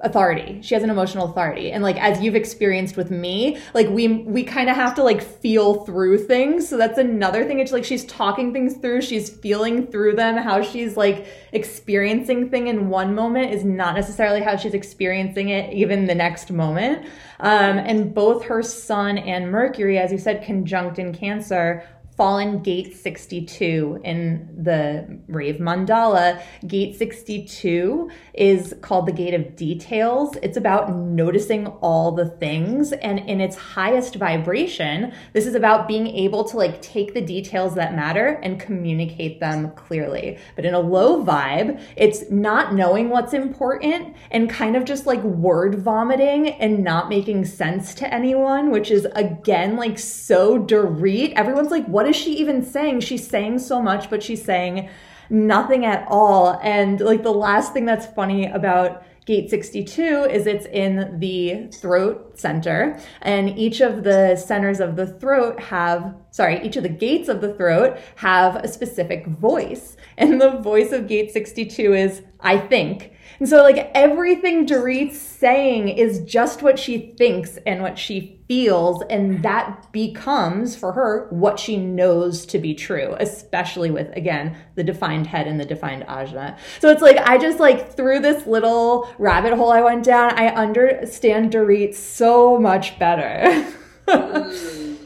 authority. 0.03 0.59
She 0.61 0.75
has 0.75 0.83
an 0.83 0.89
emotional 0.89 1.31
authority. 1.31 1.71
And 1.71 1.81
like 1.81 2.01
as 2.01 2.21
you've 2.21 2.35
experienced 2.35 2.97
with 2.97 3.09
me, 3.09 3.57
like 3.73 3.87
we 3.89 4.07
we 4.07 4.43
kind 4.43 4.69
of 4.69 4.75
have 4.75 4.93
to 4.95 5.03
like 5.03 5.21
feel 5.21 5.85
through 5.85 6.19
things. 6.19 6.67
So 6.67 6.77
that's 6.77 6.97
another 6.97 7.45
thing. 7.45 7.59
It's 7.59 7.71
like 7.71 7.85
she's 7.85 8.05
talking 8.05 8.53
things 8.53 8.75
through, 8.75 9.01
she's 9.01 9.29
feeling 9.29 9.87
through 9.87 10.15
them. 10.15 10.37
How 10.37 10.61
she's 10.61 10.97
like 10.97 11.25
experiencing 11.53 12.49
thing 12.49 12.67
in 12.67 12.89
one 12.89 13.15
moment 13.15 13.51
is 13.53 13.63
not 13.63 13.95
necessarily 13.95 14.41
how 14.41 14.57
she's 14.57 14.73
experiencing 14.73 15.49
it 15.49 15.73
even 15.73 16.05
the 16.05 16.15
next 16.15 16.51
moment. 16.51 17.05
Um, 17.39 17.77
and 17.77 18.13
both 18.13 18.45
her 18.45 18.61
sun 18.61 19.17
and 19.17 19.51
Mercury, 19.51 19.97
as 19.97 20.11
you 20.11 20.17
said, 20.17 20.43
conjunct 20.43 20.99
in 20.99 21.13
Cancer 21.13 21.85
fallen 22.15 22.59
gate 22.59 22.95
62 22.95 24.01
in 24.03 24.49
the 24.55 25.19
rave 25.27 25.55
mandala. 25.55 26.41
Gate 26.67 26.95
62 26.95 28.09
is 28.33 28.75
called 28.81 29.07
the 29.07 29.11
gate 29.11 29.33
of 29.33 29.55
details. 29.55 30.35
It's 30.43 30.57
about 30.57 30.93
noticing 30.95 31.67
all 31.67 32.11
the 32.11 32.29
things 32.29 32.91
and 32.91 33.19
in 33.19 33.41
its 33.41 33.55
highest 33.55 34.15
vibration 34.15 35.13
this 35.33 35.45
is 35.45 35.55
about 35.55 35.87
being 35.87 36.07
able 36.07 36.43
to 36.45 36.57
like 36.57 36.81
take 36.81 37.13
the 37.13 37.21
details 37.21 37.75
that 37.75 37.95
matter 37.95 38.39
and 38.43 38.59
communicate 38.59 39.39
them 39.39 39.71
clearly. 39.71 40.37
But 40.55 40.65
in 40.65 40.73
a 40.73 40.79
low 40.79 41.23
vibe 41.23 41.81
it's 41.95 42.29
not 42.29 42.75
knowing 42.75 43.09
what's 43.09 43.33
important 43.33 44.15
and 44.31 44.49
kind 44.49 44.75
of 44.75 44.85
just 44.85 45.05
like 45.05 45.21
word 45.23 45.75
vomiting 45.75 46.49
and 46.49 46.83
not 46.83 47.09
making 47.09 47.45
sense 47.45 47.95
to 47.95 48.13
anyone 48.13 48.69
which 48.69 48.91
is 48.91 49.05
again 49.15 49.75
like 49.75 49.97
so 49.97 50.59
Dorit 50.59 51.33
everyone's 51.33 51.71
like 51.71 51.85
what 51.87 52.02
is 52.07 52.15
she 52.15 52.33
even 52.37 52.63
saying? 52.63 53.01
She's 53.01 53.27
saying 53.27 53.59
so 53.59 53.81
much 53.81 54.09
but 54.09 54.23
she's 54.23 54.43
saying 54.43 54.89
nothing 55.29 55.85
at 55.85 56.05
all. 56.09 56.59
And 56.61 56.99
like 56.99 57.23
the 57.23 57.33
last 57.33 57.73
thing 57.73 57.85
that's 57.85 58.05
funny 58.05 58.45
about 58.45 59.03
Gate 59.25 59.49
62 59.49 60.01
is 60.29 60.47
it's 60.47 60.65
in 60.65 61.17
the 61.19 61.67
throat 61.71 62.37
center, 62.37 62.99
and 63.21 63.57
each 63.57 63.79
of 63.79 64.03
the 64.03 64.35
centers 64.35 64.81
of 64.81 64.97
the 64.97 65.07
throat 65.07 65.61
have, 65.61 66.13
sorry, 66.31 66.61
each 66.61 66.75
of 66.75 66.83
the 66.83 66.89
gates 66.89 67.29
of 67.29 67.39
the 67.39 67.53
throat 67.53 67.97
have 68.17 68.57
a 68.57 68.67
specific 68.67 69.25
voice. 69.27 69.95
And 70.17 70.41
the 70.41 70.57
voice 70.57 70.91
of 70.91 71.07
Gate 71.07 71.31
62 71.31 71.93
is, 71.93 72.21
I 72.43 72.57
think. 72.59 73.11
And 73.39 73.49
so, 73.49 73.63
like, 73.63 73.91
everything 73.95 74.65
Dorit's 74.65 75.19
saying 75.19 75.89
is 75.89 76.19
just 76.19 76.61
what 76.61 76.77
she 76.77 77.13
thinks 77.17 77.57
and 77.65 77.81
what 77.81 77.97
she 77.97 78.39
feels, 78.47 79.01
and 79.09 79.41
that 79.43 79.91
becomes 79.91 80.75
for 80.75 80.91
her 80.93 81.27
what 81.31 81.59
she 81.59 81.77
knows 81.77 82.45
to 82.45 82.59
be 82.59 82.75
true, 82.75 83.15
especially 83.19 83.89
with, 83.89 84.15
again, 84.15 84.55
the 84.75 84.83
defined 84.83 85.27
head 85.27 85.47
and 85.47 85.59
the 85.59 85.65
defined 85.65 86.03
ajna. 86.03 86.57
So 86.79 86.89
it's 86.89 87.01
like, 87.01 87.17
I 87.17 87.37
just 87.37 87.59
like 87.59 87.95
through 87.95 88.19
this 88.19 88.45
little 88.45 89.09
rabbit 89.17 89.53
hole 89.53 89.71
I 89.71 89.81
went 89.81 90.05
down, 90.05 90.37
I 90.37 90.49
understand 90.49 91.51
Dorit 91.51 91.95
so 91.95 92.59
much 92.59 92.99
better. 92.99 93.65
Mm. 94.05 95.02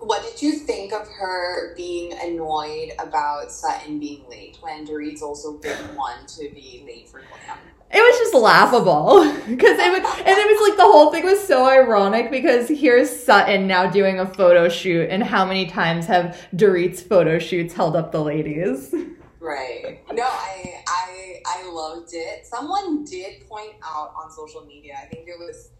What 0.00 0.20
what 0.20 0.22
did 0.22 0.42
you 0.42 0.52
think 0.52 0.92
of 0.92 1.08
her 1.08 1.74
being 1.76 2.12
annoyed 2.12 2.92
about 2.98 3.50
Sutton 3.50 3.98
being 3.98 4.28
late 4.28 4.58
when 4.60 4.84
Dorit's 4.84 5.22
also 5.22 5.58
been 5.58 5.94
one 5.94 6.26
to 6.26 6.48
be 6.50 6.82
late 6.86 7.08
for 7.08 7.20
glam? 7.20 7.58
It 7.92 7.98
was 7.98 8.18
just 8.18 8.34
laughable 8.34 9.24
because 9.48 9.78
it 9.78 9.90
was, 9.90 10.20
and 10.20 10.28
it 10.28 10.60
was 10.60 10.68
like 10.68 10.76
the 10.76 10.84
whole 10.84 11.10
thing 11.10 11.24
was 11.24 11.44
so 11.46 11.66
ironic 11.66 12.30
because 12.30 12.68
here's 12.68 13.10
Sutton 13.10 13.66
now 13.66 13.90
doing 13.90 14.20
a 14.20 14.26
photo 14.26 14.68
shoot, 14.68 15.08
and 15.10 15.22
how 15.22 15.44
many 15.44 15.66
times 15.66 16.06
have 16.06 16.38
Dorit's 16.54 17.02
photo 17.02 17.38
shoots 17.38 17.74
held 17.74 17.96
up 17.96 18.12
the 18.12 18.22
ladies? 18.22 18.94
Right. 19.40 20.00
No, 20.12 20.22
I 20.22 20.82
I 20.86 21.40
I 21.46 21.70
loved 21.70 22.10
it. 22.12 22.46
Someone 22.46 23.04
did 23.04 23.48
point 23.48 23.74
out 23.82 24.12
on 24.16 24.30
social 24.30 24.64
media. 24.64 24.94
I 25.02 25.06
think 25.06 25.28
it 25.28 25.38
was 25.38 25.70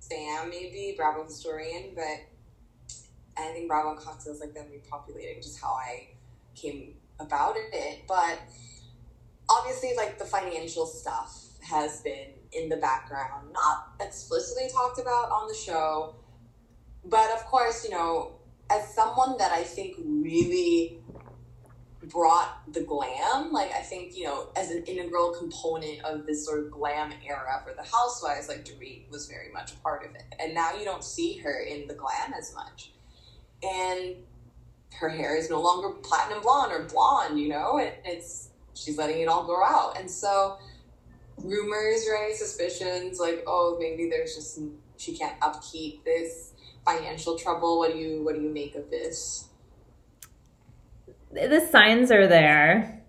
Sam, 0.00 0.50
maybe 0.50 0.94
Bravo 0.96 1.24
historian, 1.24 1.92
but 1.94 2.33
I 3.36 3.52
think 3.52 3.68
Bravo 3.68 3.94
cocktails 4.00 4.40
like 4.40 4.54
them 4.54 4.66
repopulating, 4.66 5.42
just 5.42 5.60
how 5.60 5.72
I 5.74 6.08
came 6.54 6.94
about 7.18 7.56
it. 7.56 8.02
But 8.06 8.38
obviously, 9.50 9.92
like 9.96 10.18
the 10.18 10.24
financial 10.24 10.86
stuff 10.86 11.44
has 11.62 12.00
been 12.02 12.28
in 12.52 12.68
the 12.68 12.76
background, 12.76 13.52
not 13.52 13.94
explicitly 14.00 14.68
talked 14.72 15.00
about 15.00 15.30
on 15.30 15.48
the 15.48 15.54
show. 15.54 16.14
But 17.04 17.30
of 17.32 17.44
course, 17.46 17.84
you 17.84 17.90
know, 17.90 18.36
as 18.70 18.94
someone 18.94 19.36
that 19.38 19.52
I 19.52 19.62
think 19.62 19.96
really 19.98 20.98
brought 22.08 22.72
the 22.72 22.82
glam, 22.82 23.52
like 23.52 23.72
I 23.72 23.80
think, 23.80 24.16
you 24.16 24.24
know, 24.24 24.48
as 24.56 24.70
an 24.70 24.84
integral 24.84 25.32
component 25.32 26.04
of 26.04 26.26
this 26.26 26.44
sort 26.44 26.60
of 26.60 26.70
glam 26.70 27.12
era 27.26 27.62
for 27.64 27.74
the 27.74 27.82
housewives, 27.82 28.48
like 28.48 28.64
Dorit 28.64 29.10
was 29.10 29.26
very 29.26 29.50
much 29.52 29.72
a 29.72 29.76
part 29.76 30.04
of 30.04 30.14
it. 30.14 30.24
And 30.38 30.54
now 30.54 30.74
you 30.74 30.84
don't 30.84 31.04
see 31.04 31.36
her 31.38 31.60
in 31.60 31.86
the 31.86 31.94
glam 31.94 32.32
as 32.38 32.54
much. 32.54 32.92
And 33.64 34.16
her 34.94 35.08
hair 35.08 35.36
is 35.36 35.50
no 35.50 35.60
longer 35.60 35.90
platinum 36.02 36.42
blonde 36.42 36.72
or 36.72 36.84
blonde, 36.84 37.40
you 37.40 37.48
know, 37.48 37.78
it, 37.78 38.00
it's 38.04 38.50
she's 38.74 38.98
letting 38.98 39.20
it 39.20 39.28
all 39.28 39.44
grow 39.44 39.64
out. 39.64 39.98
And 39.98 40.10
so 40.10 40.58
rumors, 41.38 42.06
right? 42.12 42.32
Suspicions, 42.34 43.18
like, 43.18 43.44
oh, 43.46 43.76
maybe 43.80 44.08
there's 44.08 44.34
just 44.34 44.60
she 44.96 45.16
can't 45.16 45.36
upkeep 45.42 46.04
this 46.04 46.52
financial 46.84 47.38
trouble. 47.38 47.78
What 47.78 47.92
do 47.92 47.98
you 47.98 48.22
what 48.24 48.34
do 48.34 48.42
you 48.42 48.50
make 48.50 48.74
of 48.74 48.90
this? 48.90 49.48
The 51.32 51.66
signs 51.70 52.10
are 52.12 52.28
there. 52.28 53.02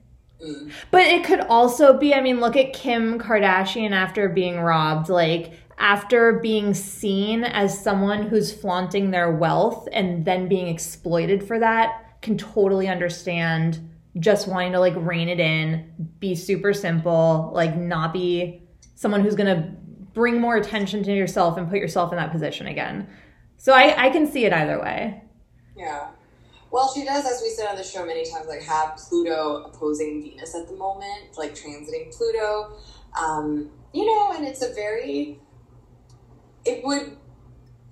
Mm. 0.44 0.72
But 0.92 1.04
it 1.04 1.24
could 1.24 1.42
also 1.42 1.98
be, 1.98 2.14
I 2.14 2.22
mean, 2.22 2.40
look 2.40 2.58
at 2.58 2.74
Kim 2.74 3.20
Kardashian 3.20 3.92
after 3.92 4.28
being 4.30 4.60
robbed. 4.60 5.10
Like, 5.10 5.54
after 5.78 6.40
being 6.40 6.74
seen 6.74 7.44
as 7.44 7.78
someone 7.78 8.28
who's 8.28 8.54
flaunting 8.54 9.12
their 9.12 9.32
wealth 9.32 9.88
and 9.92 10.26
then 10.26 10.48
being 10.48 10.68
exploited 10.68 11.46
for 11.46 11.60
that, 11.60 12.22
can 12.22 12.38
totally 12.38 12.88
understand 12.88 13.90
just 14.20 14.48
wanting 14.48 14.72
to 14.72 14.80
like 14.80 14.94
rein 14.98 15.28
it 15.28 15.40
in, 15.40 15.92
be 16.20 16.36
super 16.36 16.74
simple, 16.74 17.52
like 17.54 17.76
not 17.76 18.14
be 18.14 18.64
someone 18.96 19.22
who's 19.22 19.36
to 19.36 19.70
bring 20.14 20.40
more 20.40 20.56
attention 20.56 21.04
to 21.04 21.14
yourself 21.14 21.58
and 21.58 21.70
put 21.70 21.78
yourself 21.78 22.12
in 22.14 22.18
that 22.18 22.32
position 22.32 22.68
again. 22.68 23.08
So 23.58 23.74
I, 23.74 24.06
I 24.06 24.10
can 24.10 24.26
see 24.26 24.46
it 24.46 24.54
either 24.54 24.80
way. 24.80 25.22
Yeah. 25.76 26.08
Well, 26.72 26.92
she 26.94 27.06
does, 27.06 27.26
as 27.26 27.42
we 27.42 27.50
said 27.50 27.68
on 27.68 27.76
the 27.76 27.84
show 27.84 28.06
many 28.06 28.30
times, 28.30 28.48
like 28.48 28.62
have 28.64 28.98
Pluto 28.98 29.64
opposing 29.64 30.22
Venus 30.22 30.56
at 30.56 30.68
the 30.68 30.76
moment, 30.76 31.38
like 31.38 31.54
transiting 31.54 32.16
Pluto. 32.16 32.78
Um, 33.20 33.70
you 33.94 34.06
know, 34.06 34.34
and 34.34 34.46
it's 34.46 34.62
a 34.62 34.74
very, 34.74 35.40
it 36.66 36.84
would, 36.84 37.18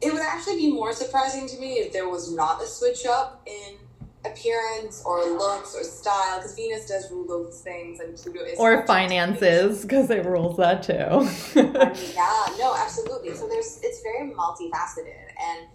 it 0.02 0.14
would 0.14 0.22
actually 0.22 0.58
be 0.58 0.72
more 0.72 0.94
surprising 0.94 1.48
to 1.48 1.60
me 1.60 1.74
if 1.76 1.94
there 1.94 2.10
was 2.10 2.34
not 2.34 2.62
a 2.62 2.66
switch 2.66 3.06
up 3.06 3.42
in 3.46 3.78
appearance 4.26 5.04
or 5.06 5.24
looks 5.26 5.76
or 5.76 5.84
style 5.84 6.38
because 6.38 6.56
Venus 6.56 6.86
does 6.88 7.12
rule 7.12 7.28
those 7.28 7.62
things 7.62 8.00
and 8.00 8.16
Pluto 8.16 8.44
is 8.44 8.58
or 8.58 8.86
finances 8.88 9.82
because 9.82 10.10
it 10.10 10.26
rules 10.26 10.58
that 10.58 10.84
too. 10.84 10.94
I 10.94 11.20
mean, 11.20 11.74
yeah, 12.16 12.46
no, 12.58 12.74
absolutely. 12.78 13.34
So 13.36 13.48
there's 13.48 13.80
it's 13.84 14.02
very 14.02 14.32
multifaceted 14.32 15.28
and 15.42 15.68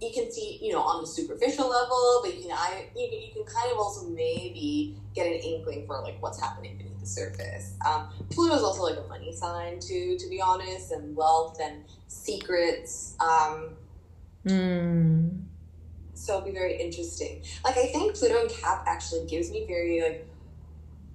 you 0.00 0.10
can 0.12 0.30
see 0.30 0.58
you 0.60 0.72
know 0.72 0.82
on 0.82 1.00
the 1.02 1.06
superficial 1.06 1.68
level, 1.68 2.20
but 2.22 2.36
you 2.36 2.42
can 2.42 2.52
I 2.52 2.88
you 2.94 3.08
can, 3.08 3.20
you 3.22 3.32
can 3.32 3.44
kind 3.44 3.72
of 3.72 3.78
also 3.78 4.08
maybe 4.08 4.96
get 5.14 5.26
an 5.26 5.34
inkling 5.34 5.86
for 5.86 6.02
like 6.02 6.20
what's 6.20 6.40
happening 6.40 6.76
beneath 6.76 6.93
the 7.04 7.10
surface. 7.10 7.74
Um, 7.86 8.08
Pluto 8.30 8.54
is 8.54 8.62
also 8.62 8.82
like 8.82 8.98
a 8.98 9.08
money 9.08 9.32
sign 9.32 9.78
too, 9.78 10.16
to 10.18 10.28
be 10.28 10.40
honest, 10.40 10.92
and 10.92 11.14
wealth 11.14 11.58
and 11.62 11.84
secrets. 12.08 13.16
Um, 13.20 13.76
mm 14.46 15.44
so 16.24 16.38
it'll 16.38 16.46
be 16.46 16.52
very 16.52 16.80
interesting. 16.80 17.42
Like 17.64 17.76
I 17.76 17.86
think 17.86 18.14
Pluto 18.14 18.40
and 18.40 18.50
Cap 18.50 18.84
actually 18.86 19.26
gives 19.26 19.50
me 19.50 19.66
very 19.66 20.00
like 20.00 20.26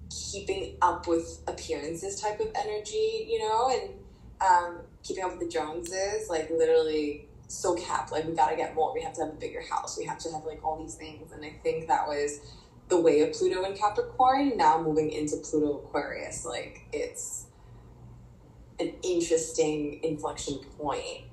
keeping 0.10 0.76
up 0.82 1.08
with 1.08 1.42
appearances 1.48 2.20
type 2.22 2.40
of 2.40 2.52
energy, 2.56 3.28
you 3.28 3.40
know, 3.40 3.70
and 3.70 3.94
um, 4.42 4.82
keeping 5.04 5.24
up 5.24 5.32
with 5.32 5.40
the 5.40 5.48
Joneses, 5.48 6.30
like 6.30 6.50
literally 6.50 7.28
so 7.48 7.74
Cap, 7.76 8.12
like 8.12 8.26
we 8.26 8.34
gotta 8.36 8.56
get 8.56 8.76
more. 8.76 8.94
We 8.94 9.02
have 9.02 9.14
to 9.14 9.22
have 9.22 9.34
a 9.34 9.38
bigger 9.38 9.62
house. 9.62 9.98
We 9.98 10.06
have 10.06 10.20
to 10.20 10.32
have 10.32 10.44
like 10.46 10.64
all 10.64 10.78
these 10.78 10.96
things, 10.96 11.32
and 11.32 11.44
I 11.44 11.56
think 11.64 11.88
that 11.88 12.08
was 12.08 12.40
the 12.90 13.00
way 13.00 13.22
of 13.22 13.34
Pluto 13.34 13.64
and 13.64 13.78
Capricorn. 13.78 14.58
Now 14.58 14.82
moving 14.82 15.12
into 15.12 15.38
Pluto 15.38 15.80
Aquarius, 15.80 16.46
like 16.46 16.82
it's 16.92 17.46
an 18.80 18.94
interesting 19.04 20.00
inflection 20.04 20.60
point 20.78 21.26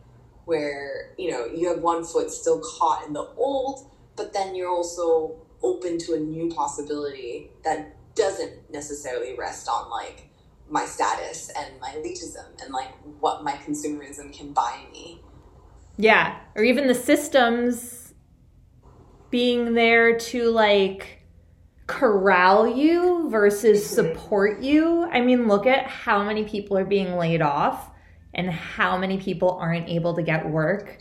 where 0.44 1.12
you 1.18 1.30
know 1.30 1.46
you 1.46 1.68
have 1.68 1.80
one 1.80 2.04
foot 2.04 2.30
still 2.30 2.60
caught 2.60 3.06
in 3.06 3.12
the 3.12 3.28
old 3.36 3.90
but 4.16 4.32
then 4.32 4.54
you're 4.54 4.70
also 4.70 5.36
open 5.62 5.98
to 5.98 6.14
a 6.14 6.18
new 6.18 6.48
possibility 6.52 7.50
that 7.64 7.94
doesn't 8.14 8.70
necessarily 8.70 9.36
rest 9.36 9.68
on 9.68 9.90
like 9.90 10.28
my 10.68 10.84
status 10.84 11.50
and 11.56 11.78
my 11.80 11.90
elitism 11.90 12.44
and 12.62 12.72
like 12.72 12.88
what 13.20 13.44
my 13.44 13.52
consumerism 13.52 14.32
can 14.32 14.52
buy 14.52 14.78
me 14.92 15.20
yeah 15.96 16.38
or 16.54 16.62
even 16.62 16.86
the 16.86 16.94
systems 16.94 18.14
being 19.30 19.74
there 19.74 20.16
to 20.16 20.50
like 20.50 21.15
corral 21.86 22.66
you 22.66 23.30
versus 23.30 23.84
mm-hmm. 23.84 23.94
support 23.94 24.60
you 24.60 25.04
i 25.12 25.20
mean 25.20 25.46
look 25.46 25.66
at 25.66 25.86
how 25.86 26.24
many 26.24 26.44
people 26.44 26.76
are 26.76 26.84
being 26.84 27.16
laid 27.16 27.40
off 27.40 27.90
and 28.36 28.50
how 28.50 28.98
many 28.98 29.16
people 29.18 29.52
aren't 29.52 29.88
able 29.88 30.14
to 30.14 30.22
get 30.22 30.48
work, 30.48 30.98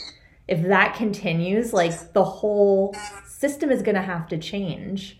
if 0.47 0.63
that 0.63 0.95
continues, 0.95 1.73
like 1.73 2.13
the 2.13 2.23
whole 2.23 2.95
system 3.27 3.69
is 3.69 3.81
going 3.81 3.95
to 3.95 4.01
have 4.01 4.27
to 4.29 4.37
change 4.37 5.19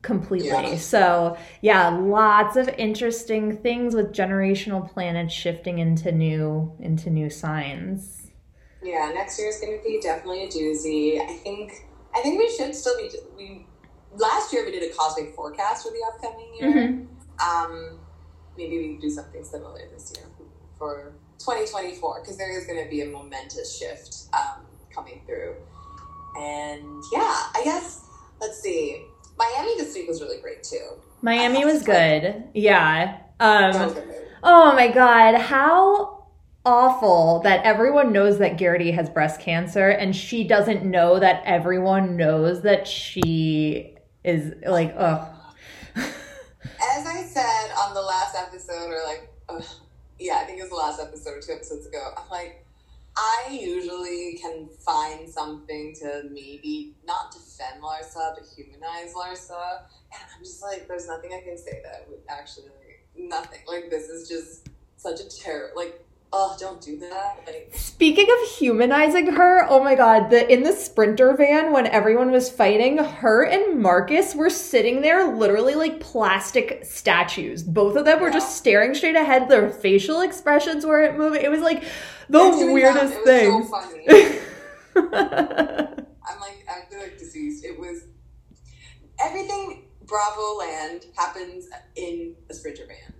completely. 0.00 0.48
Yeah. 0.48 0.76
So, 0.76 1.36
yeah, 1.60 1.88
lots 1.88 2.56
of 2.56 2.68
interesting 2.68 3.56
things 3.56 3.96
with 3.96 4.12
generational 4.12 4.88
planets 4.88 5.34
shifting 5.34 5.80
into 5.80 6.12
new 6.12 6.72
into 6.78 7.10
new 7.10 7.28
signs. 7.28 8.30
Yeah, 8.82 9.10
next 9.12 9.38
year 9.38 9.48
is 9.48 9.58
going 9.58 9.76
to 9.76 9.82
be 9.82 10.00
definitely 10.00 10.44
a 10.44 10.48
doozy. 10.48 11.20
I 11.20 11.26
think 11.38 11.72
I 12.14 12.22
think 12.22 12.38
we 12.38 12.48
should 12.56 12.76
still 12.76 12.96
be 12.96 13.10
we 13.36 13.66
last 14.18 14.52
year 14.52 14.64
we 14.64 14.72
did 14.72 14.90
a 14.90 14.94
cosmic 14.94 15.34
forecast 15.34 15.84
for 15.84 15.92
the 15.92 16.02
upcoming 16.12 16.54
year. 16.58 16.72
Mm-hmm. 16.72 17.64
Um 17.66 17.98
maybe 18.56 18.78
we 18.78 18.98
do 19.00 19.10
something 19.10 19.44
similar 19.44 19.80
this 19.92 20.12
year 20.16 20.26
for 20.78 21.12
2024 21.38 22.20
because 22.22 22.36
there 22.36 22.56
is 22.58 22.66
going 22.66 22.82
to 22.82 22.90
be 22.90 23.02
a 23.02 23.06
momentous 23.06 23.78
shift 23.78 24.34
um, 24.34 24.64
coming 24.92 25.20
through. 25.26 25.54
And 26.38 27.02
yeah, 27.12 27.50
I 27.54 27.60
guess 27.64 28.04
let's 28.40 28.60
see. 28.60 29.04
Miami 29.38 29.74
this 29.76 29.94
week 29.94 30.08
was 30.08 30.20
really 30.20 30.40
great 30.40 30.62
too. 30.62 31.00
Miami 31.22 31.64
was 31.64 31.82
good. 31.82 32.44
Yeah. 32.54 33.18
Um, 33.40 33.94
oh 34.42 34.74
my 34.74 34.88
god, 34.88 35.34
how 35.38 36.26
awful 36.64 37.40
that 37.44 37.64
everyone 37.64 38.12
knows 38.12 38.38
that 38.38 38.58
Guerdy 38.58 38.92
has 38.92 39.08
breast 39.08 39.40
cancer 39.40 39.88
and 39.88 40.16
she 40.16 40.44
doesn't 40.44 40.84
know 40.84 41.18
that 41.20 41.42
everyone 41.44 42.16
knows 42.16 42.62
that 42.62 42.88
she 42.88 43.95
is 44.26 44.54
like 44.66 44.94
oh. 44.98 45.32
As 45.96 47.06
I 47.06 47.22
said 47.22 47.70
on 47.78 47.94
the 47.94 48.02
last 48.02 48.36
episode, 48.36 48.90
or 48.90 49.00
like 49.06 49.30
yeah, 50.18 50.38
I 50.42 50.44
think 50.44 50.58
it 50.58 50.62
was 50.62 50.70
the 50.70 50.76
last 50.76 51.00
episode 51.00 51.38
or 51.38 51.40
two 51.40 51.52
episodes 51.52 51.86
ago. 51.86 52.10
I'm 52.16 52.28
like, 52.30 52.64
I 53.16 53.48
usually 53.50 54.38
can 54.40 54.68
find 54.84 55.28
something 55.28 55.94
to 56.00 56.24
maybe 56.30 56.94
not 57.06 57.32
defend 57.32 57.82
Larsa, 57.82 58.34
but 58.34 58.44
humanize 58.56 59.14
Larsa. 59.14 59.82
And 60.12 60.22
I'm 60.34 60.42
just 60.42 60.62
like, 60.62 60.86
there's 60.88 61.08
nothing 61.08 61.32
I 61.32 61.40
can 61.40 61.56
say 61.56 61.80
that 61.84 62.06
would 62.08 62.20
actually, 62.28 62.70
nothing. 63.16 63.60
Like, 63.66 63.90
this 63.90 64.08
is 64.08 64.28
just 64.28 64.68
such 64.96 65.20
a 65.20 65.28
terror. 65.28 65.70
Like, 65.74 66.05
oh, 66.32 66.56
don't 66.58 66.80
do 66.80 66.98
that. 66.98 67.42
Like, 67.46 67.70
Speaking 67.74 68.26
of 68.30 68.48
humanizing 68.48 69.32
her, 69.32 69.66
oh 69.68 69.82
my 69.82 69.94
god, 69.94 70.30
the 70.30 70.50
in 70.52 70.62
the 70.62 70.72
sprinter 70.72 71.34
van 71.36 71.72
when 71.72 71.86
everyone 71.86 72.30
was 72.30 72.50
fighting, 72.50 72.98
her 72.98 73.44
and 73.44 73.80
Marcus 73.80 74.34
were 74.34 74.50
sitting 74.50 75.00
there 75.00 75.34
literally 75.34 75.74
like 75.74 76.00
plastic 76.00 76.84
statues. 76.84 77.62
Both 77.62 77.96
of 77.96 78.04
them 78.04 78.20
were 78.20 78.28
yeah. 78.28 78.34
just 78.34 78.56
staring 78.56 78.94
straight 78.94 79.16
ahead. 79.16 79.48
Their 79.48 79.70
facial 79.70 80.20
expressions 80.20 80.84
weren't 80.84 81.16
moving. 81.16 81.42
It 81.42 81.50
was 81.50 81.60
like 81.60 81.84
the 82.28 82.70
weirdest 82.72 83.14
thing. 83.24 83.66
So 83.66 83.76
I'm 84.96 86.40
like, 86.40 86.66
I 86.68 86.84
feel 86.90 87.00
like 87.00 87.18
deceased. 87.18 87.64
It 87.64 87.78
was 87.78 88.04
everything 89.24 89.84
Bravo 90.06 90.58
land 90.58 91.06
happens 91.16 91.66
in 91.96 92.34
a 92.48 92.54
sprinter 92.54 92.86
van. 92.86 93.15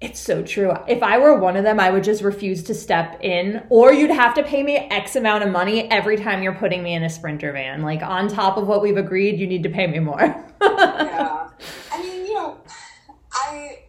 It's 0.00 0.20
so 0.20 0.42
true. 0.42 0.72
If 0.86 1.02
I 1.02 1.16
were 1.18 1.38
one 1.38 1.56
of 1.56 1.64
them, 1.64 1.80
I 1.80 1.90
would 1.90 2.04
just 2.04 2.22
refuse 2.22 2.62
to 2.64 2.74
step 2.74 3.18
in, 3.22 3.62
or 3.70 3.94
you'd 3.94 4.10
have 4.10 4.34
to 4.34 4.42
pay 4.42 4.62
me 4.62 4.76
X 4.76 5.16
amount 5.16 5.42
of 5.42 5.50
money 5.50 5.90
every 5.90 6.18
time 6.18 6.42
you're 6.42 6.54
putting 6.54 6.82
me 6.82 6.92
in 6.94 7.02
a 7.02 7.08
sprinter 7.08 7.50
van. 7.52 7.80
Like 7.80 8.02
on 8.02 8.28
top 8.28 8.58
of 8.58 8.66
what 8.66 8.82
we've 8.82 8.98
agreed, 8.98 9.40
you 9.40 9.46
need 9.46 9.62
to 9.62 9.70
pay 9.70 9.86
me 9.86 9.98
more. 9.98 10.20
yeah. 10.62 11.48
I 11.90 12.02
mean, 12.02 12.26
you 12.26 12.34
know, 12.34 12.58
I 13.32 13.86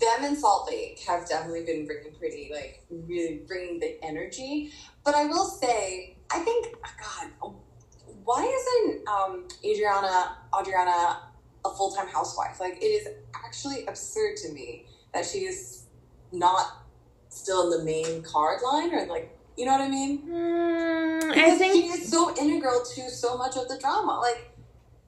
them 0.00 0.24
and 0.24 0.38
Salt 0.38 0.68
Lake 0.70 1.00
have 1.06 1.28
definitely 1.28 1.64
been 1.64 1.86
bringing 1.86 2.14
pretty, 2.18 2.50
like, 2.52 2.84
really 2.90 3.42
bringing 3.46 3.78
the 3.80 4.02
energy. 4.02 4.72
But 5.04 5.14
I 5.14 5.26
will 5.26 5.44
say, 5.44 6.16
I 6.30 6.38
think, 6.40 6.74
God, 6.82 7.52
why 8.24 8.44
isn't 8.44 9.08
um, 9.08 9.48
Adriana, 9.64 10.36
Adriana 10.58 11.27
a 11.64 11.70
full 11.70 11.90
time 11.92 12.08
housewife? 12.08 12.60
Like, 12.60 12.76
it 12.82 12.86
is 12.86 13.08
actually 13.34 13.86
absurd 13.86 14.36
to 14.38 14.52
me 14.52 14.86
that 15.14 15.24
she 15.24 15.38
is 15.38 15.84
not 16.32 16.84
still 17.28 17.72
in 17.72 17.78
the 17.78 17.84
main 17.84 18.22
card 18.22 18.60
line 18.62 18.94
or, 18.94 19.06
like, 19.06 19.34
you 19.56 19.64
know 19.64 19.72
what 19.72 19.80
I 19.80 19.88
mean? 19.88 20.22
Mm, 20.28 21.24
I 21.24 21.34
Because 21.34 21.58
think 21.58 21.72
she 21.72 21.88
is 21.90 22.10
so 22.10 22.34
integral 22.36 22.82
to 22.94 23.10
so 23.10 23.36
much 23.36 23.56
of 23.56 23.68
the 23.68 23.78
drama. 23.78 24.20
Like, 24.20 24.52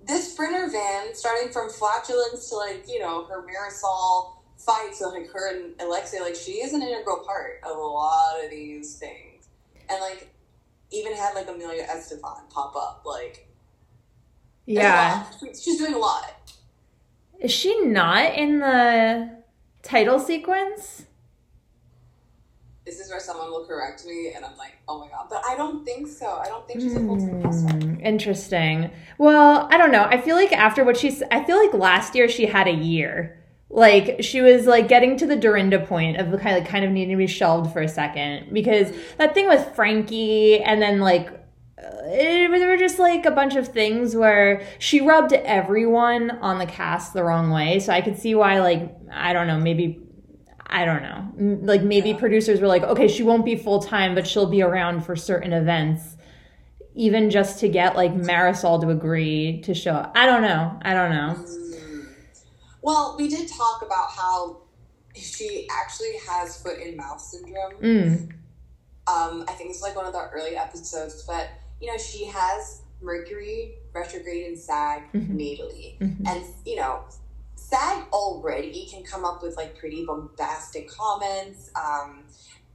this 0.02 0.32
sprinter 0.32 0.68
van, 0.70 1.14
starting 1.14 1.52
from 1.52 1.70
flatulence 1.70 2.48
to, 2.48 2.56
like, 2.56 2.84
you 2.88 2.98
know, 2.98 3.24
her 3.26 3.42
Marysol 3.42 4.38
fights, 4.58 4.98
so, 4.98 5.10
like, 5.10 5.30
her 5.30 5.54
and 5.54 5.80
Alexia, 5.80 6.20
like, 6.20 6.34
she 6.34 6.52
is 6.52 6.72
an 6.72 6.82
integral 6.82 7.18
part 7.18 7.60
of 7.62 7.76
a 7.76 7.80
lot 7.80 8.42
of 8.42 8.50
these 8.50 8.96
things. 8.96 9.48
And, 9.88 10.00
like, 10.00 10.32
even 10.90 11.14
had, 11.14 11.34
like, 11.34 11.48
Amelia 11.48 11.86
Estefan 11.86 12.50
pop 12.50 12.74
up. 12.74 13.02
Like, 13.06 13.48
yeah. 14.66 15.26
She's 15.40 15.78
doing 15.78 15.94
a 15.94 15.98
lot. 15.98 16.39
Is 17.40 17.50
she 17.50 17.80
not 17.80 18.34
in 18.34 18.58
the 18.58 19.30
title 19.82 20.18
sequence? 20.18 21.06
This 22.84 23.00
is 23.00 23.10
where 23.10 23.20
someone 23.20 23.50
will 23.50 23.64
correct 23.64 24.04
me, 24.04 24.32
and 24.34 24.44
I'm 24.44 24.56
like, 24.56 24.72
oh 24.88 24.98
my 24.98 25.08
god. 25.08 25.26
But 25.30 25.42
I 25.46 25.56
don't 25.56 25.84
think 25.84 26.08
so. 26.08 26.26
I 26.26 26.46
don't 26.46 26.66
think 26.66 26.80
she's 26.80 26.96
a 26.96 27.00
full 27.00 27.18
time 27.18 27.42
housewife. 27.42 27.82
Hmm, 27.82 28.00
interesting. 28.00 28.90
Well, 29.16 29.68
I 29.70 29.78
don't 29.78 29.92
know. 29.92 30.04
I 30.04 30.20
feel 30.20 30.36
like 30.36 30.52
after 30.52 30.84
what 30.84 30.96
she's, 30.96 31.22
I 31.30 31.44
feel 31.44 31.56
like 31.56 31.72
last 31.72 32.14
year 32.14 32.28
she 32.28 32.46
had 32.46 32.68
a 32.68 32.72
year. 32.72 33.38
Like 33.70 34.16
she 34.20 34.40
was 34.40 34.66
like 34.66 34.88
getting 34.88 35.16
to 35.18 35.26
the 35.26 35.36
Dorinda 35.36 35.78
point 35.86 36.16
of 36.16 36.32
the 36.32 36.38
kind 36.38 36.58
of 36.58 36.68
kind 36.68 36.84
of 36.84 36.90
needing 36.90 37.12
to 37.12 37.16
be 37.16 37.28
shelved 37.28 37.72
for 37.72 37.80
a 37.80 37.88
second 37.88 38.52
because 38.52 38.92
that 39.16 39.32
thing 39.32 39.46
with 39.46 39.74
Frankie 39.76 40.60
and 40.60 40.82
then 40.82 40.98
like 40.98 41.39
it, 41.82 42.50
there 42.50 42.68
were 42.68 42.76
just 42.76 42.98
like 42.98 43.24
a 43.26 43.30
bunch 43.30 43.56
of 43.56 43.68
things 43.68 44.14
where 44.16 44.66
she 44.78 45.00
rubbed 45.00 45.32
everyone 45.32 46.30
on 46.30 46.58
the 46.58 46.66
cast 46.66 47.12
the 47.12 47.24
wrong 47.24 47.50
way. 47.50 47.80
So 47.80 47.92
I 47.92 48.00
could 48.00 48.18
see 48.18 48.34
why 48.34 48.60
like 48.60 48.94
I 49.12 49.32
don't 49.32 49.46
know 49.46 49.58
maybe 49.58 50.00
I 50.66 50.84
don't 50.84 51.02
know 51.02 51.66
like 51.66 51.82
maybe 51.82 52.10
Yeah. 52.10 52.18
producers 52.18 52.60
were 52.60 52.68
like 52.68 52.82
okay 52.82 53.08
she 53.08 53.22
won't 53.22 53.44
be 53.44 53.56
full 53.56 53.80
time 53.80 54.14
but 54.14 54.26
she'll 54.26 54.50
be 54.50 54.62
around 54.62 55.04
for 55.04 55.16
certain 55.16 55.52
events 55.52 56.16
even 56.94 57.30
just 57.30 57.60
to 57.60 57.68
get 57.68 57.96
like 57.96 58.12
Marysol 58.14 58.80
to 58.80 58.90
agree 58.90 59.60
to 59.62 59.74
show 59.74 59.92
up. 59.92 60.12
I 60.16 60.26
don't 60.26 60.42
know. 60.42 60.78
I 60.82 60.92
don't 60.92 61.10
know. 61.10 61.34
Mm. 61.38 62.08
Well, 62.82 63.14
we 63.18 63.28
did 63.28 63.48
talk 63.48 63.82
about 63.82 64.10
how 64.10 64.62
she 65.14 65.68
actually 65.70 66.14
has 66.28 66.60
foot 66.60 66.78
and 66.80 66.96
mouth 66.96 67.20
syndrome. 67.20 67.72
Mm. 67.80 68.32
Um, 69.06 69.44
I 69.48 69.52
think 69.52 69.70
it's 69.70 69.82
like 69.82 69.96
one 69.96 70.06
of 70.06 70.12
the 70.12 70.28
early 70.32 70.56
episodes, 70.56 71.22
but 71.26 71.48
you 71.80 71.86
know, 71.88 71.96
she 71.98 72.26
has 72.26 72.82
Mercury 73.00 73.78
retrograde 73.94 74.46
in 74.46 74.56
SAG 74.56 75.10
Mhm. 75.12 75.36
natally. 75.36 75.98
Mhm. 75.98 76.28
And 76.28 76.54
you 76.64 76.76
know, 76.76 77.04
SAG 77.56 78.06
already 78.12 78.86
can 78.86 79.02
come 79.02 79.24
up 79.24 79.42
with 79.42 79.56
like 79.56 79.76
pretty 79.76 80.04
bombastic 80.04 80.88
comments. 80.88 81.70
Um, 81.74 82.24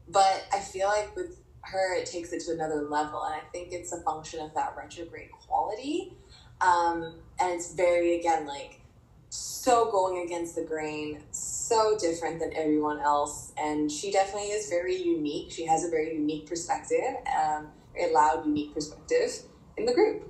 but 0.07 0.43
I 0.51 0.59
feel 0.59 0.87
like 0.87 1.15
with 1.15 1.39
her 1.61 1.95
it 1.95 2.05
takes 2.05 2.31
it 2.31 2.41
to 2.45 2.51
another 2.51 2.83
level 2.89 3.23
and 3.23 3.33
I 3.33 3.41
think 3.51 3.73
it's 3.73 3.91
a 3.91 4.01
function 4.01 4.39
of 4.39 4.53
that 4.53 4.75
retrograde 4.77 5.31
quality. 5.31 6.15
Um, 6.61 7.21
and 7.39 7.51
it's 7.51 7.73
very 7.73 8.19
again 8.19 8.45
like 8.45 8.81
so 9.29 9.91
going 9.91 10.23
against 10.25 10.55
the 10.55 10.63
grain, 10.63 11.21
so 11.31 11.97
different 11.97 12.39
than 12.39 12.53
everyone 12.55 12.99
else. 12.99 13.51
And 13.57 13.91
she 13.91 14.11
definitely 14.11 14.49
is 14.49 14.69
very 14.69 14.95
unique. 14.95 15.51
She 15.51 15.65
has 15.65 15.83
a 15.83 15.89
very 15.89 16.13
unique 16.13 16.45
perspective, 16.47 17.15
um, 17.35 17.67
loud, 18.13 18.45
unique 18.45 18.73
perspective 18.73 19.43
in 19.77 19.85
the 19.85 19.93
group. 19.93 20.27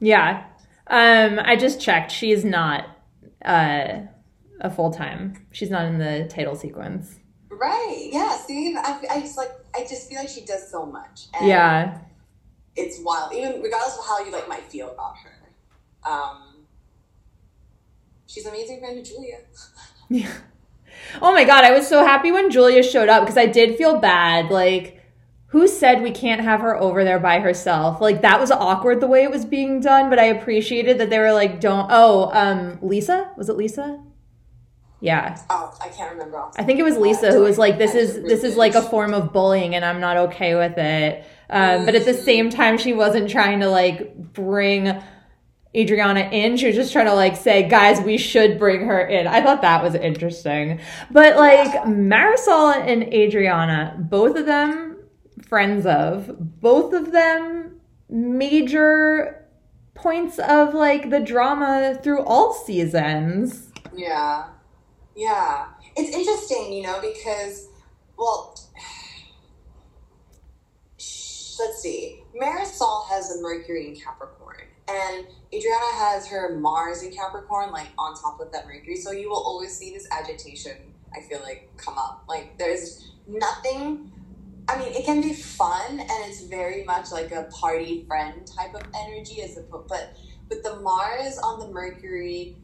Yeah. 0.00 0.44
Um, 0.88 1.40
I 1.42 1.56
just 1.56 1.80
checked. 1.80 2.12
She 2.12 2.30
is 2.32 2.44
not 2.44 2.86
uh, 3.44 4.00
a 4.60 4.70
full 4.70 4.92
time. 4.92 5.46
She's 5.52 5.70
not 5.70 5.84
in 5.86 5.98
the 5.98 6.26
title 6.30 6.54
sequence. 6.54 7.16
Right. 7.48 8.10
Yeah. 8.12 8.36
See, 8.36 8.76
I, 8.76 9.00
I 9.10 9.20
just 9.20 9.36
like, 9.36 9.50
I 9.74 9.80
just 9.80 10.08
feel 10.08 10.18
like 10.18 10.28
she 10.28 10.44
does 10.44 10.70
so 10.70 10.86
much. 10.86 11.26
And 11.38 11.48
Yeah. 11.48 11.98
It's 12.76 13.00
wild. 13.02 13.32
Even 13.32 13.62
regardless 13.62 13.98
of 13.98 14.06
how 14.06 14.24
you 14.24 14.30
like 14.30 14.48
might 14.48 14.64
feel 14.64 14.90
about 14.90 15.14
her. 15.18 16.10
Um, 16.10 16.66
she's 18.26 18.44
an 18.44 18.52
amazing 18.52 18.80
friend 18.80 19.02
to 19.04 19.10
Julia. 19.10 19.38
Yeah. 20.08 20.32
Oh 21.20 21.32
my 21.32 21.42
god, 21.42 21.64
I 21.64 21.72
was 21.72 21.88
so 21.88 22.04
happy 22.06 22.30
when 22.30 22.48
Julia 22.48 22.80
showed 22.82 23.08
up 23.08 23.24
because 23.24 23.36
I 23.36 23.46
did 23.46 23.76
feel 23.76 23.98
bad. 23.98 24.50
Like, 24.50 24.95
who 25.56 25.66
said 25.66 26.02
we 26.02 26.10
can't 26.10 26.42
have 26.42 26.60
her 26.60 26.76
over 26.76 27.02
there 27.02 27.18
by 27.18 27.40
herself? 27.40 27.98
Like 27.98 28.20
that 28.20 28.38
was 28.38 28.50
awkward 28.50 29.00
the 29.00 29.06
way 29.06 29.22
it 29.22 29.30
was 29.30 29.46
being 29.46 29.80
done, 29.80 30.10
but 30.10 30.18
I 30.18 30.24
appreciated 30.24 30.98
that 30.98 31.08
they 31.08 31.18
were 31.18 31.32
like, 31.32 31.60
don't 31.60 31.88
oh, 31.90 32.30
um 32.34 32.78
Lisa? 32.82 33.32
Was 33.38 33.48
it 33.48 33.56
Lisa? 33.56 34.02
Yeah. 35.00 35.40
Oh, 35.48 35.74
I 35.80 35.88
can't 35.88 36.12
remember. 36.12 36.44
I 36.58 36.62
think 36.62 36.78
it 36.78 36.82
was 36.82 36.96
top 36.96 36.98
of 36.98 37.06
my 37.06 37.10
Lisa 37.10 37.32
who 37.32 37.40
was 37.40 37.56
like, 37.56 37.78
"This 37.78 37.94
is 37.94 38.22
this 38.22 38.44
is 38.44 38.56
like 38.56 38.74
a 38.74 38.82
form 38.82 39.14
of 39.14 39.32
bullying, 39.32 39.74
and 39.74 39.82
I'm 39.82 39.98
not 39.98 40.18
okay 40.28 40.54
with 40.56 40.76
it." 40.76 41.24
Um, 41.48 41.86
but 41.86 41.94
at 41.94 42.04
the 42.04 42.14
same 42.14 42.50
time, 42.50 42.76
she 42.76 42.92
wasn't 42.92 43.30
trying 43.30 43.60
to 43.60 43.68
like 43.68 44.14
bring 44.34 45.00
Adriana 45.74 46.20
in. 46.32 46.58
She 46.58 46.66
was 46.66 46.76
just 46.76 46.92
trying 46.92 47.06
to 47.06 47.14
like 47.14 47.36
say, 47.36 47.62
"Guys, 47.62 47.98
we 48.00 48.18
should 48.18 48.58
bring 48.58 48.84
her 48.86 49.00
in." 49.00 49.26
I 49.26 49.40
thought 49.42 49.62
that 49.62 49.82
was 49.82 49.94
interesting. 49.94 50.80
But 51.10 51.36
like 51.36 51.72
Marysol 51.84 52.74
and 52.74 53.04
Adriana, 53.04 53.96
both 53.98 54.36
of 54.36 54.44
them 54.44 54.95
friends 55.46 55.86
of, 55.86 56.60
both 56.60 56.92
of 56.92 57.12
them 57.12 57.80
major 58.08 59.44
points 59.94 60.38
of 60.38 60.74
like 60.74 61.10
the 61.10 61.20
drama 61.20 61.98
through 62.02 62.22
all 62.22 62.52
seasons. 62.52 63.70
Yeah. 63.94 64.48
Yeah. 65.16 65.68
It's 65.96 66.14
interesting, 66.14 66.72
you 66.72 66.82
know, 66.82 67.00
because, 67.00 67.68
well, 68.18 68.54
let's 70.98 71.80
see. 71.80 72.22
Marysol 72.40 73.08
has 73.08 73.36
a 73.36 73.40
Mercury 73.40 73.88
in 73.88 73.96
Capricorn, 73.96 74.60
and 74.88 75.26
Adriana 75.54 75.92
has 75.94 76.26
her 76.26 76.58
Mars 76.58 77.02
in 77.02 77.10
Capricorn, 77.10 77.72
like 77.72 77.88
on 77.98 78.14
top 78.14 78.40
of 78.40 78.52
that 78.52 78.66
Mercury. 78.66 78.96
So 78.96 79.10
you 79.10 79.30
will 79.30 79.42
always 79.42 79.74
see 79.74 79.94
this 79.94 80.06
agitation, 80.10 80.76
I 81.16 81.22
feel 81.22 81.40
like, 81.40 81.70
come 81.78 81.96
up. 81.96 82.24
Like, 82.28 82.58
there's 82.58 83.12
nothing. 83.26 84.12
I 84.68 84.78
mean, 84.78 84.92
it 84.92 85.04
can 85.04 85.20
be 85.20 85.32
fun, 85.32 86.00
and 86.00 86.10
it's 86.24 86.42
very 86.42 86.84
much 86.84 87.12
like 87.12 87.30
a 87.32 87.44
party 87.44 88.04
friend 88.06 88.46
type 88.46 88.74
of 88.74 88.82
energy, 88.94 89.42
as 89.42 89.56
opposed, 89.56 89.88
but 89.88 90.16
with 90.48 90.62
the 90.62 90.80
Mars 90.80 91.38
on 91.38 91.60
the 91.60 91.68
Mercury, 91.68 92.56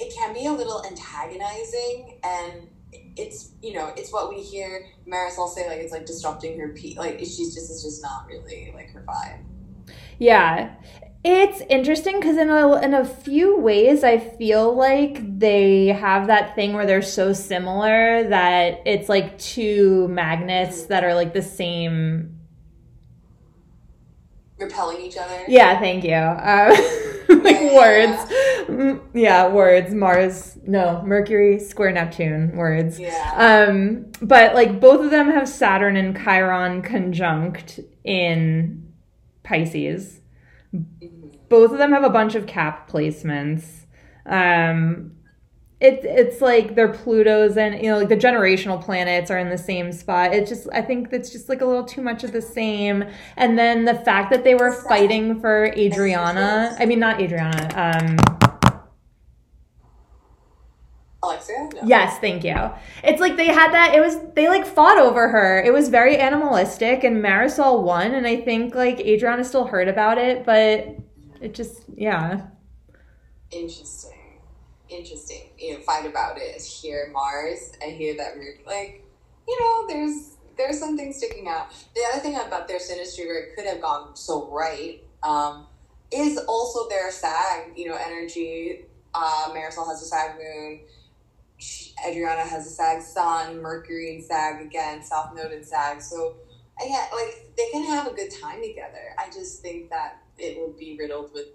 it 0.00 0.14
can 0.14 0.32
be 0.32 0.46
a 0.46 0.52
little 0.52 0.84
antagonizing 0.86 2.18
and 2.24 2.68
it's 3.16 3.52
you 3.62 3.72
know 3.72 3.92
it's 3.96 4.12
what 4.12 4.30
we 4.30 4.40
hear 4.40 4.86
Marysol 5.06 5.48
say 5.48 5.68
like 5.68 5.78
it's 5.78 5.92
like 5.92 6.06
disrupting 6.06 6.58
her 6.58 6.70
peace 6.70 6.96
like 6.96 7.18
she's 7.20 7.54
just 7.54 7.70
it's 7.70 7.84
just 7.84 8.02
not 8.02 8.26
really 8.26 8.72
like 8.74 8.90
her 8.90 9.04
vibe 9.06 9.94
Yeah. 10.18 10.74
It's 11.22 11.60
interesting 11.68 12.18
because 12.18 12.38
in 12.38 12.48
a 12.48 12.80
in 12.80 12.94
a 12.94 13.04
few 13.04 13.58
ways 13.58 14.02
I 14.04 14.18
feel 14.18 14.74
like 14.74 15.38
they 15.38 15.88
have 15.88 16.28
that 16.28 16.54
thing 16.54 16.72
where 16.72 16.86
they're 16.86 17.02
so 17.02 17.34
similar 17.34 18.26
that 18.30 18.80
it's 18.86 19.08
like 19.10 19.38
two 19.38 20.08
magnets 20.08 20.84
that 20.86 21.04
are 21.04 21.14
like 21.14 21.34
the 21.34 21.42
same. 21.42 22.36
repelling 24.58 25.00
each 25.00 25.16
other 25.18 25.44
Yeah, 25.48 25.78
thank 25.78 26.04
you. 26.04 26.12
Uh, 26.14 26.68
like 27.28 27.60
Yeah. 27.60 27.76
words. 27.76 29.04
Yeah, 29.14 29.48
words. 29.48 29.92
Mars, 29.94 30.58
no, 30.66 31.02
Mercury, 31.04 31.58
square 31.58 31.92
Neptune, 31.92 32.56
words. 32.56 32.98
yeah 33.00 33.66
Um, 33.68 34.06
but 34.22 34.54
like 34.54 34.80
both 34.80 35.04
of 35.04 35.10
them 35.10 35.30
have 35.30 35.48
Saturn 35.48 35.96
and 35.96 36.14
Chiron 36.16 36.80
conjunct 36.82 37.80
in 38.04 38.92
Pisces. 39.42 40.19
Both 41.48 41.72
of 41.72 41.78
them 41.78 41.92
have 41.92 42.04
a 42.04 42.10
bunch 42.10 42.34
of 42.34 42.46
cap 42.46 42.90
placements. 42.90 43.86
Um, 44.26 45.12
it, 45.80 46.04
it's 46.04 46.42
like 46.42 46.74
they're 46.74 46.92
Pluto's 46.92 47.56
and 47.56 47.82
you 47.82 47.90
know 47.90 47.98
like 47.98 48.10
the 48.10 48.16
generational 48.16 48.82
planets 48.82 49.30
are 49.30 49.38
in 49.38 49.48
the 49.48 49.58
same 49.58 49.92
spot. 49.92 50.34
It's 50.34 50.50
just 50.50 50.68
I 50.72 50.82
think 50.82 51.08
it's 51.12 51.30
just 51.30 51.48
like 51.48 51.62
a 51.62 51.64
little 51.64 51.84
too 51.84 52.02
much 52.02 52.22
of 52.22 52.32
the 52.32 52.42
same. 52.42 53.04
And 53.36 53.58
then 53.58 53.86
the 53.86 53.94
fact 53.94 54.30
that 54.30 54.44
they 54.44 54.54
were 54.54 54.72
fighting 54.72 55.40
for 55.40 55.72
Adriana, 55.76 56.76
I 56.78 56.84
mean 56.84 57.00
not 57.00 57.20
Adriana, 57.20 57.70
um 57.74 58.49
Alexia? 61.22 61.68
No. 61.74 61.80
Yes, 61.84 62.18
thank 62.18 62.44
you. 62.44 62.70
It's 63.04 63.20
like 63.20 63.36
they 63.36 63.48
had 63.48 63.72
that. 63.72 63.94
It 63.94 64.00
was 64.00 64.16
they 64.34 64.48
like 64.48 64.66
fought 64.66 64.98
over 64.98 65.28
her. 65.28 65.62
It 65.62 65.72
was 65.72 65.88
very 65.88 66.18
animalistic, 66.18 67.04
and 67.04 67.22
Marysol 67.22 67.82
won. 67.82 68.14
And 68.14 68.26
I 68.26 68.40
think 68.40 68.74
like 68.74 69.00
Adriana 69.00 69.44
still 69.44 69.66
heard 69.66 69.88
about 69.88 70.16
it, 70.16 70.46
but 70.46 70.96
it 71.40 71.54
just 71.54 71.84
yeah. 71.94 72.46
Interesting. 73.50 74.40
Interesting. 74.88 75.50
You 75.58 75.74
know, 75.74 75.80
fight 75.80 76.06
about 76.06 76.38
it 76.38 76.56
is 76.56 76.66
here 76.66 77.10
Mars. 77.12 77.72
I 77.82 77.90
hear 77.90 78.16
that 78.16 78.36
we're 78.36 78.58
like, 78.66 79.04
you 79.46 79.60
know, 79.60 79.86
there's 79.88 80.36
there's 80.56 80.78
something 80.78 81.12
sticking 81.12 81.48
out. 81.48 81.70
The 81.94 82.02
other 82.12 82.20
thing 82.20 82.36
about 82.36 82.66
their 82.66 82.78
synastry 82.78 83.26
where 83.26 83.42
it 83.42 83.56
could 83.56 83.66
have 83.66 83.82
gone 83.82 84.16
so 84.16 84.50
right 84.50 85.02
um, 85.22 85.66
is 86.10 86.38
also 86.48 86.88
their 86.88 87.10
SAG, 87.10 87.72
you 87.76 87.88
know, 87.88 87.96
energy. 87.96 88.84
Uh, 89.14 89.50
Marysol 89.50 89.86
has 89.88 90.02
a 90.02 90.06
SAG 90.06 90.36
moon. 90.36 90.80
Adriana 92.06 92.42
has 92.42 92.66
a 92.66 92.70
SAG 92.70 93.02
sun, 93.02 93.60
Mercury 93.60 94.14
and 94.14 94.24
SAG 94.24 94.62
again, 94.62 95.02
South 95.02 95.34
Node 95.34 95.52
and 95.52 95.64
SAG. 95.64 96.00
So, 96.00 96.36
yeah, 96.84 97.06
like 97.12 97.52
they 97.56 97.68
can 97.72 97.84
have 97.84 98.06
a 98.06 98.14
good 98.14 98.30
time 98.30 98.62
together. 98.62 99.14
I 99.18 99.26
just 99.30 99.60
think 99.60 99.90
that 99.90 100.22
it 100.38 100.58
will 100.58 100.72
be 100.72 100.96
riddled 100.98 101.32
with 101.32 101.46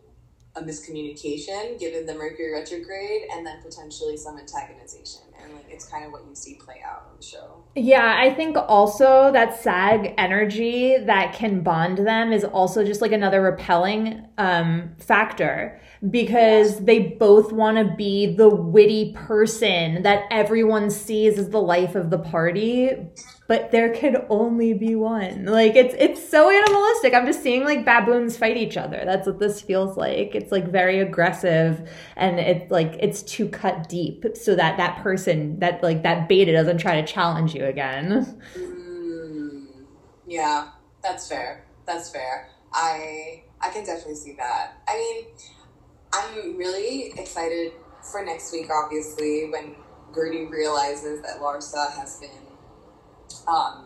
a 0.55 0.61
miscommunication 0.61 1.77
given 1.79 2.05
the 2.05 2.13
Mercury 2.13 2.53
retrograde 2.53 3.23
and 3.31 3.45
then 3.45 3.61
potentially 3.61 4.15
some 4.15 4.37
antagonization. 4.37 5.21
And 5.43 5.53
like 5.53 5.65
it's 5.69 5.85
kind 5.85 6.05
of 6.05 6.11
what 6.11 6.25
you 6.27 6.33
see 6.33 6.55
play 6.55 6.81
out 6.85 7.07
on 7.09 7.17
the 7.17 7.23
show. 7.23 7.63
Yeah, 7.75 8.15
I 8.17 8.33
think 8.33 8.55
also 8.55 9.31
that 9.33 9.59
SAG 9.61 10.13
energy 10.17 10.97
that 10.97 11.33
can 11.33 11.61
bond 11.61 11.97
them 11.99 12.31
is 12.31 12.45
also 12.45 12.85
just 12.85 13.01
like 13.01 13.11
another 13.11 13.41
repelling 13.41 14.27
um, 14.37 14.95
factor 14.97 15.81
because 16.09 16.83
they 16.83 16.99
both 16.99 17.51
want 17.51 17.77
to 17.77 17.95
be 17.95 18.35
the 18.35 18.49
witty 18.49 19.13
person 19.13 20.03
that 20.03 20.23
everyone 20.29 20.89
sees 20.89 21.37
as 21.37 21.49
the 21.49 21.61
life 21.61 21.95
of 21.95 22.09
the 22.09 22.17
party 22.17 22.91
but 23.47 23.71
there 23.71 23.93
could 23.93 24.25
only 24.29 24.73
be 24.73 24.95
one 24.95 25.45
like 25.45 25.75
it's 25.75 25.95
it's 25.97 26.27
so 26.29 26.49
animalistic 26.49 27.13
i'm 27.13 27.25
just 27.25 27.41
seeing 27.41 27.63
like 27.63 27.85
baboons 27.85 28.35
fight 28.37 28.57
each 28.57 28.77
other 28.77 29.01
that's 29.05 29.25
what 29.25 29.39
this 29.39 29.61
feels 29.61 29.95
like 29.97 30.35
it's 30.35 30.51
like 30.51 30.67
very 30.69 30.99
aggressive 30.99 31.89
and 32.15 32.39
it's 32.39 32.69
like 32.71 32.95
it's 32.99 33.23
too 33.23 33.47
cut 33.47 33.87
deep 33.87 34.25
so 34.35 34.55
that 34.55 34.77
that 34.77 35.01
person 35.01 35.57
that 35.59 35.81
like 35.81 36.03
that 36.03 36.27
beta 36.27 36.51
doesn't 36.51 36.77
try 36.77 36.99
to 36.99 37.07
challenge 37.07 37.55
you 37.55 37.65
again 37.65 38.39
Mm, 38.57 39.85
yeah, 40.25 40.69
that's 41.03 41.27
fair. 41.27 41.65
That's 41.85 42.09
fair. 42.09 42.49
I 42.73 43.43
I 43.61 43.69
can 43.69 43.85
definitely 43.85 44.15
see 44.15 44.35
that. 44.37 44.81
I 44.87 44.97
mean, 44.97 45.25
I'm 46.15 46.57
really 46.57 47.11
excited 47.17 47.73
for 48.11 48.23
next 48.23 48.51
week. 48.51 48.69
Obviously, 48.71 49.49
when 49.49 49.75
Guerdy 50.13 50.49
realizes 50.49 51.21
that 51.21 51.39
Larsa 51.39 51.93
has 51.97 52.19
been 52.19 52.29
um, 53.47 53.85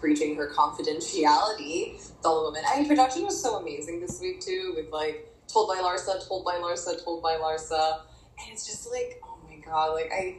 breaching 0.00 0.36
her 0.36 0.50
confidentiality 0.50 1.96
the 2.22 2.44
women. 2.44 2.62
I 2.68 2.80
mean, 2.80 2.88
production 2.88 3.24
was 3.24 3.40
so 3.40 3.56
amazing 3.56 4.00
this 4.00 4.20
week 4.20 4.40
too, 4.40 4.74
with 4.76 4.92
like 4.92 5.28
told 5.48 5.68
by 5.68 5.76
Larsa, 5.76 6.26
told 6.26 6.44
by 6.44 6.54
Larsa, 6.54 7.02
told 7.04 7.22
by 7.22 7.34
Larsa, 7.34 8.00
and 8.38 8.52
it's 8.52 8.66
just 8.66 8.90
like, 8.90 9.20
oh 9.24 9.38
my 9.48 9.56
god, 9.56 9.94
like 9.94 10.10
I. 10.12 10.36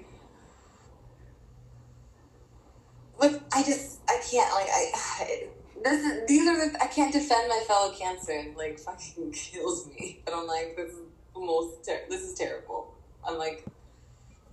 Like 3.19 3.41
I 3.53 3.63
just 3.63 3.99
I 4.09 4.19
can't 4.29 4.53
like 4.53 4.67
I 4.69 5.47
this 5.84 6.03
is 6.03 6.28
these 6.28 6.47
are 6.47 6.69
the 6.69 6.82
I 6.82 6.88
can't 6.88 7.11
defend 7.11 7.49
my 7.49 7.63
fellow 7.67 7.91
cancer 7.93 8.45
like 8.55 8.80
fucking 8.80 9.32
kills 9.34 9.88
me. 9.88 10.21
But 10.26 10.34
I'm 10.36 10.47
like 10.47 10.76
this 10.76 10.91
is 10.91 10.99
the 11.34 11.39
most 11.41 11.86
ter- 11.86 12.05
this 12.09 12.21
is 12.21 12.34
terrible. 12.36 12.93
I'm 13.28 13.38
like, 13.38 13.65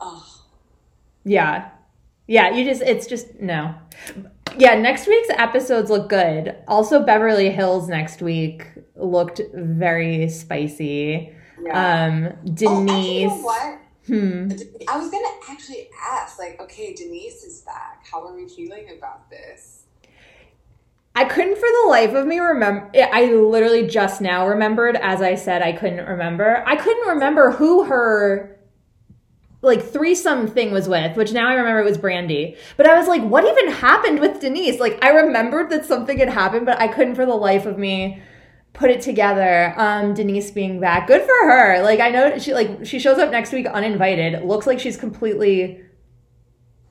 oh 0.00 0.44
Yeah. 1.24 1.70
Yeah, 2.26 2.50
you 2.50 2.64
just 2.64 2.82
it's 2.82 3.06
just 3.06 3.40
no. 3.40 3.74
Yeah, 4.56 4.74
next 4.74 5.06
week's 5.06 5.30
episodes 5.30 5.90
look 5.90 6.08
good. 6.08 6.56
Also 6.68 7.04
Beverly 7.04 7.50
Hills 7.50 7.88
next 7.88 8.22
week 8.22 8.66
looked 8.96 9.40
very 9.54 10.28
spicy. 10.28 11.34
yeah. 11.64 12.04
Um 12.06 12.26
oh, 12.26 12.36
Denise 12.54 13.20
you 13.22 13.28
know 13.28 13.36
what? 13.42 13.78
hmm. 14.06 14.48
I 14.88 14.98
was 14.98 15.10
gonna 15.10 15.28
actually 15.48 15.88
ask, 16.12 16.38
like, 16.38 16.60
okay, 16.60 16.94
Denise 16.94 17.42
is 17.44 17.60
back. 17.62 18.04
How 18.10 18.26
are 18.26 18.34
we 18.34 18.48
feeling 18.48 18.88
about 18.96 19.28
this? 19.30 19.79
I 21.20 21.24
couldn't 21.24 21.56
for 21.56 21.68
the 21.82 21.88
life 21.90 22.14
of 22.14 22.26
me 22.26 22.38
remember 22.38 22.90
I 22.94 23.26
literally 23.26 23.86
just 23.86 24.22
now 24.22 24.48
remembered 24.48 24.96
as 24.96 25.20
I 25.20 25.34
said 25.34 25.60
I 25.60 25.72
couldn't 25.72 26.06
remember. 26.06 26.64
I 26.66 26.76
couldn't 26.76 27.08
remember 27.08 27.50
who 27.50 27.84
her 27.84 28.58
like 29.60 29.82
threesome 29.84 30.46
thing 30.46 30.72
was 30.72 30.88
with, 30.88 31.18
which 31.18 31.34
now 31.34 31.46
I 31.46 31.52
remember 31.52 31.80
it 31.80 31.84
was 31.84 31.98
Brandi. 31.98 32.56
But 32.78 32.86
I 32.86 32.96
was 32.96 33.06
like, 33.06 33.20
what 33.20 33.44
even 33.44 33.70
happened 33.70 34.20
with 34.20 34.40
Denise? 34.40 34.80
Like 34.80 35.04
I 35.04 35.10
remembered 35.10 35.68
that 35.68 35.84
something 35.84 36.16
had 36.16 36.30
happened, 36.30 36.64
but 36.64 36.80
I 36.80 36.88
couldn't 36.88 37.16
for 37.16 37.26
the 37.26 37.34
life 37.34 37.66
of 37.66 37.76
me 37.76 38.22
put 38.72 38.90
it 38.90 39.02
together. 39.02 39.74
Um, 39.76 40.14
Denise 40.14 40.50
being 40.50 40.80
back. 40.80 41.06
Good 41.06 41.20
for 41.20 41.50
her. 41.50 41.82
Like 41.82 42.00
I 42.00 42.08
know 42.08 42.38
she 42.38 42.54
like 42.54 42.86
she 42.86 42.98
shows 42.98 43.18
up 43.18 43.30
next 43.30 43.52
week 43.52 43.66
uninvited. 43.66 44.42
Looks 44.42 44.66
like 44.66 44.80
she's 44.80 44.96
completely 44.96 45.84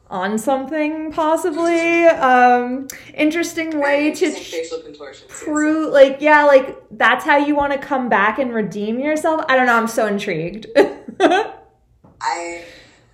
on 0.10 0.38
something 0.38 1.12
possibly. 1.12 2.06
Um 2.06 2.88
interesting 3.14 3.80
way 3.80 4.12
to 4.12 4.32
facial 4.32 4.80
contortions. 4.82 5.30
yes. 5.30 5.44
prove 5.44 5.94
like 5.94 6.18
yeah, 6.20 6.44
like 6.46 6.78
that's 6.92 7.24
how 7.26 7.38
you 7.38 7.56
want 7.56 7.74
to 7.74 7.80
come 7.80 8.10
back 8.10 8.40
and 8.40 8.54
redeem 8.54 9.00
yourself. 9.00 9.46
I 9.48 9.56
don't 9.56 9.66
know, 9.66 9.76
I'm 9.76 9.88
so 9.88 10.08
intrigued. 10.08 10.68
I 12.22 12.64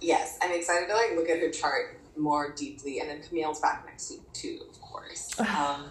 yes, 0.02 0.38
I'm 0.42 0.52
excited 0.52 0.88
to 0.88 0.94
like 0.94 1.12
look 1.16 1.30
at 1.30 1.40
her 1.40 1.50
chart 1.50 2.00
more 2.18 2.54
deeply, 2.56 3.00
and 3.00 3.10
then 3.10 3.22
Camille's 3.22 3.60
back 3.60 3.86
next 3.86 4.10
week 4.12 4.22
too, 4.34 4.60
of 4.70 4.82
course. 4.82 5.36
Um, 5.40 5.86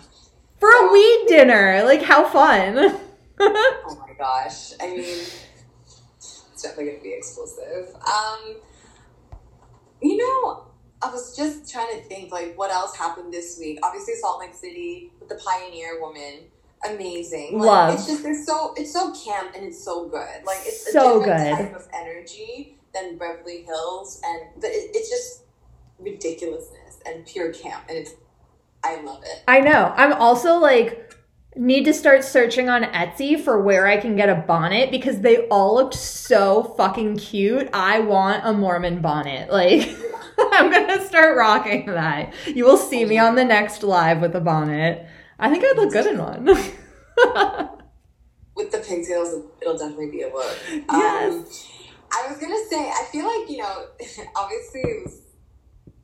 For 0.59 0.70
a 0.70 0.92
weed 0.92 1.26
dinner. 1.28 1.82
Like 1.84 2.02
how 2.02 2.26
fun. 2.26 2.78
oh 3.40 4.07
my 4.07 4.14
gosh, 4.16 4.72
I 4.80 4.86
mean, 4.86 5.24
it's 6.16 6.62
definitely 6.62 6.92
gonna 6.92 7.02
be 7.02 7.12
explosive. 7.12 7.94
Um, 7.96 8.57
you 10.00 10.16
know, 10.16 10.66
I 11.05 11.11
was 11.11 11.36
just 11.36 11.70
trying 11.70 11.96
to 11.98 12.02
think 12.05 12.32
like 12.32 12.57
what 12.57 12.70
else 12.70 12.96
happened 12.96 13.32
this 13.32 13.59
week. 13.59 13.78
Obviously, 13.82 14.14
Salt 14.14 14.40
Lake 14.40 14.55
City 14.55 15.12
with 15.20 15.28
the 15.28 15.36
Pioneer 15.36 16.00
woman. 16.00 16.40
Amazing. 16.88 17.59
Like, 17.59 17.66
Love. 17.66 17.94
It's 17.94 18.07
just 18.07 18.24
it's 18.24 18.46
so 18.46 18.74
it's 18.76 18.92
so 18.92 19.12
camp 19.12 19.55
and 19.55 19.64
it's 19.64 19.82
so 19.82 20.09
good. 20.09 20.44
Like 20.46 20.59
it's 20.64 20.92
So 20.92 21.20
a 21.20 21.24
different 21.24 21.59
good. 21.59 21.64
type 21.66 21.76
of 21.76 21.88
energy 21.92 22.78
than 22.94 23.18
Beverly 23.18 23.62
Hills, 23.62 24.20
and 24.24 24.42
but 24.61 24.70
it, 24.70 24.90
it's 24.94 25.11
just 25.11 25.44
ridiculousness 25.98 27.00
and 27.07 27.26
pure 27.26 27.52
camp, 27.52 27.84
and 27.88 27.98
it's 27.98 28.12
I 28.82 29.00
love 29.02 29.22
it. 29.24 29.42
I 29.48 29.61
know. 29.61 29.92
I'm 29.96 30.12
also 30.14 30.55
like 30.57 31.14
need 31.57 31.84
to 31.84 31.94
start 31.94 32.24
searching 32.24 32.68
on 32.68 32.82
Etsy 32.82 33.40
for 33.40 33.62
where 33.62 33.86
I 33.86 33.96
can 33.96 34.16
get 34.16 34.28
a 34.28 34.34
bonnet 34.34 34.90
because 34.90 35.20
they 35.20 35.46
all 35.48 35.74
looked 35.74 35.94
so 35.94 36.74
fucking 36.76 37.16
cute. 37.16 37.68
I 37.72 38.00
want 38.00 38.42
a 38.44 38.52
Mormon 38.52 39.00
bonnet. 39.00 39.50
Like 39.50 39.96
I'm 40.53 40.70
going 40.70 40.87
to 40.99 41.05
start 41.07 41.37
rocking 41.37 41.87
that. 41.87 42.32
You 42.47 42.64
will 42.64 42.76
see 42.76 43.05
me 43.05 43.18
on 43.18 43.35
the 43.35 43.45
next 43.45 43.82
live 43.82 44.20
with 44.20 44.35
a 44.35 44.41
bonnet. 44.41 45.07
I 45.39 45.51
think 45.51 45.64
I'd 45.64 45.76
look 45.76 45.93
good 45.93 46.07
in 46.07 46.18
one. 46.18 46.45
with 48.57 48.70
the 48.70 48.78
pigtails, 48.78 49.35
it'll 49.61 49.76
definitely 49.78 50.11
be 50.11 50.22
a 50.22 50.28
look. 50.32 50.57
Yes. 50.70 51.32
Um, 51.32 51.47
I 52.12 52.28
was 52.30 52.39
gonna 52.39 52.64
say, 52.70 52.78
I 52.78 53.05
feel 53.11 53.26
like 53.26 53.51
you 53.51 53.59
know, 53.59 53.87
obviously, 54.37 54.80
it 54.82 55.03
was, 55.05 55.20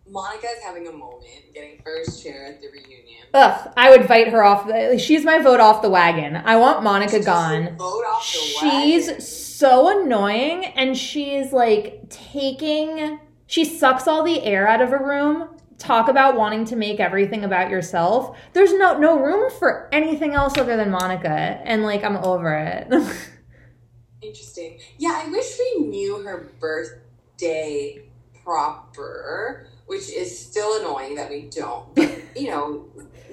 Monica's 0.09 0.59
having 0.65 0.89
a 0.89 0.93
moment, 0.93 1.25
getting 1.55 1.81
first 1.85 2.21
chair 2.23 2.47
at 2.47 2.61
the 2.61 2.67
reunion. 2.69 3.27
Ugh, 3.33 3.73
I 3.77 3.91
would 3.91 4.07
fight 4.07 4.29
her 4.29 4.43
off. 4.43 4.67
The, 4.67 4.99
she's 4.99 5.25
my 5.25 5.39
vote 5.39 5.61
off 5.61 5.83
the 5.83 5.91
wagon. 5.91 6.35
I 6.37 6.57
want 6.57 6.83
Monica 6.83 7.19
Just 7.19 7.27
gone. 7.27 7.77
Vote 7.77 7.85
off 7.85 8.23
the 8.33 8.39
She's 8.39 9.07
wagon. 9.07 9.21
so 9.21 10.03
annoying 10.03 10.65
and 10.65 10.97
she's 10.99 11.53
like 11.53 12.11
taking 12.11 13.21
she 13.51 13.65
sucks 13.65 14.07
all 14.07 14.23
the 14.23 14.45
air 14.45 14.69
out 14.69 14.81
of 14.81 14.93
a 14.93 14.97
room. 14.97 15.49
Talk 15.77 16.09
about 16.09 16.37
wanting 16.37 16.65
to 16.67 16.77
make 16.77 17.01
everything 17.01 17.45
about 17.45 17.69
yourself. 17.69 18.39
There's 18.53 18.73
no 18.73 18.97
no 18.97 19.19
room 19.19 19.51
for 19.59 19.89
anything 19.91 20.35
else 20.35 20.57
other 20.57 20.77
than 20.77 20.93
Monica 20.93 21.61
and 21.65 21.83
like 21.83 22.05
I'm 22.05 22.17
over 22.19 22.55
it. 22.55 22.87
Interesting. 24.23 24.79
Yeah, 24.99 25.23
I 25.25 25.31
wish 25.31 25.59
we 25.59 25.87
knew 25.87 26.23
her 26.23 26.49
birthday 26.61 28.05
proper, 28.45 29.67
which 29.87 30.13
is 30.13 30.39
still 30.39 30.81
annoying 30.81 31.17
that 31.17 31.29
we 31.29 31.51
don't. 31.51 31.93
But, 31.97 32.23
you 32.37 32.51
know, 32.51 32.85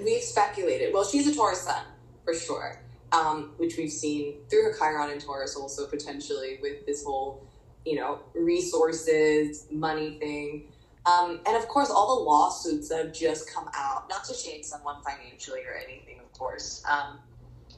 we've 0.02 0.22
speculated. 0.22 0.92
Well, 0.92 1.04
she's 1.04 1.28
a 1.28 1.34
Taurus 1.34 1.60
sun, 1.60 1.82
for 2.24 2.34
sure, 2.34 2.82
um, 3.12 3.52
which 3.58 3.76
we've 3.76 3.92
seen 3.92 4.38
through 4.50 4.64
her 4.64 4.74
Chiron 4.76 5.12
and 5.12 5.20
Taurus 5.20 5.54
also 5.54 5.86
potentially 5.86 6.58
with 6.60 6.86
this 6.86 7.04
whole 7.04 7.47
you 7.88 7.96
know, 7.96 8.18
resources, 8.34 9.66
money 9.70 10.18
thing. 10.18 10.70
Um, 11.06 11.40
and 11.46 11.56
of 11.56 11.66
course, 11.68 11.88
all 11.88 12.18
the 12.18 12.22
lawsuits 12.22 12.90
that 12.90 12.98
have 12.98 13.14
just 13.14 13.50
come 13.50 13.70
out, 13.74 14.10
not 14.10 14.24
to 14.24 14.34
shame 14.34 14.62
someone 14.62 14.96
financially 15.02 15.60
or 15.60 15.74
anything, 15.74 16.18
of 16.20 16.30
course, 16.38 16.82
um, 16.88 17.18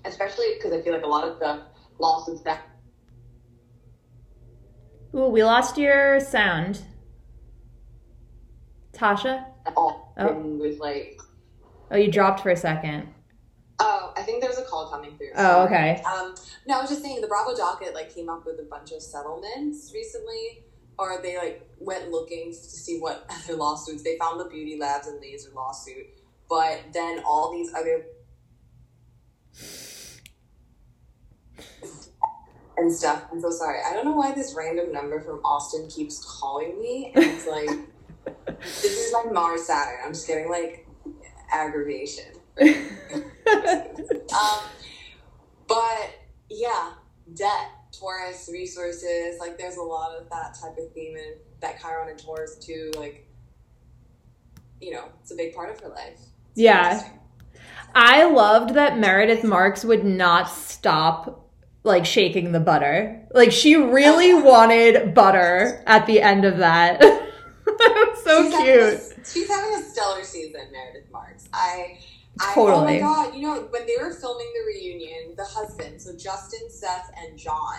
especially 0.04 0.54
because 0.56 0.72
I 0.72 0.82
feel 0.82 0.94
like 0.94 1.04
a 1.04 1.06
lot 1.06 1.28
of 1.28 1.38
the 1.38 1.62
lawsuits 2.00 2.42
that. 2.42 2.62
Ooh, 5.14 5.28
we 5.28 5.44
lost 5.44 5.78
your 5.78 6.18
sound. 6.18 6.82
Tasha? 8.92 9.46
Oh. 9.76 10.06
with 10.60 10.80
like. 10.80 11.20
Oh, 11.92 11.96
you 11.96 12.10
dropped 12.10 12.40
for 12.40 12.50
a 12.50 12.56
second. 12.56 13.08
Oh, 13.82 14.12
I 14.14 14.22
think 14.22 14.42
there's 14.42 14.58
a 14.58 14.64
call 14.64 14.90
coming 14.90 15.16
through. 15.16 15.30
Oh, 15.36 15.64
okay. 15.64 16.02
Um, 16.02 16.34
no, 16.66 16.76
I 16.78 16.80
was 16.82 16.90
just 16.90 17.02
saying 17.02 17.22
the 17.22 17.26
Bravo 17.26 17.56
docket 17.56 17.94
like 17.94 18.14
came 18.14 18.28
up 18.28 18.44
with 18.44 18.60
a 18.60 18.64
bunch 18.64 18.92
of 18.92 19.00
settlements 19.00 19.90
recently, 19.94 20.64
or 20.98 21.20
they 21.22 21.38
like 21.38 21.66
went 21.78 22.10
looking 22.10 22.50
to 22.50 22.58
see 22.58 22.98
what 22.98 23.24
other 23.30 23.56
lawsuits 23.56 24.02
they 24.02 24.18
found 24.18 24.38
the 24.38 24.44
Beauty 24.44 24.78
Labs 24.78 25.06
and 25.08 25.18
Laser 25.20 25.50
lawsuit, 25.54 26.06
but 26.48 26.80
then 26.92 27.22
all 27.26 27.50
these 27.50 27.72
other 27.74 28.04
and 32.76 32.92
stuff. 32.92 33.24
I'm 33.32 33.40
so 33.40 33.50
sorry. 33.50 33.78
I 33.88 33.94
don't 33.94 34.04
know 34.04 34.14
why 34.14 34.32
this 34.32 34.54
random 34.54 34.92
number 34.92 35.20
from 35.20 35.40
Austin 35.44 35.88
keeps 35.88 36.22
calling 36.22 36.78
me, 36.78 37.12
and 37.14 37.24
it's 37.24 37.46
like 37.46 37.70
this 38.58 38.84
is 38.84 39.12
my 39.12 39.32
Mars 39.32 39.66
Saturn. 39.66 40.00
I'm 40.04 40.12
just 40.12 40.26
getting 40.26 40.50
like 40.50 40.86
aggravation. 41.50 42.39
Um, 44.32 44.60
but 45.66 46.10
yeah, 46.48 46.92
debt, 47.34 47.70
Taurus, 47.98 48.48
resources, 48.52 49.38
like 49.40 49.58
there's 49.58 49.76
a 49.76 49.82
lot 49.82 50.12
of 50.16 50.28
that 50.30 50.54
type 50.60 50.76
of 50.78 50.92
theme 50.92 51.16
in 51.16 51.34
that 51.60 51.80
Chiron 51.80 52.08
and 52.08 52.18
Taurus 52.18 52.56
too. 52.56 52.92
Like, 52.96 53.26
you 54.80 54.92
know, 54.92 55.04
it's 55.20 55.32
a 55.32 55.34
big 55.34 55.54
part 55.54 55.70
of 55.70 55.80
her 55.80 55.88
life. 55.88 56.12
It's 56.14 56.28
Yeah. 56.54 57.02
I 57.94 58.24
loved 58.24 58.74
that 58.74 58.98
Meredith 59.00 59.42
Marks 59.42 59.84
would 59.84 60.04
not 60.04 60.48
stop 60.48 61.50
like 61.82 62.06
shaking 62.06 62.52
the 62.52 62.60
butter. 62.60 63.26
Like 63.34 63.50
she 63.50 63.74
really 63.74 64.32
wanted 64.42 65.12
butter 65.14 65.82
at 65.88 66.06
the 66.06 66.20
end 66.20 66.44
of 66.44 66.58
that. 66.58 67.02
So 68.24 68.42
She's 68.44 68.52
having 68.52 68.66
cute. 68.66 68.82
a- 68.82 69.24
she's 69.30 69.48
having 69.48 69.74
a 69.74 69.82
stellar 69.82 70.22
season, 70.22 70.60
Meredith 70.70 71.10
Marks. 71.10 71.48
I, 71.52 71.98
I 72.40 72.54
Oh 72.56 72.84
my 72.84 72.98
god! 72.98 73.34
You 73.34 73.42
know 73.42 73.60
when 73.70 73.86
they 73.86 73.96
were 74.00 74.12
filming 74.12 74.50
the 74.54 74.64
reunion, 74.66 75.34
the 75.36 75.44
husbands, 75.44 76.04
so 76.04 76.16
Justin, 76.16 76.70
Seth, 76.70 77.10
and 77.18 77.38
John, 77.38 77.78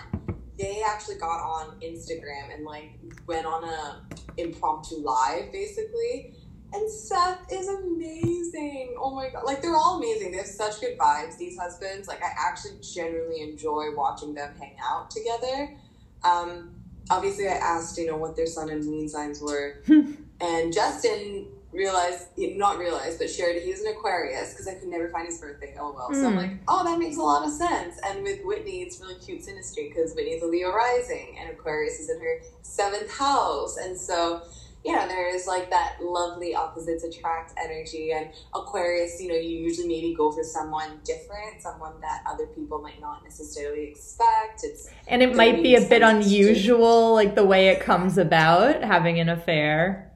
they 0.57 0.83
actually 0.87 1.15
got 1.15 1.41
on 1.41 1.79
Instagram 1.81 2.53
and 2.53 2.63
like 2.63 2.91
went 3.25 3.47
on 3.47 3.63
a 3.63 4.03
impromptu 4.37 4.97
live, 4.97 5.51
basically. 5.51 6.35
And 6.73 6.89
Seth 6.89 7.51
is 7.51 7.67
amazing. 7.67 8.95
Oh 8.99 9.15
my 9.15 9.29
god! 9.29 9.45
Like 9.45 9.63
they're 9.63 9.75
all 9.75 9.97
amazing. 9.97 10.31
They 10.31 10.37
have 10.37 10.47
such 10.47 10.79
good 10.79 10.95
vibes. 10.97 11.37
These 11.39 11.57
husbands, 11.57 12.07
like 12.07 12.23
I 12.23 12.29
actually 12.37 12.79
genuinely 12.81 13.41
enjoy 13.41 13.95
watching 13.95 14.35
them 14.35 14.53
hang 14.59 14.75
out 14.83 15.09
together. 15.09 15.75
Um, 16.23 16.75
obviously, 17.09 17.47
I 17.47 17.53
asked 17.53 17.97
you 17.97 18.05
know 18.05 18.17
what 18.17 18.35
their 18.35 18.45
sun 18.45 18.69
and 18.69 18.85
moon 18.85 19.09
signs 19.09 19.41
were, 19.41 19.81
and 20.39 20.71
Justin 20.71 21.47
realized, 21.71 22.27
not 22.37 22.77
realized, 22.77 23.19
but 23.19 23.29
shared 23.29 23.61
he 23.61 23.71
was 23.71 23.81
an 23.81 23.93
Aquarius 23.93 24.51
because 24.51 24.67
I 24.67 24.75
could 24.75 24.89
never 24.89 25.09
find 25.09 25.27
his 25.27 25.39
birthday. 25.39 25.75
Oh 25.79 25.93
well. 25.93 26.13
So 26.13 26.27
I'm 26.27 26.33
Hmm. 26.33 26.37
like, 26.37 26.51
oh, 26.67 26.83
that 26.83 26.99
makes 26.99 27.17
a 27.17 27.21
lot 27.21 27.45
of 27.45 27.51
sense. 27.51 27.97
And 28.05 28.23
with 28.23 28.39
Whitney, 28.43 28.81
it's 28.81 28.99
really 28.99 29.15
cute 29.15 29.41
synastry 29.41 29.89
because 29.89 30.13
Whitney's 30.13 30.43
a 30.43 30.47
Leo 30.47 30.71
rising 30.71 31.37
and 31.39 31.49
Aquarius 31.49 31.99
is 31.99 32.09
in 32.09 32.19
her 32.19 32.39
seventh 32.61 33.11
house. 33.11 33.77
And 33.77 33.97
so, 33.97 34.41
you 34.83 34.93
know, 34.95 35.07
there 35.07 35.33
is 35.33 35.47
like 35.47 35.69
that 35.69 35.97
lovely 36.01 36.55
opposites 36.55 37.03
attract 37.03 37.53
energy. 37.57 38.11
And 38.11 38.29
Aquarius, 38.53 39.21
you 39.21 39.29
know, 39.29 39.35
you 39.35 39.59
usually 39.59 39.87
maybe 39.87 40.13
go 40.13 40.31
for 40.31 40.43
someone 40.43 40.99
different, 41.05 41.61
someone 41.61 41.93
that 42.01 42.23
other 42.27 42.47
people 42.47 42.79
might 42.79 42.99
not 42.99 43.23
necessarily 43.23 43.85
expect. 43.85 44.63
It's 44.63 44.89
And 45.07 45.21
it 45.21 45.35
might 45.35 45.61
be 45.63 45.75
a 45.75 45.81
bit 45.81 46.01
unusual, 46.01 47.13
like 47.13 47.35
the 47.35 47.45
way 47.45 47.69
it 47.69 47.79
comes 47.79 48.17
about, 48.17 48.83
having 48.83 49.19
an 49.19 49.29
affair. 49.29 50.10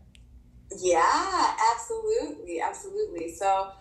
Yeah, 0.80 1.56
absolutely, 1.74 2.60
absolutely. 2.62 3.32
So, 3.32 3.72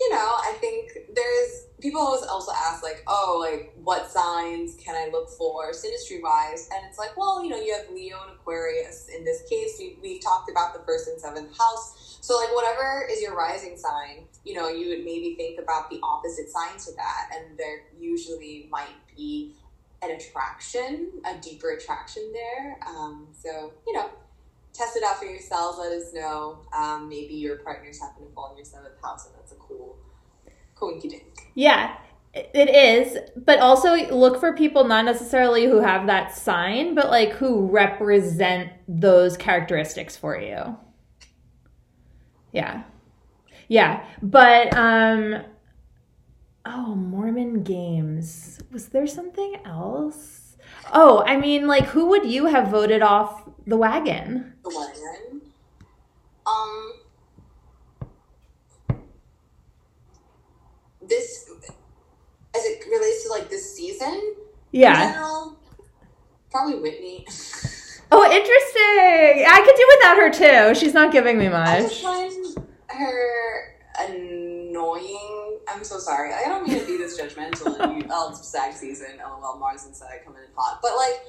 you 0.00 0.10
know, 0.10 0.16
I 0.16 0.54
think 0.60 0.92
there's 1.14 1.66
people 1.80 2.00
always 2.00 2.22
also 2.22 2.52
ask 2.52 2.82
like, 2.82 3.02
oh, 3.06 3.38
like 3.40 3.72
what 3.82 4.10
signs 4.10 4.74
can 4.76 4.94
I 4.94 5.10
look 5.12 5.28
for 5.30 5.72
synastry 5.72 6.22
wise? 6.22 6.68
And 6.74 6.84
it's 6.88 6.98
like, 6.98 7.16
well, 7.16 7.42
you 7.44 7.50
know, 7.50 7.60
you 7.60 7.74
have 7.74 7.94
Leo 7.94 8.16
and 8.22 8.32
Aquarius. 8.32 9.08
In 9.16 9.24
this 9.24 9.42
case, 9.48 9.76
we 9.78 9.98
we've 10.00 10.22
talked 10.22 10.50
about 10.50 10.72
the 10.72 10.80
first 10.86 11.08
and 11.08 11.20
seventh 11.20 11.56
house. 11.56 12.18
So 12.22 12.36
like 12.36 12.54
whatever 12.54 13.06
is 13.10 13.20
your 13.20 13.36
rising 13.36 13.76
sign, 13.76 14.26
you 14.44 14.54
know, 14.54 14.68
you 14.68 14.88
would 14.88 15.04
maybe 15.04 15.34
think 15.36 15.60
about 15.60 15.90
the 15.90 16.00
opposite 16.02 16.48
sign 16.48 16.78
to 16.78 16.92
that, 16.96 17.30
and 17.36 17.58
there 17.58 17.82
usually 17.98 18.68
might 18.70 18.94
be 19.16 19.54
an 20.02 20.12
attraction, 20.12 21.10
a 21.26 21.38
deeper 21.40 21.72
attraction 21.72 22.32
there. 22.32 22.78
Um, 22.86 23.28
so 23.32 23.72
you 23.86 23.92
know, 23.92 24.08
test 24.72 24.96
it 24.96 25.02
out 25.02 25.18
for 25.18 25.24
yourselves. 25.24 25.78
Let 25.78 25.92
us 25.92 26.12
know. 26.12 26.60
Um, 26.76 27.08
maybe 27.08 27.34
your 27.34 27.58
partners 27.58 28.00
happen 28.00 28.26
to 28.26 28.32
fall 28.32 28.50
in 28.52 28.56
your 28.56 28.64
seventh 28.64 29.00
house, 29.02 29.26
and 29.26 29.34
that's 29.36 29.52
a 29.52 29.56
cool 29.56 29.98
coinky 30.76 31.10
dink. 31.10 31.24
Yeah, 31.54 31.96
it 32.32 32.68
is. 32.70 33.18
But 33.36 33.58
also 33.58 33.94
look 34.14 34.38
for 34.38 34.54
people 34.54 34.84
not 34.84 35.04
necessarily 35.04 35.64
who 35.64 35.80
have 35.80 36.06
that 36.06 36.34
sign, 36.36 36.94
but 36.94 37.10
like 37.10 37.32
who 37.32 37.66
represent 37.66 38.70
those 38.86 39.36
characteristics 39.36 40.16
for 40.16 40.38
you. 40.38 40.76
Yeah. 42.52 42.84
Yeah. 43.68 44.04
But 44.22 44.76
um 44.76 45.42
oh, 46.64 46.94
Mormon 46.94 47.62
games. 47.62 48.60
Was 48.72 48.88
there 48.88 49.06
something 49.06 49.56
else? 49.64 50.39
Oh, 50.92 51.22
I 51.26 51.36
mean 51.36 51.66
like 51.66 51.84
who 51.86 52.06
would 52.06 52.26
you 52.26 52.46
have 52.46 52.68
voted 52.68 53.02
off 53.02 53.42
the 53.66 53.76
wagon? 53.76 54.54
The 54.64 54.70
wagon. 54.70 55.40
Um, 56.46 56.92
this 61.06 61.50
as 62.56 62.64
it 62.64 62.84
relates 62.90 63.24
to 63.24 63.30
like 63.30 63.48
this 63.50 63.76
season. 63.76 64.34
Yeah. 64.72 65.12
general, 65.12 65.58
probably 66.50 66.78
Whitney. 66.80 67.26
Oh, 68.12 68.24
interesting. 68.24 69.46
I 69.48 69.62
could 69.64 69.76
do 69.76 69.88
without 69.98 70.16
her 70.16 70.72
too. 70.74 70.80
She's 70.80 70.92
not 70.94 71.12
giving 71.12 71.38
me 71.38 71.46
I 71.46 71.80
just 71.82 72.02
much. 72.02 72.12
find 72.12 72.66
her 72.88 73.74
annoying. 74.80 75.58
I'm 75.68 75.84
so 75.84 75.98
sorry. 75.98 76.32
I 76.32 76.48
don't 76.48 76.66
mean 76.66 76.78
to 76.78 76.86
be 76.86 76.96
this 76.96 77.20
judgmental. 77.20 77.78
And 77.80 78.02
you, 78.02 78.08
oh, 78.10 78.30
it's 78.30 78.46
SAG 78.48 78.74
season. 78.74 79.18
LOL, 79.18 79.58
Mars 79.58 79.84
and 79.84 79.94
SAG 79.94 80.24
coming 80.24 80.42
in 80.42 80.48
hot. 80.56 80.80
But 80.82 80.92
like, 80.96 81.20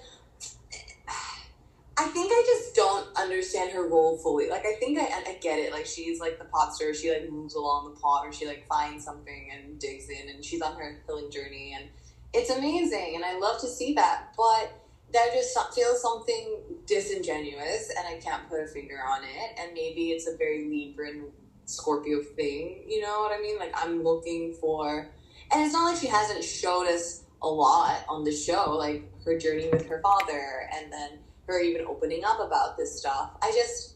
I 1.98 2.08
think 2.08 2.32
I 2.32 2.44
just 2.46 2.76
don't 2.76 3.16
understand 3.18 3.72
her 3.74 3.88
role 3.88 4.18
fully. 4.18 4.50
Like, 4.50 4.66
I 4.66 4.76
think 4.80 4.98
I, 4.98 5.04
I 5.04 5.38
get 5.42 5.60
it. 5.60 5.72
Like, 5.72 5.86
she's 5.86 6.20
like 6.20 6.40
the 6.40 6.46
pot 6.46 6.74
stirrer. 6.74 6.94
She 6.94 7.12
like 7.12 7.30
moves 7.30 7.56
along 7.56 7.94
the 7.94 8.00
pot, 8.00 8.26
or 8.26 8.34
she 8.34 8.48
like 8.48 8.66
finds 8.68 9.06
something 9.06 9.52
and 9.54 9.78
digs 9.80 10.10
in, 10.10 10.30
and 10.30 10.44
she's 10.44 10.62
on 10.62 10.76
her 10.78 11.02
healing 11.06 11.30
journey, 11.30 11.76
and 11.78 11.90
it's 12.34 12.50
amazing. 12.50 13.14
And 13.16 13.26
I 13.26 13.38
love 13.38 13.60
to 13.62 13.68
see 13.68 13.94
that. 13.94 14.34
But 14.36 14.72
that 15.14 15.28
just 15.34 15.56
feels 15.76 16.02
something 16.02 16.62
disingenuous, 16.88 17.92
and 17.96 18.08
I 18.08 18.20
can't 18.20 18.50
put 18.50 18.62
a 18.62 18.68
finger 18.68 19.00
on 19.08 19.24
it. 19.24 19.60
And 19.60 19.74
maybe 19.74 20.12
it's 20.12 20.28
a 20.28 20.38
very 20.38 20.64
Libran 20.64 21.26
Scorpio 21.72 22.22
thing. 22.22 22.84
You 22.88 23.02
know 23.02 23.20
what 23.20 23.38
I 23.38 23.42
mean? 23.42 23.58
Like, 23.58 23.74
I'm 23.76 24.04
looking 24.04 24.54
for, 24.54 25.10
and 25.52 25.62
it's 25.64 25.74
not 25.74 25.92
like 25.92 26.00
she 26.00 26.08
hasn't 26.08 26.44
showed 26.44 26.88
us 26.88 27.24
a 27.42 27.48
lot 27.48 28.06
on 28.08 28.24
the 28.24 28.32
show, 28.32 28.76
like 28.78 29.04
her 29.26 29.38
journey 29.38 29.70
with 29.70 29.88
her 29.88 30.02
father, 30.02 30.70
and 30.74 30.92
then 30.92 31.20
her 31.48 31.60
even 31.60 31.86
opening 31.88 32.24
up 32.24 32.40
about 32.40 32.78
this 32.78 33.00
stuff. 33.00 33.32
I 33.42 33.52
just 33.52 33.96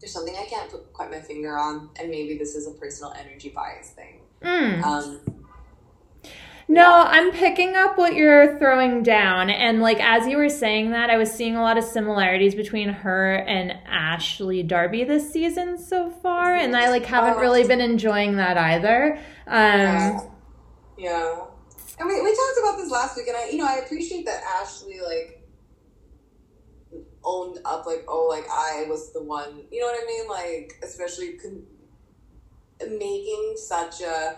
there's 0.00 0.12
something 0.12 0.36
I 0.36 0.44
can't 0.44 0.70
put 0.70 0.92
quite 0.92 1.10
my 1.10 1.20
finger 1.20 1.58
on, 1.58 1.90
and 2.00 2.10
maybe 2.10 2.38
this 2.38 2.54
is 2.54 2.66
a 2.66 2.72
personal 2.72 3.12
energy 3.18 3.48
bias 3.48 3.90
thing. 3.90 4.20
Mm. 4.42 4.82
Um, 4.82 5.20
No, 6.70 7.04
I'm 7.06 7.32
picking 7.32 7.76
up 7.76 7.96
what 7.96 8.14
you're 8.14 8.58
throwing 8.58 9.02
down. 9.02 9.48
And 9.48 9.80
like 9.80 10.00
as 10.00 10.26
you 10.26 10.36
were 10.36 10.50
saying 10.50 10.90
that, 10.90 11.08
I 11.08 11.16
was 11.16 11.32
seeing 11.32 11.56
a 11.56 11.62
lot 11.62 11.78
of 11.78 11.84
similarities 11.84 12.54
between 12.54 12.90
her 12.90 13.36
and 13.36 13.72
Ashley 13.86 14.62
Darby 14.62 15.04
this 15.04 15.32
season 15.32 15.78
so 15.78 16.10
far. 16.10 16.54
And 16.54 16.76
I 16.76 16.90
like 16.90 17.06
haven't 17.06 17.40
really 17.40 17.66
been 17.66 17.80
enjoying 17.80 18.36
that 18.36 18.58
either. 18.58 19.18
Yeah. 19.46 20.20
Um 20.20 20.30
Yeah. 20.98 21.44
And 22.00 22.08
we, 22.08 22.14
we 22.22 22.34
talked 22.34 22.58
about 22.62 22.76
this 22.76 22.90
last 22.90 23.16
week, 23.16 23.26
and 23.26 23.36
I, 23.36 23.48
you 23.48 23.58
know, 23.58 23.66
I 23.66 23.80
appreciate 23.84 24.24
that 24.26 24.40
Ashley, 24.60 25.00
like, 25.00 25.44
owned 27.24 27.58
up, 27.64 27.86
like, 27.86 28.04
oh, 28.06 28.26
like, 28.28 28.48
I 28.48 28.84
was 28.88 29.12
the 29.12 29.22
one, 29.22 29.64
you 29.72 29.80
know 29.80 29.86
what 29.86 30.00
I 30.00 30.06
mean? 30.06 30.28
Like, 30.28 30.78
especially 30.84 31.38
con- 31.38 31.66
making 32.80 33.54
such 33.56 34.00
a, 34.00 34.36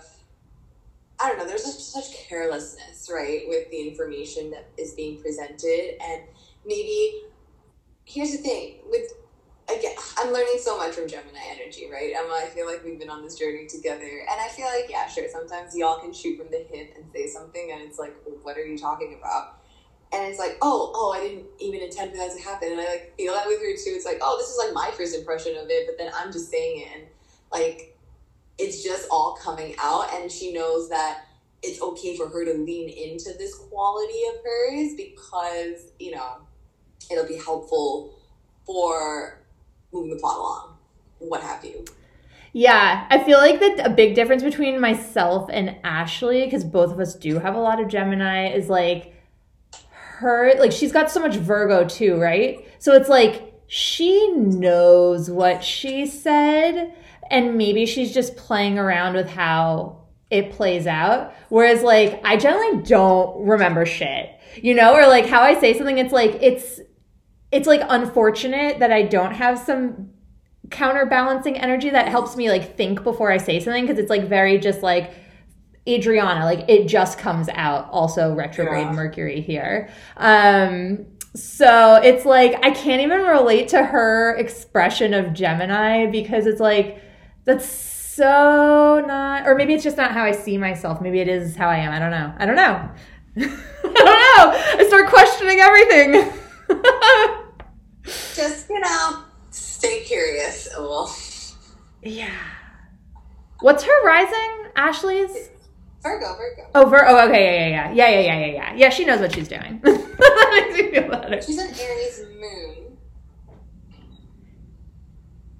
I 1.22 1.28
don't 1.28 1.38
know, 1.38 1.46
there's 1.46 1.64
just 1.64 1.92
such 1.92 2.12
carelessness, 2.28 3.10
right, 3.12 3.42
with 3.46 3.70
the 3.70 3.88
information 3.88 4.50
that 4.50 4.68
is 4.78 4.94
being 4.94 5.20
presented, 5.20 6.00
and 6.02 6.22
maybe 6.64 7.22
here's 8.04 8.32
the 8.32 8.38
thing 8.38 8.78
with 8.88 9.12
again, 9.76 9.94
I'm 10.18 10.32
learning 10.32 10.58
so 10.58 10.76
much 10.76 10.94
from 10.94 11.08
Gemini 11.08 11.38
energy, 11.50 11.88
right? 11.90 12.12
Emma, 12.16 12.40
I 12.42 12.46
feel 12.46 12.66
like 12.66 12.84
we've 12.84 12.98
been 12.98 13.10
on 13.10 13.22
this 13.22 13.38
journey 13.38 13.66
together. 13.66 14.26
And 14.30 14.40
I 14.40 14.48
feel 14.48 14.66
like, 14.66 14.90
yeah, 14.90 15.06
sure, 15.06 15.24
sometimes 15.30 15.76
y'all 15.76 16.00
can 16.00 16.12
shoot 16.12 16.38
from 16.38 16.50
the 16.50 16.66
hip 16.70 16.94
and 16.96 17.04
say 17.12 17.26
something, 17.26 17.70
and 17.72 17.82
it's 17.82 17.98
like, 17.98 18.16
what 18.42 18.56
are 18.56 18.64
you 18.64 18.76
talking 18.76 19.16
about? 19.18 19.60
And 20.12 20.28
it's 20.28 20.40
like, 20.40 20.58
oh, 20.60 20.90
oh, 20.94 21.12
I 21.12 21.20
didn't 21.20 21.46
even 21.60 21.80
intend 21.80 22.10
for 22.10 22.16
that 22.16 22.36
to 22.36 22.42
happen. 22.42 22.72
And 22.72 22.80
I 22.80 22.84
like 22.84 23.16
feel 23.16 23.32
that 23.32 23.46
with 23.46 23.60
her 23.60 23.72
too. 23.74 23.94
It's 23.94 24.04
like, 24.04 24.18
oh, 24.20 24.36
this 24.38 24.48
is 24.48 24.58
like 24.58 24.74
my 24.74 24.90
first 24.96 25.14
impression 25.14 25.56
of 25.56 25.66
it, 25.68 25.86
but 25.86 25.96
then 26.02 26.12
I'm 26.16 26.32
just 26.32 26.50
saying 26.50 26.80
it. 26.80 26.88
And 26.96 27.06
like, 27.52 27.89
it's 28.60 28.84
just 28.84 29.08
all 29.10 29.38
coming 29.42 29.74
out. 29.82 30.12
And 30.14 30.30
she 30.30 30.52
knows 30.52 30.88
that 30.90 31.24
it's 31.62 31.80
okay 31.80 32.16
for 32.16 32.28
her 32.28 32.44
to 32.44 32.54
lean 32.54 32.88
into 32.88 33.36
this 33.38 33.54
quality 33.54 34.20
of 34.28 34.44
hers 34.44 34.94
because, 34.96 35.92
you 35.98 36.12
know, 36.12 36.36
it'll 37.10 37.26
be 37.26 37.38
helpful 37.38 38.18
for 38.64 39.40
moving 39.92 40.10
the 40.10 40.16
plot 40.16 40.36
along, 40.38 40.76
what 41.18 41.42
have 41.42 41.64
you. 41.64 41.84
Yeah, 42.52 43.06
I 43.10 43.22
feel 43.22 43.38
like 43.38 43.60
that 43.60 43.86
a 43.86 43.90
big 43.90 44.14
difference 44.14 44.42
between 44.42 44.80
myself 44.80 45.48
and 45.52 45.76
Ashley, 45.84 46.44
because 46.44 46.64
both 46.64 46.92
of 46.92 46.98
us 46.98 47.14
do 47.14 47.38
have 47.38 47.54
a 47.54 47.60
lot 47.60 47.80
of 47.80 47.88
Gemini, 47.88 48.48
is 48.48 48.68
like 48.68 49.14
her, 49.90 50.52
like 50.58 50.72
she's 50.72 50.92
got 50.92 51.10
so 51.10 51.20
much 51.20 51.36
Virgo 51.36 51.86
too, 51.86 52.20
right? 52.20 52.66
So 52.78 52.92
it's 52.94 53.08
like 53.08 53.54
she 53.68 54.32
knows 54.32 55.30
what 55.30 55.62
she 55.62 56.06
said, 56.06 56.92
and 57.30 57.56
maybe 57.56 57.86
she's 57.86 58.12
just 58.12 58.36
playing 58.36 58.78
around 58.78 59.14
with 59.14 59.28
how 59.28 60.04
it 60.30 60.52
plays 60.52 60.86
out. 60.86 61.32
Whereas, 61.48 61.82
like, 61.82 62.20
I 62.24 62.36
generally 62.36 62.82
don't 62.82 63.46
remember 63.46 63.86
shit, 63.86 64.30
you 64.56 64.74
know, 64.74 64.94
or 64.94 65.06
like 65.06 65.26
how 65.26 65.42
I 65.42 65.58
say 65.58 65.76
something, 65.76 65.98
it's 65.98 66.12
like, 66.12 66.38
it's, 66.40 66.80
it's 67.52 67.66
like 67.66 67.82
unfortunate 67.88 68.78
that 68.78 68.92
I 68.92 69.02
don't 69.02 69.32
have 69.32 69.58
some 69.58 70.10
counterbalancing 70.70 71.56
energy 71.58 71.90
that 71.90 72.08
helps 72.08 72.36
me 72.36 72.48
like 72.48 72.76
think 72.76 73.02
before 73.02 73.30
I 73.30 73.38
say 73.38 73.60
something 73.60 73.84
because 73.84 73.98
it's 73.98 74.10
like 74.10 74.28
very 74.28 74.58
just 74.58 74.82
like 74.82 75.12
Adriana, 75.88 76.44
like 76.44 76.68
it 76.68 76.86
just 76.86 77.18
comes 77.18 77.48
out. 77.50 77.88
Also 77.90 78.34
retrograde 78.34 78.86
yeah. 78.86 78.92
Mercury 78.92 79.40
here. 79.40 79.90
Um 80.16 81.06
so 81.34 81.96
it's 81.96 82.24
like 82.24 82.64
I 82.64 82.70
can't 82.70 83.02
even 83.02 83.22
relate 83.22 83.68
to 83.68 83.82
her 83.82 84.36
expression 84.36 85.14
of 85.14 85.32
Gemini 85.32 86.06
because 86.06 86.46
it's 86.46 86.60
like 86.60 87.02
that's 87.44 87.66
so 87.66 89.02
not 89.06 89.46
or 89.46 89.54
maybe 89.54 89.74
it's 89.74 89.84
just 89.84 89.96
not 89.96 90.12
how 90.12 90.24
I 90.24 90.32
see 90.32 90.58
myself. 90.58 91.00
Maybe 91.00 91.20
it 91.20 91.28
is 91.28 91.56
how 91.56 91.68
I 91.68 91.76
am. 91.76 91.92
I 91.92 91.98
don't 91.98 92.10
know. 92.10 92.34
I 92.38 92.46
don't 92.46 92.56
know. 92.56 92.90
I 93.36 93.82
don't 93.82 93.94
know. 93.94 94.52
I 94.78 94.84
start 94.88 95.08
questioning 95.08 95.60
everything. 95.60 96.32
Just, 98.04 98.68
you 98.68 98.80
know, 98.80 99.24
stay 99.50 100.02
curious. 100.04 100.68
Well. 100.76 101.14
Yeah. 102.02 102.34
What's 103.60 103.84
her 103.84 104.04
rising? 104.04 104.70
Ashley's? 104.74 105.50
Virgo, 106.02 106.34
Virgo. 106.36 106.70
Oh, 106.74 106.86
Vir- 106.86 107.06
oh, 107.06 107.28
okay, 107.28 107.70
yeah, 107.70 107.92
yeah, 107.92 107.92
yeah, 107.92 108.08
yeah, 108.08 108.20
yeah, 108.20 108.38
yeah, 108.38 108.52
yeah. 108.52 108.74
Yeah, 108.74 108.88
she 108.88 109.04
knows 109.04 109.20
what 109.20 109.32
she's 109.32 109.48
doing. 109.48 109.80
that 109.84 110.50
makes 110.52 110.82
me 110.82 110.90
feel 110.92 111.10
better. 111.10 111.42
She's 111.42 111.58
an 111.58 111.68
Aries 111.78 112.24
moon. 112.40 112.89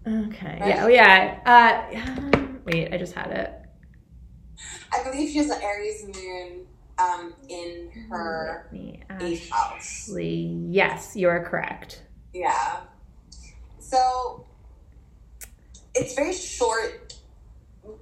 Okay. 0.07 0.59
Right? 0.61 0.69
Yeah. 0.69 0.85
Oh, 0.85 0.89
yeah. 0.89 2.31
Uh, 2.33 2.47
wait, 2.65 2.93
I 2.93 2.97
just 2.97 3.15
had 3.15 3.31
it. 3.31 3.53
I 4.93 5.03
believe 5.05 5.31
she 5.31 5.39
has 5.39 5.51
an 5.51 5.63
Aries 5.63 6.05
moon 6.05 6.67
um, 6.99 7.35
in 7.49 7.91
her 8.11 8.69
eighth 9.21 9.51
house. 9.51 10.11
Yes, 10.17 11.17
you're 11.17 11.45
correct. 11.45 12.03
Yeah. 12.33 12.81
So 13.79 14.47
it's 15.95 16.15
very 16.15 16.33
short. 16.33 17.15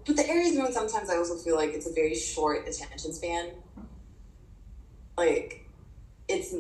But 0.07 0.17
the 0.17 0.29
Aries 0.29 0.57
moon, 0.57 0.73
sometimes 0.73 1.11
I 1.11 1.17
also 1.17 1.37
feel 1.37 1.57
like 1.57 1.71
it's 1.71 1.89
a 1.89 1.93
very 1.93 2.15
short 2.15 2.67
attention 2.69 3.13
span. 3.13 3.51
Like, 5.17 5.69
it's. 6.29 6.55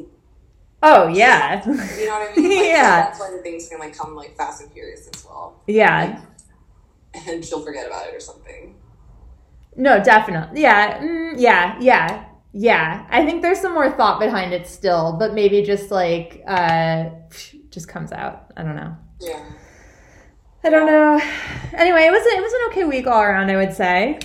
Oh 0.82 1.08
yeah. 1.08 1.64
You 1.66 1.72
know 2.06 2.18
what 2.18 2.30
I 2.30 2.36
mean? 2.36 2.50
Like, 2.50 2.58
yeah. 2.66 3.02
that's 3.02 3.20
why 3.20 3.30
the 3.30 3.38
things 3.38 3.68
can 3.68 3.78
like 3.78 3.96
come 3.96 4.14
like 4.14 4.36
fast 4.36 4.62
and 4.62 4.72
furious 4.72 5.08
as 5.12 5.24
well. 5.24 5.62
Yeah. 5.66 6.20
Like, 7.14 7.26
and 7.28 7.44
she'll 7.44 7.64
forget 7.64 7.86
about 7.86 8.06
it 8.06 8.14
or 8.14 8.20
something. 8.20 8.76
No, 9.76 10.02
definitely. 10.02 10.62
Yeah. 10.62 10.98
Mm, 10.98 11.34
yeah. 11.36 11.76
Yeah. 11.80 12.24
Yeah. 12.52 13.06
I 13.10 13.24
think 13.24 13.42
there's 13.42 13.60
some 13.60 13.74
more 13.74 13.90
thought 13.90 14.20
behind 14.20 14.52
it 14.52 14.66
still, 14.66 15.16
but 15.18 15.34
maybe 15.34 15.62
just 15.62 15.90
like 15.90 16.42
uh 16.46 17.10
just 17.70 17.88
comes 17.88 18.12
out. 18.12 18.52
I 18.56 18.62
don't 18.62 18.76
know. 18.76 18.96
Yeah. 19.20 19.44
I 20.64 20.70
don't 20.70 20.86
know. 20.86 21.20
Anyway, 21.74 22.02
it 22.04 22.10
was 22.10 22.22
it 22.24 22.42
was 22.42 22.52
an 22.52 22.60
okay 22.70 22.84
week 22.84 23.06
all 23.06 23.22
around. 23.22 23.50
I 23.50 23.56
would 23.56 23.72
say. 23.72 24.18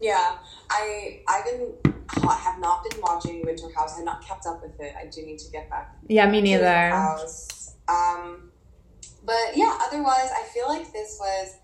Yeah, 0.00 0.36
I 0.70 1.20
I've 1.28 1.44
been 1.44 1.89
have 2.14 2.58
not 2.58 2.84
been 2.88 3.00
watching 3.00 3.44
Winter 3.44 3.68
House. 3.74 3.98
I've 3.98 4.04
not 4.04 4.24
kept 4.24 4.46
up 4.46 4.62
with 4.62 4.78
it. 4.80 4.94
I 4.98 5.06
do 5.06 5.22
need 5.22 5.38
to 5.38 5.50
get 5.50 5.68
back. 5.70 5.96
Yeah, 6.08 6.30
me 6.30 6.40
neither. 6.40 6.90
House. 6.90 7.74
Um, 7.88 8.50
but 9.24 9.56
yeah, 9.56 9.78
otherwise, 9.82 10.30
I 10.36 10.46
feel 10.52 10.68
like 10.68 10.92
this 10.92 11.18
was, 11.20 11.56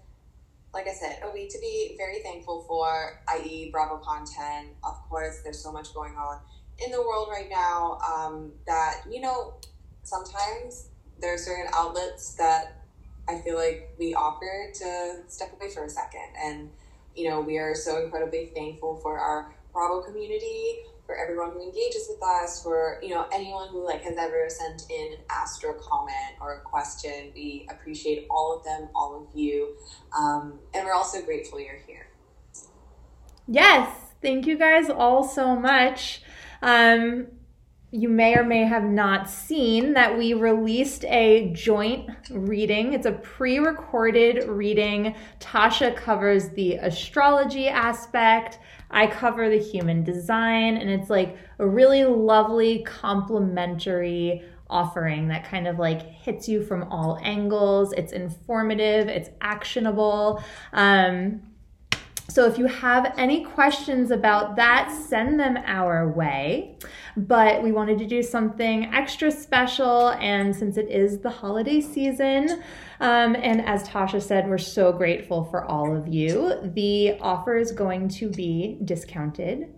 like 0.75 0.87
I 0.87 0.93
said, 0.93 1.21
a 1.25 1.33
week 1.33 1.51
to 1.51 1.59
be 1.59 1.95
very 1.97 2.21
thankful 2.21 2.65
for. 2.69 3.23
I.e., 3.29 3.71
Bravo 3.71 3.99
content. 3.99 4.69
Of 4.85 4.97
course, 5.09 5.41
there's 5.43 5.63
so 5.63 5.73
much 5.73 5.95
going 5.95 6.15
on 6.17 6.41
in 6.85 6.91
the 6.91 7.01
world 7.01 7.29
right 7.31 7.49
now 7.49 7.99
um, 8.07 8.53
that 8.67 9.03
you 9.11 9.21
know 9.21 9.55
sometimes 10.03 10.89
there 11.21 11.33
are 11.33 11.39
certain 11.39 11.67
outlets 11.75 12.35
that 12.35 12.87
I 13.29 13.41
feel 13.41 13.57
like 13.57 13.95
we 13.99 14.15
offer 14.15 14.71
to 14.75 15.23
step 15.29 15.53
away 15.53 15.71
for 15.71 15.85
a 15.85 15.91
second. 15.91 16.29
And, 16.41 16.71
you 17.15 17.29
know, 17.29 17.41
we 17.41 17.59
are 17.59 17.75
so 17.75 18.03
incredibly 18.03 18.47
thankful 18.55 19.01
for 19.03 19.19
our 19.19 19.55
Bravo 19.77 20.01
community, 20.01 20.79
for 21.05 21.19
everyone 21.19 21.51
who 21.51 21.63
engages 21.63 22.09
with 22.09 22.23
us, 22.23 22.63
for, 22.63 22.99
you 23.03 23.11
know, 23.11 23.27
anyone 23.31 23.69
who 23.69 23.85
like 23.85 24.01
has 24.03 24.17
ever 24.17 24.47
sent 24.49 24.85
in 24.91 25.13
an 25.13 25.19
Astro 25.29 25.75
comment 25.75 26.35
or 26.41 26.55
a 26.55 26.61
question. 26.61 27.31
We 27.35 27.69
appreciate 27.71 28.27
all 28.31 28.57
of 28.57 28.65
them, 28.65 28.89
all 28.95 29.23
of 29.23 29.39
you. 29.39 29.77
Um, 30.19 30.59
and 30.73 30.87
we're 30.87 30.95
also 30.95 31.21
grateful 31.21 31.61
you're 31.61 31.79
here. 31.87 32.09
Yes. 33.47 34.15
Thank 34.23 34.47
you 34.47 34.57
guys 34.57 34.89
all 34.89 35.23
so 35.23 35.55
much. 35.55 36.23
Um, 36.63 37.27
you 37.93 38.09
may 38.09 38.37
or 38.37 38.45
may 38.45 38.65
have 38.65 38.83
not 38.83 39.31
seen 39.31 39.93
that 39.93 40.19
we 40.19 40.35
released 40.35 41.05
a 41.05 41.51
joint 41.55 42.11
reading. 42.31 42.93
It's 42.93 43.07
a 43.07 43.13
pre 43.13 43.59
recorded 43.59 44.49
reading. 44.49 45.15
Tasha 45.39 45.95
covers 45.95 46.49
the 46.51 46.75
astrology 46.75 47.69
aspect, 47.69 48.59
I 48.91 49.07
cover 49.07 49.49
the 49.49 49.59
human 49.59 50.05
design, 50.05 50.77
and 50.77 50.89
it's 50.91 51.11
like 51.11 51.37
a 51.59 51.67
really 51.67 52.05
lovely 52.05 52.83
complementary 52.85 54.43
offering 54.69 55.29
that 55.29 55.49
kind 55.49 55.67
of 55.67 55.79
like 55.79 56.03
hits 56.03 56.49
you 56.49 56.63
from 56.63 56.85
all 56.85 57.19
angles. 57.23 57.93
It's 57.93 58.13
informative, 58.13 59.09
it's 59.09 59.31
actionable. 59.41 60.43
Um, 60.73 61.43
so 62.37 62.45
if 62.45 62.59
you 62.59 62.67
have 62.67 63.15
any 63.17 63.43
questions 63.43 64.11
about 64.11 64.57
that, 64.57 64.93
send 64.93 65.41
them 65.41 65.57
our 65.65 66.07
way. 66.07 66.77
But 67.17 67.63
we 67.63 67.73
wanted 67.73 67.99
to 68.01 68.07
do 68.07 68.23
something 68.23 68.93
extra 68.95 69.31
special, 69.31 70.11
and 70.11 70.55
since 70.55 70.77
it 70.77 70.91
is 70.91 71.21
the 71.21 71.31
holiday 71.31 71.81
season, 71.81 72.63
um, 73.01 73.37
and 73.37 73.63
as 73.65 73.89
Tasha 73.89 74.21
said, 74.21 74.51
we're 74.51 74.59
so 74.59 74.93
grateful 74.93 75.45
for 75.45 75.65
all 75.65 75.97
of 75.97 76.09
you. 76.09 76.61
The 76.75 77.17
offer 77.23 77.57
is 77.57 77.73
going 77.73 78.11
to 78.21 78.29
be 78.29 78.81
discounted. 78.85 79.75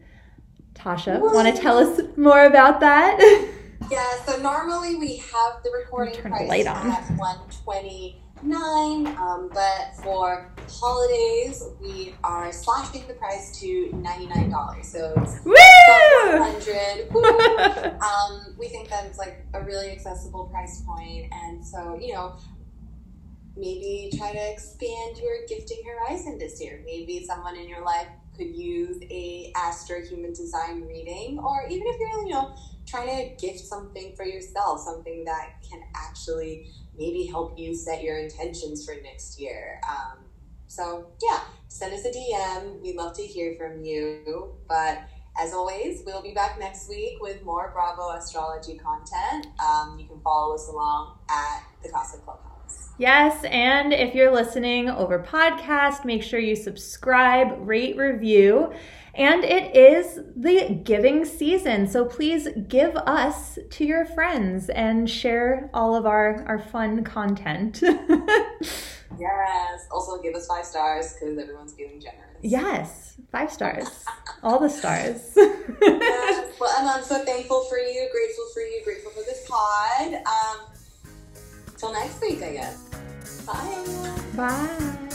Tasha, 0.74 1.20
want 1.20 1.54
to 1.54 1.62
tell 1.62 1.78
us 1.78 2.00
more 2.16 2.44
about 2.46 2.80
that? 2.80 3.54
Yeah, 3.92 4.20
so 4.24 4.36
normally 4.42 4.96
we 4.96 5.16
have 5.16 5.62
the 5.62 5.70
recording 5.70 6.20
price 6.20 6.64
the 6.64 6.68
at 6.68 7.08
120 7.16 8.20
nine. 8.42 9.06
Um, 9.06 9.50
but 9.52 9.94
for 10.02 10.52
holidays, 10.68 11.64
we 11.80 12.14
are 12.24 12.52
slashing 12.52 13.06
the 13.06 13.14
price 13.14 13.58
to 13.60 13.90
ninety 13.94 14.26
nine 14.26 14.50
dollars. 14.50 14.88
So 14.88 15.12
it's 15.16 15.38
one 15.44 15.56
hundred. 16.42 17.08
um, 18.02 18.54
we 18.58 18.68
think 18.68 18.88
that 18.90 19.06
it's 19.06 19.18
like 19.18 19.44
a 19.54 19.62
really 19.62 19.90
accessible 19.90 20.46
price 20.46 20.82
point, 20.86 21.32
and 21.32 21.64
so 21.64 21.98
you 22.00 22.12
know. 22.14 22.36
Maybe 23.60 24.12
try 24.16 24.32
to 24.32 24.52
expand 24.52 25.18
your 25.18 25.44
gifting 25.48 25.82
horizon 25.84 26.38
this 26.38 26.62
year. 26.62 26.80
Maybe 26.86 27.24
someone 27.26 27.56
in 27.56 27.68
your 27.68 27.84
life 27.84 28.06
could 28.38 28.54
use 28.54 28.98
a 29.10 29.52
Astro 29.56 30.00
Human 30.00 30.32
Design 30.32 30.82
reading, 30.82 31.40
or 31.40 31.66
even 31.68 31.86
if 31.88 31.98
you're, 31.98 32.22
you 32.22 32.32
know, 32.34 32.54
trying 32.86 33.08
to 33.08 33.34
gift 33.44 33.58
something 33.58 34.14
for 34.16 34.24
yourself, 34.24 34.80
something 34.80 35.24
that 35.24 35.54
can 35.68 35.82
actually 35.94 36.70
maybe 36.98 37.24
help 37.24 37.58
you 37.58 37.74
set 37.74 38.02
your 38.02 38.18
intentions 38.18 38.84
for 38.84 38.94
next 39.02 39.40
year. 39.40 39.80
Um, 39.88 40.24
so, 40.66 41.06
yeah, 41.22 41.40
send 41.68 41.94
us 41.94 42.04
a 42.04 42.10
DM. 42.10 42.82
We'd 42.82 42.96
love 42.96 43.16
to 43.16 43.22
hear 43.22 43.54
from 43.56 43.82
you. 43.82 44.54
But 44.68 45.08
as 45.40 45.52
always, 45.52 46.02
we'll 46.04 46.22
be 46.22 46.32
back 46.32 46.58
next 46.58 46.88
week 46.88 47.20
with 47.20 47.42
more 47.44 47.70
Bravo 47.72 48.10
astrology 48.10 48.76
content. 48.76 49.46
Um, 49.60 49.98
you 49.98 50.06
can 50.06 50.20
follow 50.20 50.54
us 50.54 50.68
along 50.68 51.18
at 51.30 51.62
the 51.82 51.88
Cosmic 51.90 52.24
Clubhouse. 52.24 52.90
Yes, 52.98 53.44
and 53.44 53.92
if 53.92 54.14
you're 54.14 54.32
listening 54.32 54.90
over 54.90 55.20
podcast, 55.20 56.04
make 56.04 56.22
sure 56.22 56.40
you 56.40 56.56
subscribe, 56.56 57.56
rate, 57.60 57.96
review. 57.96 58.72
And 59.18 59.42
it 59.42 59.74
is 59.74 60.20
the 60.36 60.80
giving 60.84 61.24
season, 61.24 61.88
so 61.88 62.04
please 62.04 62.46
give 62.68 62.94
us 62.94 63.58
to 63.70 63.84
your 63.84 64.04
friends 64.04 64.68
and 64.68 65.10
share 65.10 65.68
all 65.74 65.96
of 65.96 66.06
our, 66.06 66.44
our 66.46 66.60
fun 66.60 67.02
content. 67.02 67.80
yes, 67.82 69.88
also 69.90 70.22
give 70.22 70.36
us 70.36 70.46
five 70.46 70.64
stars 70.64 71.14
because 71.14 71.36
everyone's 71.36 71.74
feeling 71.74 72.00
generous. 72.00 72.28
Yes, 72.42 73.16
five 73.32 73.50
stars. 73.50 74.04
All 74.44 74.60
the 74.60 74.70
stars. 74.70 75.32
yes. 75.36 76.44
Well, 76.60 76.74
Emma, 76.76 76.94
I'm 76.96 77.04
so 77.04 77.24
thankful 77.24 77.64
for 77.64 77.78
you, 77.78 78.08
grateful 78.10 78.44
for 78.52 78.60
you, 78.60 78.82
grateful 78.82 79.12
for 79.12 79.20
this 79.20 79.46
pod. 79.48 80.14
Um, 80.14 80.66
till 81.76 81.92
next 81.92 82.20
week, 82.20 82.42
I 82.42 82.52
guess. 82.52 82.82
Bye. 83.46 84.14
Bye. 84.34 85.07